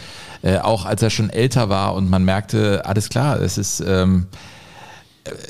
äh, 0.43 0.59
auch 0.59 0.87
als 0.87 1.03
er 1.03 1.11
schon 1.11 1.29
älter 1.29 1.68
war 1.68 1.95
und 1.95 2.09
man 2.09 2.24
merkte, 2.24 2.87
alles 2.87 3.09
klar, 3.09 3.41
es 3.41 3.59
ist... 3.59 3.81
Ähm, 3.87 4.27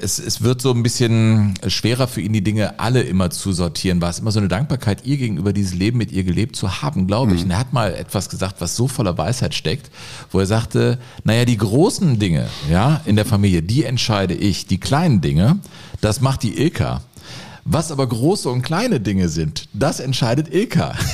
es, 0.01 0.19
es 0.19 0.43
wird 0.43 0.61
so 0.61 0.73
ein 0.73 0.83
bisschen 0.83 1.55
schwerer 1.67 2.09
für 2.09 2.21
ihn, 2.21 2.33
die 2.33 2.43
Dinge 2.43 2.79
alle 2.79 3.03
immer 3.03 3.31
zu 3.31 3.53
sortieren. 3.53 4.01
War 4.01 4.11
es 4.11 4.19
immer 4.19 4.33
so 4.33 4.39
eine 4.39 4.49
Dankbarkeit, 4.49 5.05
ihr 5.05 5.17
gegenüber 5.17 5.53
dieses 5.53 5.75
Leben 5.75 5.99
mit 5.99 6.13
ihr 6.13 6.25
gelebt 6.25 6.57
zu 6.57 6.83
haben, 6.83 7.07
glaube 7.07 7.35
ich. 7.35 7.43
Und 7.43 7.51
er 7.51 7.59
hat 7.59 7.73
mal 7.73 7.95
etwas 7.95 8.29
gesagt, 8.29 8.61
was 8.61 8.77
so 8.77 8.89
voller 8.89 9.17
Weisheit 9.19 9.55
steckt, 9.55 9.91
wo 10.31 10.41
er 10.41 10.47
sagte, 10.47 10.99
naja, 11.25 11.45
die 11.45 11.57
großen 11.57 12.19
Dinge, 12.19 12.49
ja, 12.71 13.01
in 13.05 13.17
der 13.17 13.25
Familie, 13.25 13.63
die 13.63 13.85
entscheide 13.85 14.35
ich. 14.35 14.67
Die 14.67 14.79
kleinen 14.79 15.21
Dinge, 15.21 15.59
das 16.01 16.21
macht 16.21 16.43
die 16.43 16.61
Ilka. 16.61 17.03
Was 17.65 17.91
aber 17.91 18.07
große 18.07 18.49
und 18.49 18.63
kleine 18.63 19.01
Dinge 19.01 19.29
sind, 19.29 19.69
das 19.73 20.01
entscheidet 20.01 20.53
Ilka. 20.53 20.95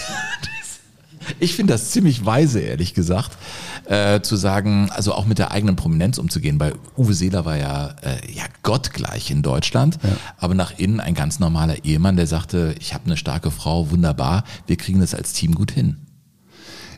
Ich 1.38 1.54
finde 1.54 1.74
das 1.74 1.92
ziemlich 1.92 2.26
weise, 2.26 2.60
ehrlich 2.60 2.94
gesagt, 2.94 3.38
äh, 3.86 4.20
zu 4.20 4.36
sagen, 4.36 4.90
also 4.90 5.14
auch 5.14 5.26
mit 5.26 5.38
der 5.38 5.50
eigenen 5.50 5.76
Prominenz 5.76 6.18
umzugehen, 6.18 6.60
weil 6.60 6.74
Uwe 6.96 7.14
Seeler 7.14 7.44
war 7.44 7.56
ja, 7.56 7.94
äh, 8.02 8.32
ja 8.32 8.44
gottgleich 8.62 9.30
in 9.30 9.42
Deutschland, 9.42 9.98
aber 10.38 10.54
nach 10.54 10.78
innen 10.78 11.00
ein 11.00 11.14
ganz 11.14 11.38
normaler 11.38 11.84
Ehemann, 11.84 12.16
der 12.16 12.26
sagte, 12.26 12.74
ich 12.78 12.94
habe 12.94 13.06
eine 13.06 13.16
starke 13.16 13.50
Frau, 13.50 13.90
wunderbar, 13.90 14.44
wir 14.66 14.76
kriegen 14.76 15.00
das 15.00 15.14
als 15.14 15.32
Team 15.32 15.54
gut 15.54 15.72
hin. 15.72 15.96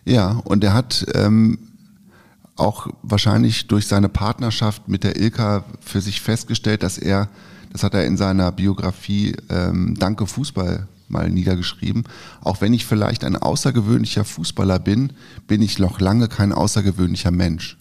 Ja, 0.04 0.40
und 0.44 0.62
er 0.62 0.74
hat 0.74 1.06
ähm, 1.14 1.58
auch 2.56 2.88
wahrscheinlich 3.02 3.66
durch 3.66 3.86
seine 3.86 4.08
Partnerschaft 4.08 4.88
mit 4.88 5.04
der 5.04 5.16
Ilka 5.20 5.64
für 5.80 6.00
sich 6.00 6.20
festgestellt, 6.20 6.82
dass 6.82 6.98
er, 6.98 7.28
das 7.72 7.82
hat 7.82 7.94
er 7.94 8.06
in 8.06 8.16
seiner 8.16 8.52
Biografie 8.52 9.36
ähm, 9.48 9.96
Danke 9.98 10.26
Fußball 10.26 10.86
mal 11.08 11.30
niedergeschrieben. 11.30 12.04
Auch 12.40 12.60
wenn 12.60 12.72
ich 12.72 12.86
vielleicht 12.86 13.24
ein 13.24 13.36
außergewöhnlicher 13.36 14.24
Fußballer 14.24 14.78
bin, 14.78 15.12
bin 15.46 15.62
ich 15.62 15.78
noch 15.78 16.00
lange 16.00 16.28
kein 16.28 16.52
außergewöhnlicher 16.52 17.30
Mensch. 17.30 17.76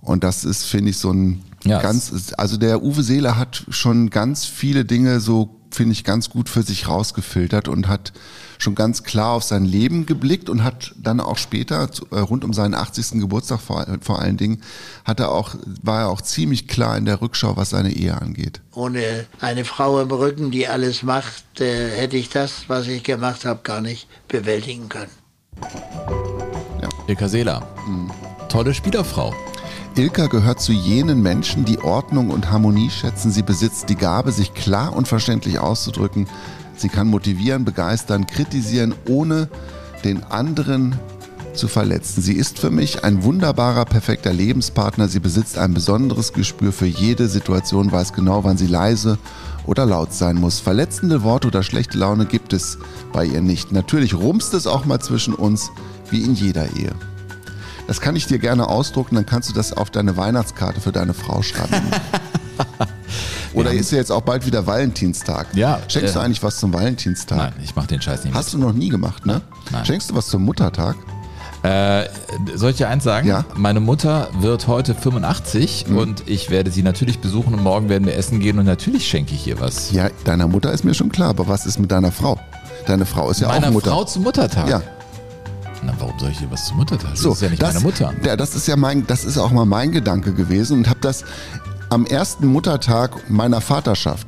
Und 0.00 0.24
das 0.24 0.44
ist, 0.44 0.64
finde 0.64 0.90
ich, 0.90 0.98
so 0.98 1.12
ein 1.12 1.42
Ja, 1.64 1.80
ganz, 1.80 2.32
also 2.36 2.56
der 2.56 2.82
Uwe 2.82 3.02
Seeler 3.02 3.36
hat 3.36 3.64
schon 3.68 4.10
ganz 4.10 4.44
viele 4.46 4.84
Dinge 4.84 5.20
so, 5.20 5.60
finde 5.70 5.92
ich, 5.92 6.04
ganz 6.04 6.30
gut 6.30 6.48
für 6.48 6.62
sich 6.62 6.88
rausgefiltert 6.88 7.68
und 7.68 7.88
hat 7.88 8.12
schon 8.58 8.74
ganz 8.74 9.04
klar 9.04 9.32
auf 9.32 9.44
sein 9.44 9.64
Leben 9.64 10.06
geblickt 10.06 10.50
und 10.50 10.64
hat 10.64 10.94
dann 10.96 11.20
auch 11.20 11.38
später, 11.38 11.88
äh, 12.10 12.18
rund 12.18 12.44
um 12.44 12.52
seinen 12.52 12.74
80. 12.74 13.20
Geburtstag 13.20 13.60
vor, 13.60 13.86
vor 14.00 14.20
allen 14.20 14.36
Dingen, 14.36 14.62
hat 15.04 15.20
er 15.20 15.30
auch, 15.30 15.54
war 15.82 16.00
er 16.00 16.08
auch 16.08 16.20
ziemlich 16.20 16.68
klar 16.68 16.96
in 16.96 17.04
der 17.04 17.20
Rückschau, 17.20 17.56
was 17.56 17.70
seine 17.70 17.92
Ehe 17.92 18.20
angeht. 18.20 18.60
Ohne 18.74 19.26
eine 19.40 19.64
Frau 19.64 20.00
im 20.00 20.10
Rücken, 20.10 20.50
die 20.50 20.68
alles 20.68 21.02
macht, 21.02 21.60
äh, 21.60 21.90
hätte 21.90 22.16
ich 22.16 22.28
das, 22.28 22.64
was 22.68 22.86
ich 22.86 23.02
gemacht 23.02 23.44
habe, 23.44 23.60
gar 23.62 23.80
nicht 23.80 24.08
bewältigen 24.28 24.88
können. 24.88 25.10
Ilka 27.06 27.28
Seeler. 27.28 27.66
Tolle 28.48 28.74
Spielerfrau. 28.74 29.34
Ilka 29.96 30.26
gehört 30.26 30.60
zu 30.60 30.72
jenen 30.72 31.22
Menschen, 31.22 31.64
die 31.64 31.80
Ordnung 31.80 32.30
und 32.30 32.52
Harmonie 32.52 32.88
schätzen. 32.88 33.32
Sie 33.32 33.42
besitzt 33.42 33.88
die 33.88 33.96
Gabe, 33.96 34.30
sich 34.30 34.54
klar 34.54 34.94
und 34.94 35.08
verständlich 35.08 35.58
auszudrücken. 35.58 36.28
Sie 36.78 36.88
kann 36.88 37.08
motivieren, 37.08 37.64
begeistern, 37.64 38.26
kritisieren, 38.26 38.94
ohne 39.08 39.48
den 40.04 40.22
anderen 40.24 40.96
zu 41.54 41.66
verletzen. 41.66 42.22
Sie 42.22 42.34
ist 42.34 42.58
für 42.58 42.70
mich 42.70 43.04
ein 43.04 43.24
wunderbarer, 43.24 43.84
perfekter 43.84 44.32
Lebenspartner. 44.32 45.08
Sie 45.08 45.18
besitzt 45.18 45.58
ein 45.58 45.74
besonderes 45.74 46.32
Gespür 46.32 46.72
für 46.72 46.86
jede 46.86 47.28
Situation, 47.28 47.90
weiß 47.90 48.12
genau, 48.12 48.44
wann 48.44 48.56
sie 48.56 48.68
leise 48.68 49.18
oder 49.66 49.84
laut 49.84 50.12
sein 50.12 50.36
muss. 50.36 50.60
Verletzende 50.60 51.24
Worte 51.24 51.48
oder 51.48 51.62
schlechte 51.62 51.98
Laune 51.98 52.26
gibt 52.26 52.52
es 52.52 52.78
bei 53.12 53.24
ihr 53.24 53.40
nicht. 53.40 53.72
Natürlich 53.72 54.14
rumst 54.14 54.54
es 54.54 54.66
auch 54.66 54.84
mal 54.84 55.00
zwischen 55.00 55.34
uns, 55.34 55.70
wie 56.10 56.22
in 56.22 56.34
jeder 56.34 56.66
Ehe. 56.76 56.92
Das 57.88 58.00
kann 58.00 58.16
ich 58.16 58.26
dir 58.26 58.38
gerne 58.38 58.68
ausdrucken, 58.68 59.16
dann 59.16 59.26
kannst 59.26 59.50
du 59.50 59.54
das 59.54 59.72
auf 59.72 59.90
deine 59.90 60.16
Weihnachtskarte 60.16 60.80
für 60.80 60.92
deine 60.92 61.14
Frau 61.14 61.42
schreiben. 61.42 61.82
Oder 63.54 63.72
ist 63.72 63.90
ja 63.92 63.98
jetzt 63.98 64.12
auch 64.12 64.20
bald 64.20 64.44
wieder 64.46 64.66
Valentinstag. 64.66 65.46
Ja, 65.54 65.80
Schenkst 65.88 66.14
du 66.14 66.18
äh, 66.20 66.22
eigentlich 66.22 66.42
was 66.42 66.58
zum 66.58 66.72
Valentinstag? 66.72 67.38
Nein, 67.38 67.52
ich 67.64 67.74
mache 67.74 67.86
den 67.88 68.00
Scheiß 68.02 68.24
nicht 68.24 68.34
Hast 68.34 68.52
du 68.52 68.58
noch 68.58 68.72
nie 68.72 68.88
gemacht, 68.90 69.24
ne? 69.26 69.40
Nein. 69.72 69.84
Schenkst 69.86 70.10
du 70.10 70.14
was 70.14 70.26
zum 70.28 70.44
Muttertag? 70.44 70.96
Äh, 71.62 72.04
soll 72.54 72.70
ich 72.70 72.76
dir 72.76 72.88
eins 72.88 73.02
sagen? 73.02 73.26
Ja. 73.26 73.44
Meine 73.56 73.80
Mutter 73.80 74.28
wird 74.38 74.68
heute 74.68 74.94
85 74.94 75.86
Mhm. 75.88 75.96
und 75.98 76.22
ich 76.28 76.50
werde 76.50 76.70
sie 76.70 76.82
natürlich 76.84 77.18
besuchen 77.18 77.52
und 77.54 77.62
morgen 77.64 77.88
werden 77.88 78.06
wir 78.06 78.16
essen 78.16 78.38
gehen 78.38 78.58
und 78.60 78.64
natürlich 78.66 79.08
schenke 79.08 79.34
ich 79.34 79.46
ihr 79.46 79.58
was. 79.58 79.90
Ja, 79.90 80.08
deiner 80.24 80.46
Mutter 80.46 80.70
ist 80.72 80.84
mir 80.84 80.94
schon 80.94 81.08
klar, 81.10 81.30
aber 81.30 81.48
was 81.48 81.66
ist 81.66 81.80
mit 81.80 81.90
deiner 81.90 82.12
Frau? 82.12 82.38
Deine 82.86 83.06
Frau 83.06 83.28
ist 83.30 83.40
ja 83.40 83.48
Meiner 83.48 83.68
auch 83.68 83.72
Mutter. 83.72 83.90
Frau 83.90 84.04
zum 84.04 84.22
Muttertag. 84.22 84.68
Ja. 84.68 84.82
Na, 85.82 85.92
warum 85.98 86.16
soll 86.18 86.30
ich 86.30 86.40
ihr 86.40 86.50
was 86.50 86.66
zum 86.66 86.76
Muttertag? 86.76 87.10
Das 87.10 87.20
So, 87.20 87.32
ist 87.32 87.42
ja 87.42 87.48
nicht 87.50 87.60
das, 87.62 87.74
meine 87.74 87.84
Mutter. 87.86 88.12
Ja, 88.24 88.36
das 88.36 88.54
ist 88.54 88.68
ja 88.68 88.76
mein, 88.76 89.06
das 89.06 89.24
ist 89.24 89.36
auch 89.38 89.50
mal 89.50 89.64
mein 89.64 89.90
Gedanke 89.90 90.32
gewesen 90.34 90.78
und 90.78 90.88
habe 90.88 91.00
das 91.00 91.24
am 91.90 92.06
ersten 92.06 92.46
Muttertag 92.46 93.30
meiner 93.30 93.60
Vaterschaft. 93.60 94.26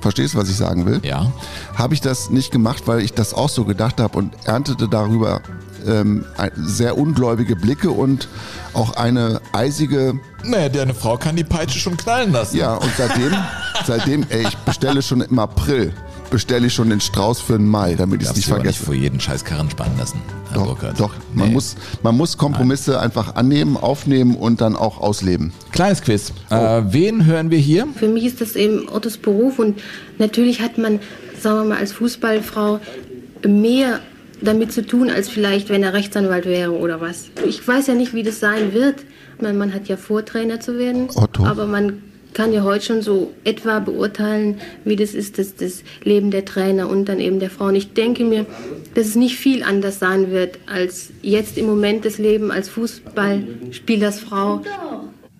Verstehst 0.00 0.34
du, 0.34 0.38
was 0.38 0.48
ich 0.48 0.56
sagen 0.56 0.84
will? 0.84 1.00
Ja. 1.04 1.30
Habe 1.76 1.94
ich 1.94 2.00
das 2.00 2.30
nicht 2.30 2.50
gemacht, 2.50 2.84
weil 2.86 3.00
ich 3.00 3.12
das 3.12 3.34
auch 3.34 3.48
so 3.48 3.64
gedacht 3.64 4.00
habe 4.00 4.18
und 4.18 4.34
erntete 4.44 4.88
darüber 4.88 5.40
ähm, 5.86 6.24
sehr 6.56 6.98
ungläubige 6.98 7.56
Blicke 7.56 7.90
und 7.90 8.28
auch 8.74 8.96
eine 8.96 9.40
eisige. 9.52 10.18
Naja, 10.44 10.68
deine 10.68 10.94
Frau 10.94 11.16
kann 11.16 11.36
die 11.36 11.44
Peitsche 11.44 11.78
schon 11.78 11.96
knallen 11.96 12.32
lassen. 12.32 12.56
Ja, 12.56 12.74
und 12.74 12.90
seitdem, 12.96 13.32
seitdem, 13.86 14.26
ey, 14.28 14.46
ich 14.46 14.56
bestelle 14.58 15.02
schon 15.02 15.20
im 15.20 15.38
April, 15.38 15.92
bestelle 16.32 16.66
ich 16.66 16.74
schon 16.74 16.90
den 16.90 17.00
Strauß 17.00 17.40
für 17.40 17.56
den 17.58 17.68
Mai, 17.68 17.94
damit 17.94 18.20
ich 18.22 18.28
es 18.28 18.34
nicht 18.34 18.48
du 18.48 18.54
aber 18.54 18.64
nicht 18.64 18.76
vergesse. 18.78 18.84
vor 18.86 18.94
jeden 18.94 19.20
scheiß 19.20 19.44
Karren 19.44 19.70
spannen 19.70 19.96
lassen, 19.98 20.20
Herr 20.48 20.54
Doch, 20.58 20.66
Burkhardt. 20.66 20.98
doch 20.98 21.12
man, 21.34 21.48
Nee. 21.48 21.54
muss, 21.54 21.76
man 22.02 22.16
muss 22.16 22.36
Kompromisse 22.36 22.98
einfach 22.98 23.36
annehmen, 23.36 23.76
aufnehmen 23.76 24.34
und 24.34 24.60
dann 24.60 24.74
auch 24.74 24.98
ausleben. 25.00 25.52
Kleines 25.70 26.02
Quiz. 26.02 26.32
Oh. 26.50 26.54
Äh, 26.54 26.92
wen 26.92 27.24
hören 27.26 27.50
wir 27.50 27.58
hier? 27.58 27.86
Für 27.94 28.08
mich 28.08 28.24
ist 28.24 28.40
das 28.40 28.56
eben 28.56 28.88
Ottos 28.88 29.16
Beruf 29.18 29.60
und 29.60 29.80
natürlich 30.18 30.60
hat 30.60 30.78
man, 30.78 30.98
sagen 31.40 31.58
wir 31.60 31.64
mal, 31.64 31.78
als 31.78 31.92
Fußballfrau 31.92 32.80
mehr 33.46 34.00
damit 34.40 34.72
zu 34.72 34.84
tun, 34.84 35.08
als 35.10 35.28
vielleicht, 35.28 35.68
wenn 35.68 35.82
er 35.84 35.92
Rechtsanwalt 35.92 36.46
wäre 36.46 36.72
oder 36.72 37.00
was. 37.00 37.26
Ich 37.46 37.66
weiß 37.66 37.86
ja 37.86 37.94
nicht, 37.94 38.12
wie 38.12 38.24
das 38.24 38.40
sein 38.40 38.72
wird. 38.72 38.96
Man, 39.40 39.56
man 39.56 39.72
hat 39.72 39.86
ja 39.88 39.96
vor, 39.96 40.24
Trainer 40.24 40.58
zu 40.60 40.78
werden. 40.78 41.08
Otto. 41.14 41.44
Aber 41.46 41.66
man 41.66 42.02
kann 42.34 42.52
ja 42.52 42.62
heute 42.62 42.84
schon 42.84 43.02
so 43.02 43.32
etwa 43.44 43.78
beurteilen, 43.78 44.60
wie 44.84 44.96
das 44.96 45.14
ist, 45.14 45.38
das, 45.38 45.54
das 45.56 45.82
Leben 46.04 46.30
der 46.30 46.44
Trainer 46.44 46.88
und 46.88 47.06
dann 47.06 47.20
eben 47.20 47.38
der 47.40 47.50
Frau. 47.50 47.66
Und 47.66 47.74
ich 47.76 47.92
denke 47.92 48.24
mir, 48.24 48.46
dass 48.94 49.06
es 49.08 49.14
nicht 49.16 49.36
viel 49.36 49.62
anders 49.62 49.98
sein 49.98 50.30
wird, 50.30 50.58
als 50.66 51.10
jetzt 51.22 51.58
im 51.58 51.66
Moment 51.66 52.04
das 52.04 52.18
Leben 52.18 52.50
als 52.50 52.68
Fußballspielersfrau. 52.70 54.60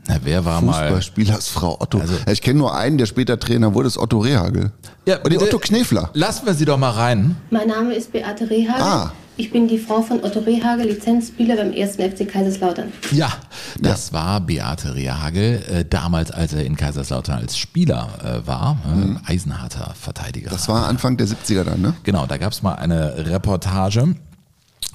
Na, 0.09 0.17
wer 0.25 0.45
war 0.45 0.61
mal? 0.61 0.73
Fußballspielersfrau 0.89 1.77
Otto. 1.81 1.99
Also- 1.99 2.15
ich 2.31 2.43
kenne 2.43 2.59
nur 2.59 2.75
einen, 2.75 2.99
der 2.99 3.07
später 3.07 3.39
Trainer 3.39 3.75
wurde, 3.75 3.87
ist 3.89 3.99
Otto 3.99 4.19
Rehagel. 4.19 4.73
Ja, 5.07 5.17
Und 5.19 5.27
die 5.33 5.39
bitte- 5.39 5.45
Otto 5.45 5.59
Knefler. 5.59 6.11
Lassen 6.15 6.47
wir 6.47 6.55
sie 6.55 6.65
doch 6.65 6.79
mal 6.79 6.91
rein. 6.91 7.37
Mein 7.51 7.69
Name 7.69 7.95
ist 7.95 8.13
Beate 8.13 8.49
Rehagel. 8.51 8.83
Ah. 8.83 9.13
Ich 9.37 9.51
bin 9.51 9.67
die 9.67 9.79
Frau 9.79 10.03
von 10.03 10.23
Otto 10.23 10.41
Rehagel, 10.41 10.89
Lizenzspieler 10.89 11.57
beim 11.57 11.73
1. 11.73 11.97
FC 11.97 12.29
Kaiserslautern. 12.29 12.93
Ja, 13.13 13.33
das 13.81 14.13
war 14.13 14.41
Beate 14.41 14.95
Rehagel, 14.95 15.63
äh, 15.71 15.85
damals, 15.89 16.31
als 16.31 16.53
er 16.53 16.65
in 16.65 16.77
Kaiserslautern 16.77 17.39
als 17.39 17.57
Spieler 17.57 18.09
äh, 18.23 18.47
war. 18.47 18.77
Äh, 19.27 19.33
eisenharter 19.33 19.95
Verteidiger. 19.99 20.51
Das 20.51 20.69
war 20.69 20.87
Anfang 20.87 21.17
der 21.17 21.27
70er 21.27 21.65
dann, 21.65 21.81
ne? 21.81 21.95
Genau, 22.03 22.27
da 22.27 22.37
gab 22.37 22.53
es 22.53 22.63
mal 22.63 22.75
eine 22.75 23.27
Reportage 23.27 24.15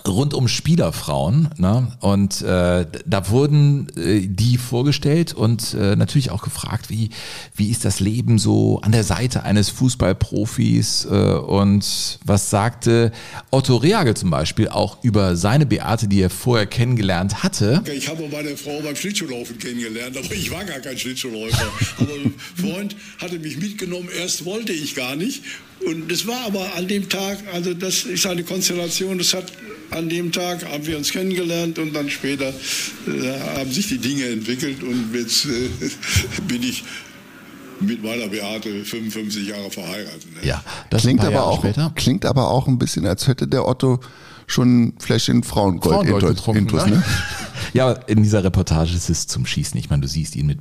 rund 0.08 0.34
um 0.34 0.48
Spielerfrauen 0.48 1.50
ne? 1.58 1.92
und 2.00 2.42
äh, 2.42 2.86
da 3.06 3.30
wurden 3.30 3.88
äh, 3.98 4.28
die 4.28 4.58
vorgestellt 4.58 5.34
und 5.34 5.74
äh, 5.74 5.96
natürlich 5.96 6.32
auch 6.32 6.42
gefragt, 6.42 6.90
wie, 6.90 7.10
wie 7.56 7.70
ist 7.70 7.86
das 7.86 8.00
Leben 8.00 8.40
so 8.40 8.80
an 8.82 8.92
der 8.92 9.04
Seite 9.04 9.44
eines 9.44 9.70
Fußballprofis 9.70 11.06
äh, 11.06 11.10
und 11.10 12.20
was 12.26 12.50
sagte 12.50 13.12
Otto 13.52 13.76
Rehagel 13.78 14.16
zum 14.16 14.30
Beispiel 14.30 14.70
auch 14.70 15.04
über 15.04 15.36
seine 15.36 15.66
Beate, 15.66 16.08
die 16.08 16.22
er 16.22 16.30
vorher 16.30 16.68
kennengelernt 16.68 17.44
hatte. 17.44 17.84
Ich 17.94 18.08
habe 18.08 18.28
meine 18.32 18.56
Frau 18.56 18.80
beim 18.82 18.96
Schlittschuhlaufen 18.96 19.58
kennengelernt, 19.58 20.18
aber 20.18 20.34
ich 20.34 20.52
war 20.52 20.64
gar 20.64 20.80
kein 20.80 20.98
Schlittschuhläufer. 20.98 21.68
aber 22.00 22.14
ein 22.14 22.34
Freund 22.56 22.96
hatte 23.20 23.40
mich 23.40 23.58
mitgenommen, 23.58 24.10
erst 24.18 24.46
wollte 24.46 24.72
ich 24.72 24.96
gar 24.96 25.16
nicht. 25.16 25.44
Und 25.86 26.12
das 26.12 26.26
war 26.28 26.46
aber 26.46 26.76
an 26.76 26.88
dem 26.88 27.08
Tag, 27.08 27.38
also 27.54 27.74
das 27.74 28.04
ist 28.04 28.26
eine 28.26 28.44
Konstellation, 28.44 29.18
das 29.18 29.34
hat 29.34 29.52
an 29.92 30.10
dem 30.10 30.32
Tag 30.32 30.66
haben 30.66 30.86
wir 30.86 30.98
uns 30.98 31.12
kennengelernt 31.12 31.80
und 31.80 31.94
dann 31.94 32.10
später 32.10 32.50
äh, 32.50 33.40
haben 33.58 33.72
sich 33.72 33.88
die 33.88 33.98
Dinge 33.98 34.26
entwickelt 34.26 34.84
und 34.84 35.14
jetzt 35.14 35.46
äh, 35.46 35.70
bin 36.48 36.64
ich 36.64 36.84
mit 37.80 38.04
meiner 38.04 38.28
Beate 38.28 38.84
55 38.84 39.48
Jahre 39.48 39.70
verheiratet. 39.70 40.26
Ne? 40.36 40.48
Ja, 40.48 40.64
das 40.90 41.04
Klingt 41.04 41.22
aber, 41.22 41.32
Jahre 41.32 41.46
auch, 41.46 41.60
später. 41.60 41.92
klingt 41.96 42.26
aber 42.26 42.50
auch 42.50 42.68
ein 42.68 42.80
bisschen, 42.80 43.06
als 43.06 43.28
hätte 43.28 43.48
der 43.48 43.68
Otto 43.68 44.00
schon 44.48 44.84
ein 44.88 44.94
Fläschchen 45.00 45.44
Frauengold, 45.44 45.96
Frauengold 45.96 46.24
intus, 46.24 46.38
getrunken, 46.38 46.62
intus, 46.64 46.86
ne? 46.88 47.04
Ja, 47.74 47.92
in 47.92 48.24
dieser 48.24 48.44
Reportage 48.44 48.94
ist 48.96 49.10
es 49.10 49.28
zum 49.28 49.46
Schießen. 49.46 49.78
Ich 49.80 49.90
meine, 49.90 50.02
du 50.02 50.08
siehst 50.08 50.36
ihn 50.36 50.46
mit 50.48 50.60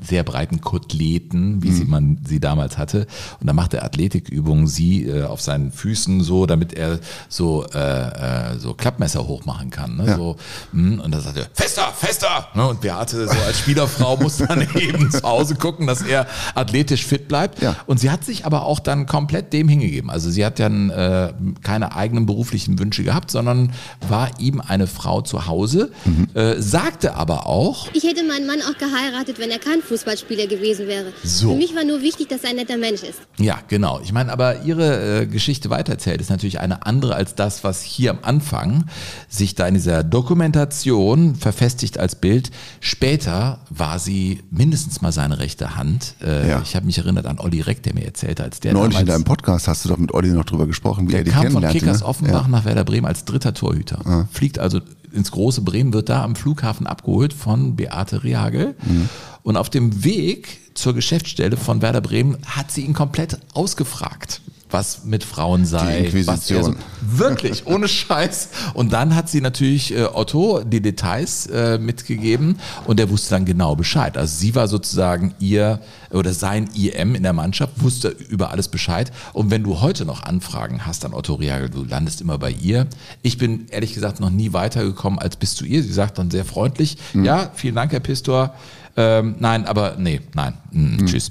sehr 0.00 0.22
breiten 0.24 0.60
Koteletten, 0.60 1.62
wie 1.62 1.72
sie 1.72 1.84
Mhm. 1.84 1.90
man 1.90 2.18
sie 2.26 2.40
damals 2.40 2.78
hatte. 2.78 3.06
Und 3.40 3.46
dann 3.46 3.56
macht 3.56 3.74
er 3.74 3.84
Athletikübungen, 3.84 4.66
sie 4.66 5.04
äh, 5.06 5.24
auf 5.24 5.40
seinen 5.40 5.72
Füßen 5.72 6.20
so, 6.22 6.46
damit 6.46 6.72
er 6.74 7.00
so 7.28 7.64
äh, 7.74 8.52
äh, 8.54 8.58
so 8.58 8.74
Klappmesser 8.74 9.26
hochmachen 9.26 9.70
kann. 9.70 9.96
Ne? 9.96 10.06
Ja. 10.06 10.16
So, 10.16 10.36
mh, 10.72 11.02
und 11.02 11.12
dann 11.12 11.20
sagt 11.20 11.36
er, 11.36 11.46
fester, 11.52 11.92
fester! 11.96 12.48
Ne? 12.54 12.66
Und 12.68 12.80
Beate 12.80 13.26
so 13.26 13.38
als 13.46 13.58
Spielerfrau 13.58 14.16
muss 14.16 14.38
dann 14.38 14.60
eben 14.74 15.10
zu 15.10 15.22
Hause 15.22 15.54
gucken, 15.56 15.86
dass 15.86 16.02
er 16.02 16.26
athletisch 16.54 17.04
fit 17.06 17.28
bleibt. 17.28 17.60
Ja. 17.62 17.76
Und 17.86 18.00
sie 18.00 18.10
hat 18.10 18.24
sich 18.24 18.44
aber 18.46 18.62
auch 18.64 18.80
dann 18.80 19.06
komplett 19.06 19.52
dem 19.52 19.68
hingegeben. 19.68 20.10
Also 20.10 20.30
sie 20.30 20.44
hat 20.44 20.58
dann 20.58 20.90
äh, 20.90 21.32
keine 21.62 21.94
eigenen 21.94 22.26
beruflichen 22.26 22.78
Wünsche 22.78 23.04
gehabt, 23.04 23.30
sondern 23.30 23.72
war 24.08 24.30
ihm 24.40 24.60
eine 24.60 24.86
Frau 24.86 25.20
zu 25.22 25.46
Hause, 25.46 25.90
Mhm. 26.04 26.28
äh, 26.34 26.47
sagte 26.58 27.14
aber 27.14 27.46
auch, 27.46 27.88
Ich 27.92 28.04
hätte 28.04 28.24
meinen 28.24 28.46
Mann 28.46 28.60
auch 28.62 28.76
geheiratet, 28.78 29.38
wenn 29.38 29.50
er 29.50 29.58
kein 29.58 29.80
Fußballspieler 29.82 30.46
gewesen 30.46 30.86
wäre. 30.86 31.06
So. 31.24 31.50
Für 31.52 31.56
mich 31.56 31.74
war 31.74 31.84
nur 31.84 32.02
wichtig, 32.02 32.28
dass 32.28 32.42
er 32.44 32.50
ein 32.50 32.56
netter 32.56 32.76
Mensch 32.76 33.02
ist. 33.02 33.18
ja, 33.38 33.58
genau. 33.68 34.00
Ich 34.02 34.12
meine, 34.12 34.32
aber 34.32 34.62
ihre 34.62 35.22
äh, 35.22 35.26
Geschichte 35.26 35.70
weitererzählt 35.70 36.20
ist 36.20 36.30
natürlich 36.30 36.60
eine 36.60 36.86
andere 36.86 37.14
als 37.14 37.34
das, 37.34 37.64
was 37.64 37.82
hier 37.82 38.10
am 38.12 38.18
Anfang 38.22 38.84
sich 39.28 39.54
da 39.54 39.66
in 39.66 39.74
dieser 39.74 40.02
Dokumentation 40.04 41.34
verfestigt 41.34 41.98
als 41.98 42.14
Bild. 42.16 42.50
Später 42.80 43.58
war 43.70 43.98
sie 43.98 44.42
mindestens 44.50 45.02
mal 45.02 45.12
seine 45.12 45.38
rechte 45.38 45.76
Hand. 45.76 46.14
Äh, 46.22 46.48
Ja. 46.48 46.62
Ich 46.64 46.74
habe 46.76 46.86
mich 46.86 46.98
erinnert 46.98 47.26
an 47.26 47.38
Olli 47.38 47.60
Reck, 47.60 47.82
der 47.82 47.94
mir 47.94 48.04
erzählt 48.04 48.40
hat, 48.40 48.46
als 48.46 48.60
der 48.60 48.72
Neulich 48.72 48.98
in 49.00 49.06
deinem 49.06 49.24
Podcast 49.24 49.68
hast 49.68 49.84
du 49.84 49.88
doch 49.88 49.98
mit 49.98 50.14
Olli 50.14 50.28
noch 50.30 50.44
drüber 50.44 50.66
gesprochen, 50.66 51.06
wie 51.08 51.12
Der 51.12 51.20
er 51.20 51.24
die 51.24 51.30
kam 51.30 51.50
von. 51.50 51.66
Kickers 51.68 52.00
ne? 52.00 52.06
Offenbach 52.06 52.42
Ja. 52.44 52.48
nach 52.48 52.64
Werder 52.64 52.84
Bremen 52.84 53.06
als 53.06 53.24
dritter 53.24 53.52
Torhüter. 53.54 54.26
Fliegt 54.32 54.58
also 54.58 54.80
ins 55.12 55.30
große 55.30 55.62
Bremen, 55.62 55.92
wird 55.92 56.08
da 56.08 56.22
am 56.22 56.36
Flughafen 56.36 56.86
abgeholt 56.86 57.32
von 57.32 57.76
Beate 57.76 58.24
Rehagel. 58.24 58.74
Mhm. 58.86 59.08
Und 59.42 59.56
auf 59.56 59.70
dem 59.70 60.04
Weg 60.04 60.60
zur 60.74 60.94
Geschäftsstelle 60.94 61.56
von 61.56 61.82
Werder 61.82 62.00
Bremen 62.00 62.38
hat 62.46 62.70
sie 62.70 62.82
ihn 62.82 62.94
komplett 62.94 63.38
ausgefragt. 63.54 64.40
Was 64.70 65.04
mit 65.04 65.24
Frauen 65.24 65.64
sei. 65.64 66.10
Die 66.12 66.26
was 66.26 66.46
so, 66.46 66.74
wirklich, 67.00 67.66
ohne 67.66 67.88
Scheiß. 67.88 68.48
Und 68.74 68.92
dann 68.92 69.14
hat 69.14 69.28
sie 69.28 69.40
natürlich 69.40 69.94
äh, 69.94 70.04
Otto 70.04 70.62
die 70.64 70.80
Details 70.80 71.46
äh, 71.46 71.78
mitgegeben 71.78 72.58
und 72.86 72.98
der 72.98 73.10
wusste 73.10 73.30
dann 73.30 73.44
genau 73.44 73.76
Bescheid. 73.76 74.16
Also 74.16 74.36
sie 74.36 74.54
war 74.54 74.68
sozusagen 74.68 75.34
ihr 75.38 75.80
oder 76.10 76.32
sein 76.32 76.68
IM 76.74 77.14
in 77.14 77.22
der 77.22 77.32
Mannschaft, 77.32 77.82
wusste 77.82 78.08
über 78.08 78.50
alles 78.50 78.68
Bescheid. 78.68 79.12
Und 79.32 79.50
wenn 79.50 79.62
du 79.62 79.80
heute 79.80 80.04
noch 80.04 80.22
Anfragen 80.22 80.86
hast 80.86 81.04
an 81.04 81.14
Otto 81.14 81.34
Reagel, 81.34 81.70
du 81.70 81.84
landest 81.84 82.20
immer 82.20 82.38
bei 82.38 82.50
ihr. 82.50 82.86
Ich 83.22 83.38
bin 83.38 83.66
ehrlich 83.70 83.94
gesagt 83.94 84.20
noch 84.20 84.30
nie 84.30 84.52
weitergekommen 84.52 85.18
als 85.18 85.36
bis 85.36 85.54
zu 85.54 85.64
ihr. 85.64 85.82
Sie 85.82 85.92
sagt 85.92 86.18
dann 86.18 86.30
sehr 86.30 86.44
freundlich, 86.44 86.98
ja, 87.14 87.50
vielen 87.54 87.74
Dank, 87.74 87.92
Herr 87.92 88.00
Pistor. 88.00 88.54
Ähm, 88.96 89.36
nein, 89.38 89.64
aber 89.64 89.94
nee, 89.96 90.20
nein, 90.34 90.54
mm, 90.72 91.06
tschüss. 91.06 91.30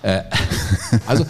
Äh, 0.00 0.22
also 1.06 1.26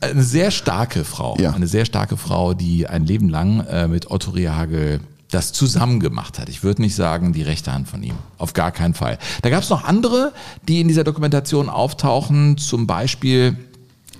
eine 0.00 0.22
sehr 0.22 0.50
starke 0.50 1.04
Frau, 1.04 1.36
eine 1.36 1.66
sehr 1.66 1.84
starke 1.84 2.16
Frau, 2.16 2.54
die 2.54 2.86
ein 2.86 3.06
Leben 3.06 3.28
lang 3.28 3.60
äh, 3.60 3.88
mit 3.88 4.10
Otto 4.10 4.32
Rehagel 4.32 5.00
das 5.30 5.52
zusammen 5.52 6.00
gemacht 6.00 6.38
hat. 6.38 6.48
Ich 6.48 6.62
würde 6.62 6.82
nicht 6.82 6.94
sagen, 6.94 7.32
die 7.32 7.42
rechte 7.42 7.72
Hand 7.72 7.88
von 7.88 8.02
ihm. 8.02 8.14
Auf 8.38 8.52
gar 8.52 8.72
keinen 8.72 8.94
Fall. 8.94 9.18
Da 9.42 9.50
gab 9.50 9.62
es 9.62 9.70
noch 9.70 9.84
andere, 9.84 10.32
die 10.66 10.80
in 10.80 10.88
dieser 10.88 11.04
Dokumentation 11.04 11.68
auftauchen. 11.68 12.58
Zum 12.58 12.86
Beispiel 12.88 13.56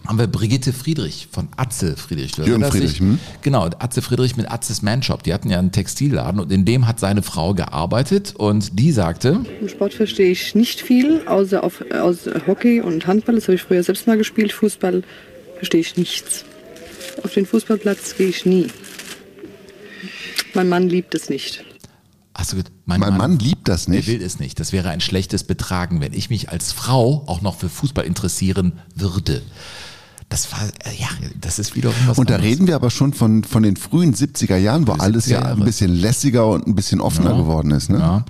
haben 0.06 0.18
wir 0.18 0.28
Brigitte 0.28 0.72
Friedrich 0.72 1.28
von 1.30 1.48
Atze 1.56 1.96
Friedrich. 1.96 2.32
Du 2.32 2.42
Jürgen 2.42 2.64
Friedrich, 2.64 2.92
dich? 2.92 3.00
hm? 3.00 3.18
Genau, 3.42 3.68
Atze 3.78 4.02
Friedrich 4.02 4.36
mit 4.36 4.50
Atzes 4.50 4.82
Manshop. 4.82 5.22
Die 5.24 5.34
hatten 5.34 5.50
ja 5.50 5.58
einen 5.58 5.72
Textilladen 5.72 6.40
und 6.40 6.50
in 6.52 6.64
dem 6.64 6.86
hat 6.86 7.00
seine 7.00 7.22
Frau 7.22 7.54
gearbeitet 7.54 8.34
und 8.36 8.78
die 8.78 8.92
sagte, 8.92 9.40
Im 9.60 9.68
Sport 9.68 9.94
verstehe 9.94 10.30
ich 10.30 10.54
nicht 10.54 10.80
viel, 10.80 11.22
außer 11.26 11.62
auf, 11.62 11.84
aus 11.92 12.20
Hockey 12.46 12.80
und 12.80 13.06
Handball. 13.06 13.34
Das 13.34 13.44
habe 13.44 13.54
ich 13.56 13.62
früher 13.62 13.82
selbst 13.82 14.06
mal 14.06 14.16
gespielt. 14.16 14.52
Fußball 14.52 15.02
verstehe 15.60 15.82
ich 15.82 15.98
nichts. 15.98 16.46
Auf 17.22 17.34
den 17.34 17.44
Fußballplatz 17.44 18.16
gehe 18.16 18.28
ich 18.28 18.46
nie. 18.46 18.68
Mein 20.54 20.70
Mann 20.70 20.88
liebt 20.88 21.14
es 21.14 21.28
nicht. 21.28 21.62
Hast 22.34 22.52
du 22.52 22.56
gesagt, 22.56 22.72
mein, 22.86 23.00
Mann, 23.00 23.38
liebt 23.38 23.68
das 23.68 23.86
nicht. 23.86 24.08
Er 24.08 24.14
will 24.14 24.22
es 24.22 24.40
nicht. 24.40 24.58
Das 24.58 24.72
wäre 24.72 24.88
ein 24.88 25.02
schlechtes 25.02 25.44
Betragen, 25.44 26.00
wenn 26.00 26.14
ich 26.14 26.30
mich 26.30 26.48
als 26.48 26.72
Frau 26.72 27.24
auch 27.26 27.42
noch 27.42 27.58
für 27.58 27.68
Fußball 27.68 28.06
interessieren 28.06 28.80
würde. 28.94 29.42
Das 30.30 30.52
war, 30.52 30.60
äh, 30.84 30.94
ja, 30.96 31.08
das 31.40 31.58
ist 31.58 31.74
wiederum 31.74 31.96
was 32.06 32.16
Und 32.16 32.30
da 32.30 32.36
anderes. 32.36 32.52
reden 32.52 32.66
wir 32.68 32.76
aber 32.76 32.90
schon 32.90 33.12
von, 33.12 33.42
von 33.42 33.64
den 33.64 33.74
frühen 33.76 34.14
70er 34.14 34.56
Jahren, 34.56 34.86
wo 34.86 34.92
alles 34.92 35.26
ja 35.26 35.40
70er 35.42 35.52
ein 35.56 35.64
bisschen 35.64 35.92
lässiger 35.94 36.46
und 36.48 36.68
ein 36.68 36.76
bisschen 36.76 37.00
offener 37.00 37.32
Ja. 37.32 37.36
geworden 37.36 37.72
ist. 37.72 37.90
Ne? 37.90 37.98
Ja. 37.98 38.24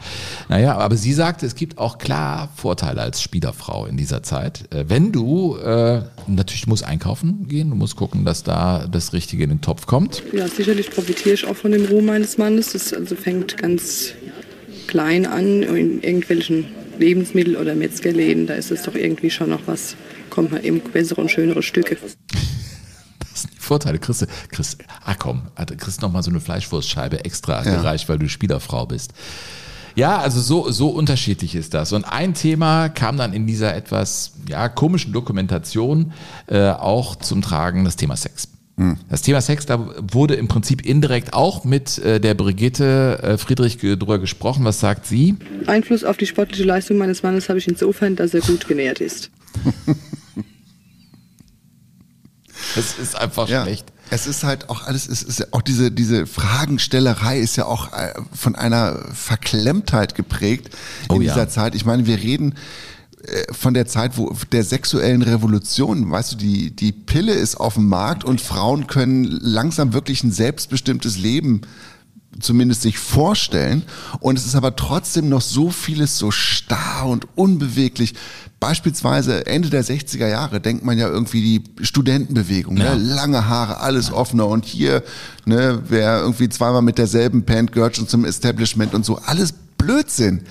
Naja, 0.49 0.79
aber 0.79 0.97
sie 0.97 1.13
sagte, 1.13 1.45
es 1.45 1.55
gibt 1.55 1.77
auch 1.77 1.99
klar 1.99 2.49
Vorteile 2.57 3.03
als 3.03 3.21
Spielerfrau 3.21 3.85
in 3.85 3.99
dieser 3.99 4.23
Zeit. 4.23 4.65
Äh, 4.75 4.87
Wenn 4.89 5.13
du, 5.13 5.57
äh, 5.59 6.01
natürlich 6.27 6.67
musst 6.67 6.85
einkaufen 6.85 7.47
gehen, 7.49 7.69
du 7.69 7.77
musst 7.77 7.97
gucken, 7.97 8.25
dass 8.25 8.43
da 8.45 8.87
das 8.91 9.13
Richtige 9.13 9.45
in 9.45 9.51
den 9.51 9.61
Topf 9.61 9.85
kommt. 9.85 10.23
Ja, 10.33 10.49
sicherlich 10.49 10.91
profitiere 10.91 11.35
ich 11.35 11.47
auch 11.47 11.57
von 11.57 11.71
dem 11.73 11.85
Ruhm 11.85 12.07
meines 12.07 12.39
Mannes. 12.39 12.73
Das 12.73 12.95
also 12.95 13.15
fängt 13.15 13.59
ganz 13.59 14.13
klein 14.87 15.27
an 15.27 15.63
in 15.63 16.03
irgendwelchen 16.03 16.65
Lebensmittel- 17.01 17.57
oder 17.57 17.75
Metzgerläden. 17.75 18.47
Da 18.47 18.55
ist 18.55 18.71
es 18.71 18.83
doch 18.83 18.95
irgendwie 18.95 19.31
schon 19.31 19.51
noch 19.51 19.63
was. 19.67 19.97
Kommt 20.29 20.53
man 20.53 20.63
eben 20.63 20.81
bessere 20.81 21.21
und 21.21 21.31
schönere 21.31 21.63
Stücke. 21.63 21.97
Vorteile, 23.59 23.99
kriegst 23.99 24.23
du, 24.23 24.27
kriegst, 24.51 24.79
ah 25.05 25.15
komm, 25.15 25.43
also 25.55 25.75
kriegst 25.77 26.03
noch 26.03 26.13
mal 26.13 26.23
so 26.23 26.31
eine 26.31 26.41
Fleischwurstscheibe 26.41 27.25
extra 27.25 27.65
Ja. 27.65 27.77
gereicht, 27.77 28.09
weil 28.09 28.19
du 28.19 28.29
Spielerfrau 28.29 28.87
bist. 28.87 29.13
Ja, 29.97 30.19
also 30.19 30.41
so, 30.41 30.71
so 30.71 30.89
unterschiedlich 30.89 31.55
ist 31.55 31.75
das. 31.75 31.93
Und 31.93 32.05
ein 32.05 32.35
Thema 32.35 32.89
kam 32.89 33.17
dann 33.17 33.33
in 33.33 33.47
dieser 33.47 33.75
etwas 33.75 34.33
ja, 34.49 34.69
komischen 34.69 35.13
Dokumentation 35.13 36.13
äh, 36.47 36.71
auch 36.71 37.17
zum 37.17 37.43
Tragen, 37.43 37.85
das 37.85 37.97
Thema 37.97 38.17
Sex. 38.17 38.49
Das 39.09 39.23
Thema 39.23 39.41
Sex, 39.43 39.67
da 39.67 39.91
wurde 40.01 40.35
im 40.35 40.49
Prinzip 40.49 40.87
indirekt 40.87 41.35
auch 41.35 41.65
mit 41.65 41.99
äh, 41.99 42.19
der 42.21 42.35
Brigitte 42.35 43.19
äh, 43.23 43.37
Friedrich 43.39 43.77
drüber 43.79 44.19
gesprochen. 44.19 44.65
Was 44.65 44.81
sagt 44.81 45.07
sie? 45.07 45.37
Einfluss 45.67 46.03
auf 46.05 46.17
die 46.17 46.27
sportliche 46.27 46.65
Leistung 46.65 46.97
meines 46.97 47.23
Mannes 47.23 47.49
habe 47.49 47.59
ich 47.59 47.69
insofern, 47.69 48.17
dass 48.17 48.33
er 48.33 48.41
gut 48.41 48.67
genährt 48.69 49.01
ist. 49.01 49.31
Es 52.77 52.99
ist 52.99 53.17
einfach 53.19 53.49
Ja. 53.49 53.63
schlecht. 53.65 53.87
Es 54.11 54.27
ist 54.27 54.43
halt 54.45 54.69
auch 54.71 54.87
alles, 54.87 55.09
es 55.09 55.23
ist 55.23 55.53
auch 55.53 55.63
diese, 55.63 55.91
diese 55.91 56.27
Fragenstellerei 56.27 57.39
ist 57.39 57.57
ja 57.57 57.65
auch 57.67 57.93
äh, 57.93 58.13
von 58.33 58.55
einer 58.57 58.99
Verklemmtheit 59.13 60.15
geprägt 60.15 60.71
in 61.09 61.17
Oh 61.17 61.21
ja. 61.21 61.33
dieser 61.33 61.49
Zeit. 61.49 61.75
Ich 61.75 61.85
meine, 61.85 62.07
wir 62.07 62.19
reden 62.19 62.55
von 63.53 63.75
der 63.75 63.87
Zeit, 63.87 64.17
wo 64.17 64.35
der 64.51 64.65
sexuellen 64.65 65.23
Revolution, 65.23 66.11
weißt 66.11 66.33
du, 66.33 66.37
die, 66.37 66.71
die 66.71 66.93
Pille 66.93 67.33
ist 67.33 67.57
auf 67.57 67.75
dem 67.75 67.89
Markt 67.89 68.25
und 68.25 68.41
Frauen 68.41 68.87
können 68.87 69.25
langsam 69.25 69.93
wirklich 69.93 70.25
ein 70.25 70.33
selbstbestimmtes 70.33 71.19
Leben 71.19 71.61
zumindest 72.39 72.83
sich 72.83 72.99
vorstellen. 72.99 73.83
Und 74.21 74.39
es 74.39 74.47
ist 74.47 74.55
aber 74.55 74.77
trotzdem 74.77 75.29
noch 75.29 75.41
so 75.41 75.71
vieles 75.71 76.17
so 76.17 76.31
starr 76.31 77.07
und 77.09 77.27
unbeweglich. 77.37 78.15
Beispielsweise 78.61 79.47
Ende 79.47 79.69
der 79.71 79.85
60er 79.85 80.29
Jahre 80.29 80.61
denkt 80.61 80.85
man 80.85 80.97
ja 80.99 81.09
irgendwie 81.09 81.41
die 81.79 81.85
Studentenbewegung, 81.85 82.77
Ja. 82.77 82.95
ne? 82.95 83.03
lange 83.03 83.49
Haare, 83.49 83.81
alles 83.81 84.13
offener 84.13 84.47
und 84.47 84.65
hier, 84.65 85.03
ne, 85.45 85.83
wer 85.89 86.21
irgendwie 86.21 86.49
zweimal 86.49 86.83
mit 86.83 86.99
derselben 86.99 87.45
Band 87.45 87.73
gehört 87.73 87.97
schon 87.97 88.07
zum 88.07 88.25
Establishment 88.25 88.95
und 88.95 89.05
so, 89.05 89.17
alles 89.19 89.53
Blödsinn. 89.77 90.43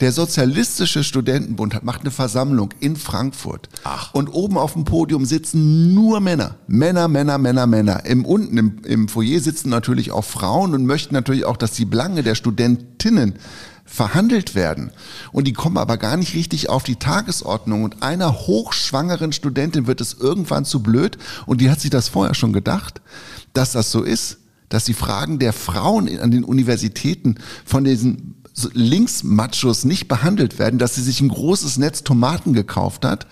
Der 0.00 0.12
Sozialistische 0.12 1.04
Studentenbund 1.04 1.74
hat, 1.74 1.84
macht 1.84 2.00
eine 2.00 2.10
Versammlung 2.10 2.70
in 2.80 2.96
Frankfurt. 2.96 3.68
Und 4.12 4.28
oben 4.28 4.56
auf 4.56 4.72
dem 4.72 4.84
Podium 4.84 5.26
sitzen 5.26 5.92
nur 5.92 6.20
Männer. 6.20 6.56
Männer, 6.66 7.06
Männer, 7.06 7.36
Männer, 7.36 7.66
Männer. 7.66 8.06
Im, 8.06 8.24
unten 8.24 8.56
im, 8.56 8.78
im 8.84 9.08
Foyer 9.08 9.40
sitzen 9.40 9.68
natürlich 9.68 10.10
auch 10.10 10.24
Frauen 10.24 10.74
und 10.74 10.86
möchten 10.86 11.14
natürlich 11.14 11.44
auch, 11.44 11.58
dass 11.58 11.72
die 11.72 11.84
Belange 11.84 12.22
der 12.22 12.34
Studentinnen 12.34 13.34
verhandelt 13.84 14.54
werden. 14.54 14.90
Und 15.32 15.46
die 15.46 15.52
kommen 15.52 15.76
aber 15.76 15.98
gar 15.98 16.16
nicht 16.16 16.34
richtig 16.34 16.70
auf 16.70 16.82
die 16.82 16.96
Tagesordnung. 16.96 17.84
Und 17.84 18.02
einer 18.02 18.46
hochschwangeren 18.46 19.32
Studentin 19.32 19.86
wird 19.86 20.00
es 20.00 20.14
irgendwann 20.14 20.64
zu 20.64 20.82
blöd. 20.82 21.18
Und 21.44 21.60
die 21.60 21.70
hat 21.70 21.80
sich 21.80 21.90
das 21.90 22.08
vorher 22.08 22.34
schon 22.34 22.54
gedacht, 22.54 23.02
dass 23.52 23.72
das 23.72 23.90
so 23.90 24.02
ist, 24.02 24.38
dass 24.70 24.84
die 24.84 24.94
Fragen 24.94 25.38
der 25.38 25.52
Frauen 25.52 26.08
an 26.20 26.30
den 26.30 26.44
Universitäten 26.44 27.34
von 27.66 27.84
diesen 27.84 28.39
Linksmachos 28.72 29.84
nicht 29.84 30.08
behandelt 30.08 30.58
werden, 30.58 30.78
dass 30.78 30.94
sie 30.94 31.02
sich 31.02 31.20
ein 31.20 31.28
großes 31.28 31.78
Netz 31.78 32.04
Tomaten 32.04 32.52
gekauft 32.52 33.04
hat 33.04 33.26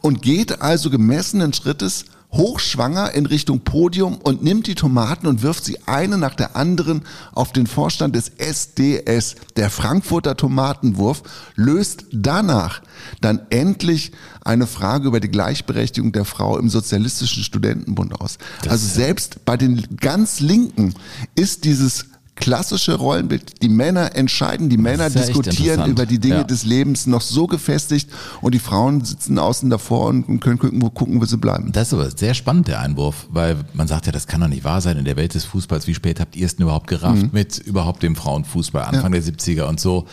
und 0.00 0.22
geht 0.22 0.62
also 0.62 0.90
gemessenen 0.90 1.52
Schrittes 1.52 2.06
hochschwanger 2.32 3.12
in 3.12 3.26
Richtung 3.26 3.60
Podium 3.60 4.18
und 4.18 4.42
nimmt 4.42 4.66
die 4.66 4.76
Tomaten 4.76 5.26
und 5.26 5.42
wirft 5.42 5.64
sie 5.64 5.78
eine 5.86 6.16
nach 6.16 6.34
der 6.34 6.54
anderen 6.54 7.02
auf 7.32 7.52
den 7.52 7.66
Vorstand 7.66 8.14
des 8.14 8.28
SDS. 8.38 9.34
Der 9.56 9.68
Frankfurter 9.68 10.36
Tomatenwurf 10.36 11.22
löst 11.56 12.04
danach 12.12 12.82
dann 13.20 13.40
endlich 13.50 14.12
eine 14.44 14.66
Frage 14.66 15.08
über 15.08 15.20
die 15.20 15.30
Gleichberechtigung 15.30 16.12
der 16.12 16.24
Frau 16.24 16.56
im 16.58 16.68
Sozialistischen 16.68 17.42
Studentenbund 17.42 18.20
aus. 18.20 18.38
also 18.68 18.86
selbst 18.86 19.44
bei 19.44 19.56
den 19.56 19.96
ganz 19.96 20.40
Linken 20.40 20.94
ist 21.34 21.64
dieses 21.64 22.06
klassische 22.40 22.94
Rollenbild, 22.94 23.62
die 23.62 23.68
Männer 23.68 24.16
entscheiden, 24.16 24.68
die 24.68 24.76
Männer 24.78 25.04
ja 25.04 25.10
diskutieren 25.10 25.88
über 25.90 26.06
die 26.06 26.18
Dinge 26.18 26.36
Ja. 26.36 26.44
des 26.44 26.64
Lebens 26.64 27.06
noch 27.06 27.20
so 27.20 27.46
gefestigt 27.46 28.10
und 28.40 28.54
die 28.54 28.58
Frauen 28.58 29.04
sitzen 29.04 29.38
außen 29.38 29.70
davor 29.70 30.06
und 30.08 30.40
können 30.40 30.58
gucken, 30.58 30.82
wo, 30.82 30.90
gucken, 30.90 31.20
wo 31.20 31.24
sie 31.26 31.36
bleiben. 31.36 31.70
Das 31.72 31.88
ist 31.88 31.94
aber 31.94 32.10
sehr 32.10 32.34
spannend, 32.34 32.68
der 32.68 32.80
Einwurf, 32.80 33.26
weil 33.30 33.56
man 33.74 33.86
sagt 33.88 34.06
ja, 34.06 34.12
das 34.12 34.26
kann 34.26 34.40
doch 34.40 34.48
nicht 34.48 34.64
wahr 34.64 34.80
sein 34.80 34.96
in 34.96 35.04
der 35.04 35.16
Welt 35.16 35.34
des 35.34 35.44
Fußballs. 35.44 35.86
Wie 35.86 35.94
spät 35.94 36.18
habt 36.20 36.34
ihr 36.36 36.46
es 36.46 36.56
denn 36.56 36.64
überhaupt 36.64 36.86
gerafft 36.88 37.22
Mhm. 37.22 37.30
mit 37.32 37.58
überhaupt 37.58 38.02
dem 38.02 38.16
Frauenfußball, 38.16 38.82
Anfang 38.84 39.12
der 39.12 39.22
70er 39.22 39.64
und 39.68 39.78
so? 39.78 40.06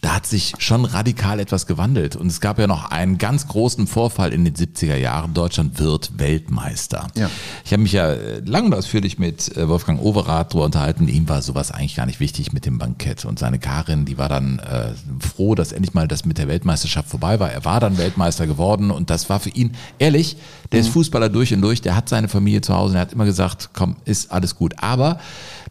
Da 0.00 0.14
hat 0.14 0.26
sich 0.26 0.54
schon 0.58 0.84
radikal 0.84 1.40
etwas 1.40 1.66
gewandelt. 1.66 2.16
Und 2.16 2.28
es 2.28 2.40
gab 2.40 2.58
ja 2.58 2.66
noch 2.66 2.90
einen 2.90 3.18
ganz 3.18 3.48
großen 3.48 3.86
Vorfall 3.86 4.32
in 4.32 4.44
den 4.44 4.54
70er 4.54 4.96
Jahren. 4.96 5.34
Deutschland 5.34 5.78
wird 5.78 6.18
Weltmeister. 6.18 7.08
Ja. 7.14 7.30
Ich 7.64 7.72
habe 7.72 7.82
mich 7.82 7.92
ja 7.92 8.12
äh, 8.12 8.40
lang 8.40 8.66
und 8.66 8.74
ausführlich 8.74 9.18
mit 9.18 9.56
äh, 9.56 9.68
Wolfgang 9.68 10.00
Overath 10.00 10.52
darüber 10.52 10.66
unterhalten. 10.66 11.08
Ihm 11.08 11.28
war 11.28 11.42
sowas 11.42 11.70
eigentlich 11.70 11.96
gar 11.96 12.06
nicht 12.06 12.20
wichtig 12.20 12.52
mit 12.52 12.66
dem 12.66 12.78
Bankett. 12.78 13.24
Und 13.24 13.38
seine 13.38 13.58
Karin, 13.58 14.04
die 14.04 14.18
war 14.18 14.28
dann 14.28 14.58
äh, 14.58 14.92
froh, 15.20 15.54
dass 15.54 15.72
endlich 15.72 15.94
mal 15.94 16.08
das 16.08 16.24
mit 16.24 16.38
der 16.38 16.48
Weltmeisterschaft 16.48 17.08
vorbei 17.08 17.40
war. 17.40 17.50
Er 17.50 17.64
war 17.64 17.80
dann 17.80 17.98
Weltmeister 17.98 18.46
geworden 18.46 18.90
und 18.90 19.10
das 19.10 19.28
war 19.28 19.40
für 19.40 19.50
ihn, 19.50 19.72
ehrlich, 19.98 20.36
der 20.72 20.80
ist 20.80 20.88
Fußballer 20.88 21.28
durch 21.28 21.54
und 21.54 21.60
durch, 21.60 21.80
der 21.80 21.96
hat 21.96 22.08
seine 22.08 22.28
Familie 22.28 22.60
zu 22.60 22.74
Hause 22.74 22.90
und 22.90 22.96
er 22.96 23.02
hat 23.02 23.12
immer 23.12 23.24
gesagt, 23.24 23.70
komm, 23.72 23.96
ist 24.04 24.32
alles 24.32 24.56
gut. 24.56 24.74
Aber 24.78 25.18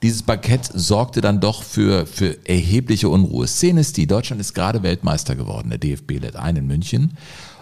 dieses 0.02 0.24
Bankett 0.24 0.70
sorgte 0.74 1.22
dann 1.22 1.40
doch 1.40 1.64
für, 1.64 2.06
für 2.06 2.38
erhebliche 2.48 3.10
Unruhe. 3.10 3.48
Szene 3.48 3.82
ist 3.82 3.98
die, 3.98 4.08
Deutschland 4.08 4.42
ist 4.42 4.54
gerade 4.54 4.84
Weltmeister 4.84 5.36
geworden. 5.36 5.70
Der 5.70 5.80
DFB 5.80 6.20
lädt 6.20 6.36
ein 6.36 6.56
in 6.58 6.68
München. 6.68 7.18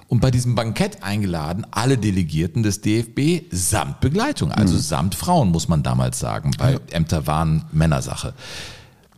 Und 0.08 0.20
bei 0.20 0.30
diesem 0.30 0.54
Bankett 0.54 1.02
eingeladen 1.02 1.66
alle 1.72 1.98
Delegierten 1.98 2.62
des 2.62 2.82
DFB 2.82 3.46
samt 3.52 4.00
Begleitung, 4.00 4.52
also 4.52 4.78
samt 4.78 5.16
Frauen, 5.16 5.50
muss 5.50 5.68
man 5.68 5.82
damals 5.82 6.20
sagen. 6.20 6.52
Bei 6.58 6.80
Ämter 6.92 7.26
waren 7.26 7.66
Männersache. 7.72 8.34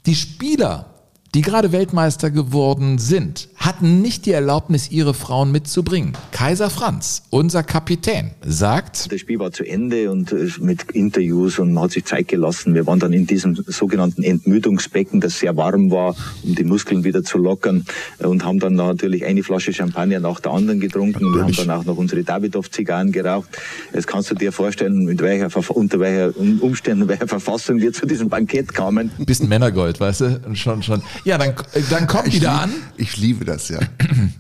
Die 0.06 0.16
Spieler 0.16 0.95
die 1.36 1.42
gerade 1.42 1.74
Weltmeister 1.74 2.32
geworden 2.32 2.98
sind, 2.98 3.50
hatten 3.58 4.02
nicht 4.02 4.26
die 4.26 4.32
Erlaubnis, 4.32 4.90
ihre 4.90 5.14
Frauen 5.14 5.52
mitzubringen. 5.52 6.14
Kaiser 6.32 6.70
Franz, 6.70 7.24
unser 7.30 7.62
Kapitän, 7.62 8.32
sagt, 8.46 9.12
Das 9.12 9.20
Spiel 9.20 9.38
war 9.40 9.52
zu 9.52 9.66
Ende 9.66 10.12
und 10.12 10.32
äh, 10.32 10.50
mit 10.60 10.84
Interviews 10.94 11.60
und 11.60 11.74
man 11.74 11.84
hat 11.84 11.92
sich 11.92 12.06
Zeit 12.06 12.30
gelassen. 12.30 12.74
Wir 12.74 12.88
waren 12.88 13.00
dann 13.00 13.12
in 13.12 13.28
diesem 13.28 13.54
sogenannten 13.68 14.24
Entmüdungsbecken, 14.24 15.20
das 15.20 15.38
sehr 15.40 15.58
warm 15.58 15.92
war, 15.92 16.16
um 16.44 16.56
die 16.56 16.64
Muskeln 16.64 17.04
wieder 17.04 17.22
zu 17.24 17.38
lockern 17.38 17.86
äh, 18.20 18.28
und 18.28 18.46
haben 18.46 18.60
dann 18.60 18.76
natürlich 18.76 19.26
eine 19.26 19.44
Flasche 19.44 19.74
Champagner 19.74 20.22
nach 20.22 20.40
der 20.40 20.54
anderen 20.54 20.80
getrunken 20.80 21.26
und 21.26 21.42
haben 21.42 21.54
dann 21.54 21.70
auch 21.72 21.84
noch 21.84 21.98
unsere 21.98 22.24
Davidoff-Zigarren 22.24 23.12
geraucht. 23.12 23.50
Jetzt 23.94 24.08
kannst 24.08 24.32
du 24.32 24.36
dir 24.36 24.54
vorstellen, 24.54 25.04
mit 25.04 25.22
welcher, 25.22 25.50
unter 25.76 26.00
welcher 26.00 26.38
Um- 26.38 26.60
Umständen, 26.62 27.10
welcher 27.10 27.28
Verfassung 27.28 27.82
wir 27.82 27.92
zu 27.92 28.06
diesem 28.06 28.30
Bankett 28.30 28.74
kamen. 28.74 29.12
bisschen 29.26 29.50
Männergold, 29.50 30.00
weißt 30.00 30.22
du? 30.22 30.42
Und 30.46 30.58
schon, 30.58 30.82
schon. 30.82 31.02
Ja, 31.26 31.40
dann, 31.40 31.56
dann 31.90 32.06
kommt 32.06 32.28
Ich 32.28 32.36
wieder 32.36 32.52
lieb- 32.54 32.62
an. 32.62 32.74
Ich 32.98 33.18
liebe 33.18 33.46
das 33.46 33.70
ja. 33.70 33.80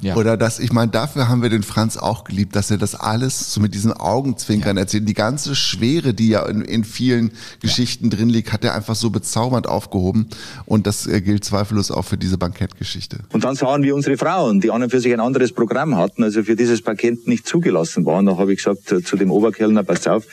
Ja. 0.01 0.15
Oder 0.17 0.37
das, 0.37 0.59
ich 0.59 0.71
meine, 0.71 0.91
dafür 0.91 1.29
haben 1.29 1.41
wir 1.41 1.49
den 1.49 1.63
Franz 1.63 1.97
auch 1.97 2.25
geliebt, 2.25 2.55
dass 2.55 2.69
er 2.69 2.77
das 2.77 2.93
alles 2.93 3.51
so 3.53 3.59
mit 3.59 3.73
diesen 3.73 3.91
Augenzwinkern 3.91 4.77
erzählt. 4.77 5.09
Die 5.09 5.15
ganze 5.15 5.55
Schwere, 5.55 6.13
die 6.13 6.29
ja 6.29 6.45
in, 6.45 6.61
in 6.61 6.83
vielen 6.83 7.31
Geschichten 7.59 8.11
drin 8.11 8.29
liegt, 8.29 8.53
hat 8.53 8.63
er 8.63 8.75
einfach 8.75 8.93
so 8.95 9.09
bezaubernd 9.09 9.67
aufgehoben. 9.67 10.27
Und 10.65 10.85
das 10.85 11.07
äh, 11.07 11.21
gilt 11.21 11.43
zweifellos 11.43 11.89
auch 11.89 12.03
für 12.03 12.17
diese 12.17 12.37
Bankettgeschichte. 12.37 13.17
Und 13.31 13.43
dann 13.43 13.55
sahen 13.55 13.81
wir 13.81 13.95
unsere 13.95 14.15
Frauen, 14.15 14.61
die 14.61 14.69
an 14.69 14.83
und 14.83 14.91
für 14.91 14.99
sich 14.99 15.11
ein 15.11 15.19
anderes 15.19 15.51
Programm 15.53 15.95
hatten, 15.95 16.21
also 16.23 16.43
für 16.43 16.55
dieses 16.55 16.83
Paket 16.83 17.27
nicht 17.27 17.47
zugelassen 17.47 18.05
waren. 18.05 18.27
Da 18.27 18.37
habe 18.37 18.53
ich 18.53 18.63
gesagt 18.63 18.91
äh, 18.91 19.01
zu 19.01 19.17
dem 19.17 19.31
Oberkellner, 19.31 19.83
pass 19.83 20.05
auf, 20.05 20.25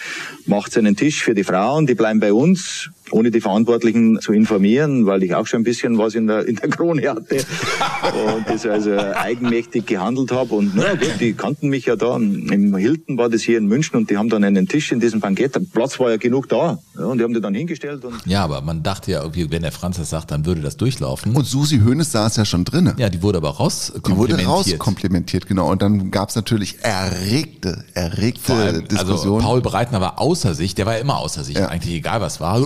macht 0.44 0.76
einen 0.76 0.96
Tisch 0.96 1.22
für 1.22 1.34
die 1.34 1.44
Frauen, 1.44 1.86
die 1.86 1.94
bleiben 1.94 2.20
bei 2.20 2.32
uns, 2.34 2.90
ohne 3.12 3.30
die 3.30 3.40
Verantwortlichen 3.40 4.20
zu 4.20 4.32
informieren, 4.32 5.06
weil 5.06 5.22
ich 5.22 5.34
auch 5.34 5.46
schon 5.46 5.60
ein 5.60 5.64
bisschen 5.64 5.98
was 5.98 6.14
in 6.14 6.26
der, 6.26 6.46
in 6.46 6.56
der 6.56 6.68
Krone 6.68 7.08
hatte 7.08 7.36
und 8.36 8.48
das 8.48 8.66
also 8.66 8.96
eigenmächtig 8.96 9.86
gehandelt 9.86 10.32
habe. 10.32 10.54
Und 10.54 10.72
na 10.74 10.92
gut, 10.94 11.20
die 11.20 11.32
kannten 11.34 11.68
mich 11.68 11.86
ja 11.86 11.96
da. 11.96 12.16
Im 12.16 12.74
Hilton 12.76 13.18
war 13.18 13.28
das 13.28 13.42
hier 13.42 13.58
in 13.58 13.66
München 13.66 13.96
und 13.96 14.10
die 14.10 14.16
haben 14.16 14.28
dann 14.28 14.44
einen 14.44 14.66
Tisch 14.68 14.92
in 14.92 15.00
diesem 15.00 15.20
Bankett. 15.20 15.54
Der 15.54 15.60
Platz 15.60 15.98
war 16.00 16.10
ja 16.10 16.16
genug 16.16 16.48
da. 16.48 16.78
Ja, 16.98 17.04
und 17.06 17.18
die 17.18 17.24
haben 17.24 17.34
die 17.34 17.40
dann 17.40 17.54
hingestellt 17.54 18.04
und 18.04 18.14
Ja, 18.26 18.44
aber 18.44 18.60
man 18.62 18.82
dachte 18.82 19.10
ja 19.12 19.20
irgendwie, 19.22 19.50
wenn 19.50 19.62
der 19.62 19.72
Franz 19.72 19.96
das 19.98 20.10
sagt, 20.10 20.30
dann 20.30 20.46
würde 20.46 20.60
das 20.60 20.76
durchlaufen. 20.76 21.34
Und 21.36 21.44
Susi 21.46 21.80
Hoeneß 21.80 22.12
saß 22.12 22.36
ja 22.36 22.44
schon 22.44 22.64
drinne. 22.64 22.94
Ja, 22.98 23.08
die 23.08 23.22
wurde 23.22 23.38
aber 23.38 23.50
raus 23.50 23.88
Die 23.88 23.94
wurde 23.94 24.02
komplimentiert. 24.34 24.48
rauskomplimentiert, 24.48 25.46
genau. 25.46 25.70
Und 25.70 25.82
dann 25.82 26.10
gab 26.10 26.30
es 26.30 26.34
natürlich 26.36 26.78
erregte, 26.82 27.84
erregte 27.94 28.52
allem, 28.54 28.74
also 28.74 28.80
Diskussionen. 28.82 29.42
Paul 29.44 29.60
Breitner 29.60 30.00
war 30.00 30.20
außer 30.20 30.54
sich, 30.54 30.74
der 30.74 30.86
war 30.86 30.94
ja 30.94 31.00
immer 31.00 31.18
außer 31.18 31.44
sich, 31.44 31.58
eigentlich 31.58 31.94
egal 31.94 32.20
was 32.20 32.40
war. 32.40 32.62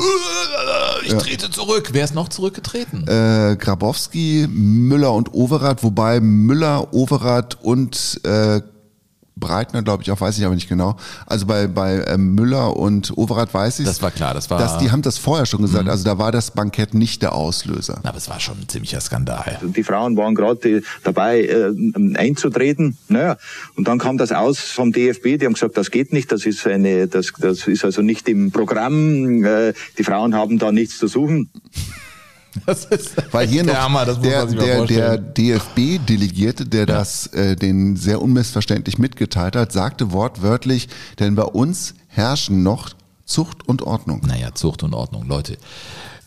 Ich 1.04 1.12
Ja. 1.12 1.18
trete 1.18 1.50
zurück. 1.50 1.90
Wer 1.92 2.04
ist 2.04 2.14
noch 2.14 2.28
zurückgetreten? 2.28 3.06
äh, 3.06 3.56
Grabowski, 3.56 4.46
Müller 4.50 5.12
und 5.12 5.32
Overath, 5.34 5.82
wobei 5.84 6.20
Müller, 6.20 6.92
Overath 6.92 7.56
und 7.62 8.20
äh, 8.24 8.60
Breitner, 9.38 9.82
glaube 9.82 10.02
ich, 10.02 10.10
auch 10.10 10.18
weiß 10.20 10.38
ich 10.38 10.46
aber 10.46 10.54
nicht 10.54 10.66
genau. 10.68 10.96
Also 11.26 11.44
bei, 11.44 11.66
bei 11.66 11.96
äh, 11.98 12.16
Müller 12.16 12.74
und 12.74 13.12
Overath 13.18 13.52
weiß 13.52 13.80
ich. 13.80 13.86
Das 13.86 14.00
war 14.00 14.10
klar, 14.10 14.32
das 14.32 14.48
war- 14.48 14.58
Dass 14.58 14.78
die 14.78 14.90
haben 14.90 15.02
das 15.02 15.18
vorher 15.18 15.44
schon 15.44 15.60
gesagt. 15.60 15.84
Mhm. 15.84 15.90
Also 15.90 16.04
da 16.04 16.16
war 16.18 16.32
das 16.32 16.52
Bankett 16.52 16.94
nicht 16.94 17.20
der 17.20 17.34
Auslöser. 17.34 18.00
Aber 18.02 18.16
es 18.16 18.30
war 18.30 18.40
schon 18.40 18.58
ein 18.60 18.68
ziemlicher 18.68 18.98
Skandal. 19.00 19.58
die 19.62 19.82
Frauen 19.82 20.16
waren 20.16 20.34
gerade 20.34 20.82
dabei 21.04 21.42
äh, 21.42 21.70
einzutreten. 22.14 22.96
Naja, 23.08 23.36
und 23.76 23.86
dann 23.88 23.98
kam 23.98 24.16
das 24.16 24.32
aus 24.32 24.58
vom 24.58 24.90
DFB, 24.92 25.38
die 25.38 25.44
haben 25.44 25.52
gesagt, 25.52 25.76
das 25.76 25.90
geht 25.90 26.14
nicht, 26.14 26.32
das 26.32 26.46
ist 26.46 26.66
eine, 26.66 27.06
das, 27.06 27.32
das 27.38 27.66
ist 27.68 27.84
also 27.84 28.00
nicht 28.00 28.28
im 28.30 28.50
Programm, 28.52 29.44
äh, 29.44 29.74
die 29.98 30.04
Frauen 30.04 30.34
haben 30.34 30.58
da 30.58 30.72
nichts 30.72 30.96
zu 30.96 31.08
suchen. 31.08 31.50
Das 32.66 32.84
ist 32.86 33.14
Weil 33.32 33.46
hier 33.46 33.64
der 33.64 33.82
Hammer, 33.82 34.04
das 34.04 34.18
muss 34.18 34.26
der, 34.26 34.38
man 34.38 34.48
sich 34.48 34.58
mal 34.58 34.86
der, 34.86 35.18
der. 35.18 35.58
DFB-Delegierte, 35.58 36.66
der 36.66 36.86
das 36.86 37.26
äh, 37.28 37.56
den 37.56 37.96
sehr 37.96 38.22
unmissverständlich 38.22 38.98
mitgeteilt 38.98 39.56
hat, 39.56 39.72
sagte 39.72 40.12
wortwörtlich, 40.12 40.88
denn 41.18 41.34
bei 41.34 41.44
uns 41.44 41.94
herrschen 42.08 42.62
noch 42.62 42.90
Zucht 43.24 43.68
und 43.68 43.82
Ordnung. 43.82 44.22
Naja, 44.26 44.54
Zucht 44.54 44.82
und 44.82 44.94
Ordnung. 44.94 45.26
Leute, 45.26 45.58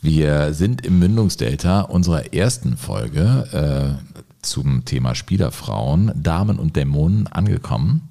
wir 0.01 0.53
sind 0.53 0.85
im 0.85 0.99
Mündungsdelta 0.99 1.81
unserer 1.81 2.33
ersten 2.33 2.77
Folge 2.77 3.97
äh, 3.99 4.19
zum 4.41 4.85
Thema 4.85 5.15
Spielerfrauen, 5.15 6.11
Damen 6.15 6.59
und 6.59 6.75
Dämonen 6.75 7.27
angekommen. 7.27 8.09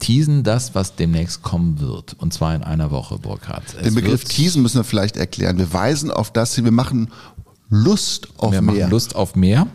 Teasen 0.00 0.42
das, 0.42 0.74
was 0.74 0.96
demnächst 0.96 1.42
kommen 1.42 1.78
wird. 1.80 2.14
Und 2.14 2.32
zwar 2.32 2.54
in 2.54 2.64
einer 2.64 2.90
Woche, 2.90 3.18
Burkhard. 3.18 3.62
Den 3.84 3.94
Begriff 3.94 4.24
Teasen 4.24 4.62
müssen 4.62 4.78
wir 4.78 4.84
vielleicht 4.84 5.16
erklären. 5.16 5.58
Wir 5.58 5.72
weisen 5.72 6.10
auf 6.10 6.32
das 6.32 6.54
hin, 6.54 6.64
wir 6.64 6.72
machen 6.72 7.08
Lust 7.72 8.28
auf 8.36 8.50
wir 8.52 8.60
mehr. 8.62 8.74
machen 8.80 8.90
Lust 8.90 9.14
auf 9.14 9.36
mehr. 9.36 9.66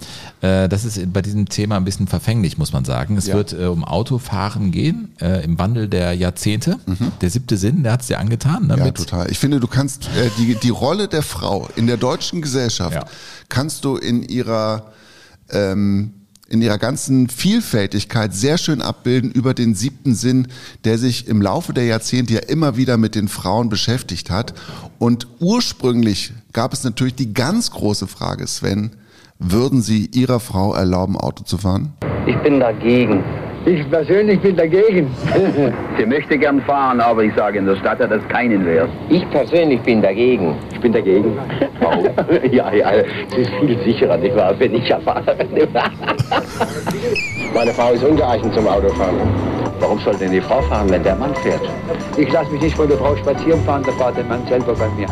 Äh, 0.41 0.67
Das 0.67 0.83
ist 0.83 1.11
bei 1.13 1.21
diesem 1.21 1.47
Thema 1.47 1.77
ein 1.77 1.85
bisschen 1.85 2.07
verfänglich, 2.07 2.57
muss 2.57 2.73
man 2.73 2.83
sagen. 2.83 3.17
Es 3.17 3.27
Ja. 3.27 3.35
wird 3.35 3.53
äh, 3.53 3.65
um 3.67 3.83
Autofahren 3.85 4.71
gehen, 4.71 5.13
äh, 5.21 5.43
im 5.45 5.57
Wandel 5.57 5.87
der 5.87 6.13
Jahrzehnte. 6.13 6.77
Der 7.21 7.29
siebte 7.29 7.55
Sinn, 7.57 7.83
der 7.83 7.93
hat 7.93 8.01
es 8.01 8.07
dir 8.07 8.19
angetan. 8.19 8.67
Ne? 8.67 8.73
Mhm. 8.73 8.79
Ja, 8.79 8.85
Mit- 8.85 8.97
total. 8.97 9.31
Ich 9.31 9.39
finde, 9.39 9.59
du 9.61 9.67
kannst 9.67 10.05
äh, 10.07 10.29
die, 10.37 10.55
die 10.55 10.69
Rolle 10.69 11.07
der 11.07 11.23
Frau 11.23 11.69
in 11.77 11.87
der 11.87 11.97
deutschen 11.97 12.41
Gesellschaft 12.41 12.97
kannst 13.47 13.85
du 13.85 13.95
in 13.95 14.23
ihrer 14.23 14.91
ähm, 15.51 16.13
in 16.47 16.61
ihrer 16.61 16.77
ganzen 16.77 17.27
Vielfältigkeit 17.27 18.33
sehr 18.33 18.57
schön 18.57 18.81
abbilden 18.81 19.31
über 19.31 19.53
den 19.53 19.73
siebten 19.73 20.13
Sinn, 20.13 20.47
der 20.83 20.97
sich 20.97 21.27
im 21.27 21.41
Laufe 21.41 21.73
der 21.73 21.85
Jahrzehnte 21.85 22.33
ja 22.33 22.39
immer 22.41 22.77
wieder 22.77 22.97
mit 22.97 23.15
den 23.15 23.27
Frauen 23.27 23.69
beschäftigt 23.69 24.29
hat. 24.29 24.53
Und 24.99 25.27
ursprünglich 25.39 26.33
gab 26.53 26.73
es 26.73 26.83
natürlich 26.83 27.15
die 27.15 27.33
ganz 27.33 27.71
große 27.71 28.07
Frage, 28.07 28.45
Sven, 28.47 28.91
würden 29.39 29.81
Sie 29.81 30.09
Ihrer 30.13 30.39
Frau 30.39 30.73
erlauben, 30.73 31.17
Auto 31.17 31.43
zu 31.43 31.57
fahren? 31.57 31.93
Ich 32.25 32.37
bin 32.37 32.59
dagegen. 32.59 33.23
Ich 33.65 33.89
persönlich 33.89 34.39
bin 34.41 34.55
dagegen. 34.55 35.09
Sie 35.97 36.05
möchte 36.05 36.37
gern 36.37 36.61
fahren, 36.61 37.01
aber 37.01 37.23
ich 37.23 37.33
sage 37.33 37.57
in 37.57 37.65
der 37.65 37.75
Stadt 37.77 37.99
hat 37.99 38.11
das 38.11 38.25
keinen 38.27 38.63
Wert. 38.63 38.89
Ich 39.09 39.27
persönlich 39.31 39.81
bin 39.81 40.03
dagegen. 40.03 40.55
Ich 40.71 40.79
bin 40.79 40.93
dagegen. 40.93 41.35
Warum? 41.79 42.05
ja, 42.51 42.71
ja, 42.71 42.91
es 42.91 43.07
ist 43.35 43.49
viel 43.59 43.79
sicherer, 43.83 44.17
nicht 44.17 44.35
wahr, 44.35 44.53
wenn 44.59 44.75
ich 44.75 44.87
ja 44.87 44.99
fahre. 44.99 45.35
Meine 47.55 47.71
Frau 47.71 47.91
ist 47.93 48.03
ungeeignet 48.03 48.53
zum 48.53 48.67
Autofahren. 48.67 49.15
Warum 49.79 49.99
soll 49.99 50.15
denn 50.15 50.31
die 50.31 50.41
Frau 50.41 50.61
fahren, 50.61 50.87
wenn 50.91 51.01
der 51.01 51.15
Mann 51.15 51.33
fährt? 51.35 51.61
Ich 52.17 52.31
lasse 52.31 52.51
mich 52.51 52.61
nicht 52.61 52.75
von 52.75 52.87
der 52.87 52.97
Frau 52.97 53.15
spazieren 53.15 53.61
fahren, 53.61 53.81
da 53.83 53.91
fährt 53.93 54.17
der 54.17 54.25
Mann 54.25 54.45
selber 54.47 54.73
bei 54.73 54.87
mir. 54.89 55.07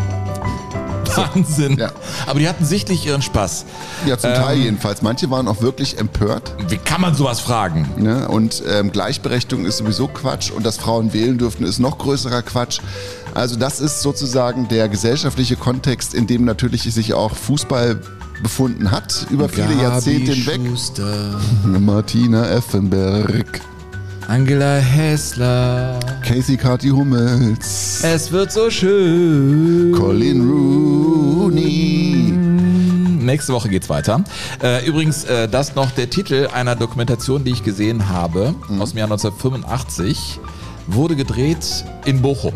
Wahnsinn. 1.35 1.81
Aber 2.27 2.39
die 2.39 2.47
hatten 2.47 2.65
sichtlich 2.65 3.05
ihren 3.05 3.21
Spaß. 3.21 3.65
Ja, 4.05 4.17
zum 4.17 4.33
Teil 4.33 4.57
Ähm, 4.57 4.63
jedenfalls. 4.63 5.01
Manche 5.01 5.29
waren 5.29 5.47
auch 5.47 5.61
wirklich 5.61 5.97
empört. 5.97 6.53
Wie 6.67 6.77
kann 6.77 7.01
man 7.01 7.15
sowas 7.15 7.39
fragen? 7.39 7.89
Ne? 7.97 8.27
Und 8.27 8.63
ähm, 8.67 8.91
Gleichberechtigung 8.91 9.65
ist 9.65 9.77
sowieso 9.77 10.07
Quatsch 10.07 10.51
und 10.51 10.65
dass 10.65 10.77
Frauen 10.77 11.13
wählen 11.13 11.37
dürfen, 11.37 11.65
ist 11.65 11.79
noch 11.79 11.97
größerer 11.97 12.41
Quatsch. 12.41 12.79
Also 13.33 13.55
das 13.55 13.79
ist 13.79 14.01
sozusagen 14.01 14.67
der 14.67 14.89
gesellschaftliche 14.89 15.55
Kontext, 15.55 16.13
in 16.13 16.27
dem 16.27 16.45
natürlich 16.45 16.83
sich 16.83 17.13
auch 17.13 17.35
Fußball 17.35 17.99
befunden 18.41 18.91
hat, 18.91 19.25
über 19.29 19.49
viele 19.49 19.69
Gabi 19.69 19.81
Jahrzehnte 19.81 20.33
hinweg. 20.33 20.61
Schuster. 20.67 21.39
Martina 21.63 22.47
Effenberg. 22.49 23.61
Angela 24.27 24.77
Hessler. 24.77 25.99
Casey 26.21 26.55
Carty 26.57 26.89
Hummels. 26.89 28.03
Es 28.03 28.31
wird 28.31 28.51
so 28.51 28.69
schön. 28.69 29.91
Colin 29.91 30.49
Rooney. 30.49 32.33
Nächste 33.21 33.53
Woche 33.53 33.69
geht's 33.69 33.89
weiter. 33.89 34.23
Äh, 34.61 34.85
übrigens, 34.85 35.25
äh, 35.25 35.47
das 35.47 35.75
noch 35.75 35.91
der 35.91 36.09
Titel 36.09 36.47
einer 36.53 36.75
Dokumentation, 36.75 37.43
die 37.43 37.51
ich 37.51 37.63
gesehen 37.63 38.09
habe, 38.09 38.55
aus 38.79 38.91
dem 38.91 38.99
Jahr 38.99 39.07
1985, 39.07 40.39
wurde 40.87 41.15
gedreht 41.15 41.85
in 42.05 42.21
Bochum. 42.21 42.53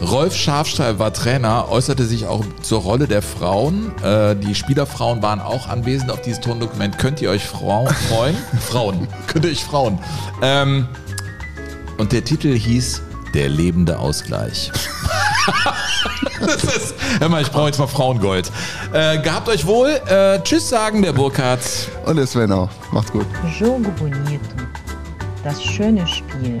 Rolf 0.00 0.36
Schafstein 0.36 0.98
war 0.98 1.12
Trainer, 1.12 1.68
äußerte 1.70 2.04
sich 2.04 2.26
auch 2.26 2.44
zur 2.62 2.80
Rolle 2.80 3.08
der 3.08 3.22
Frauen. 3.22 3.92
Äh, 4.02 4.36
die 4.36 4.54
Spielerfrauen 4.54 5.22
waren 5.22 5.40
auch 5.40 5.68
anwesend 5.68 6.10
auf 6.10 6.22
dieses 6.22 6.40
Tondokument. 6.40 6.98
Könnt 6.98 7.20
ihr 7.20 7.30
euch 7.30 7.44
Frau 7.44 7.86
freuen? 8.08 8.36
Frauen. 8.60 9.08
Könnt 9.26 9.44
ihr 9.44 9.50
euch 9.50 9.64
frauen. 9.64 9.98
Ähm, 10.40 10.86
und 11.98 12.12
der 12.12 12.24
Titel 12.24 12.54
hieß 12.54 13.02
Der 13.34 13.48
lebende 13.48 13.98
Ausgleich. 13.98 14.70
das 16.40 16.64
ist, 16.64 16.94
hör 17.18 17.28
mal, 17.28 17.42
ich 17.42 17.50
brauche 17.50 17.66
jetzt 17.66 17.78
mal 17.78 17.88
Frauengold. 17.88 18.52
Äh, 18.92 19.18
gehabt 19.18 19.48
euch 19.48 19.66
wohl. 19.66 20.00
Äh, 20.06 20.40
tschüss 20.42 20.68
sagen 20.68 21.02
der 21.02 21.12
Burkhardt. 21.12 21.60
Und 22.06 22.16
der 22.16 22.26
Sven 22.26 22.52
auch. 22.52 22.70
Macht's 22.92 23.10
gut. 23.10 23.26
Jogo 23.58 23.90
Bonito. 23.98 24.40
Das 25.42 25.62
schöne 25.62 26.06
Spiel. 26.06 26.60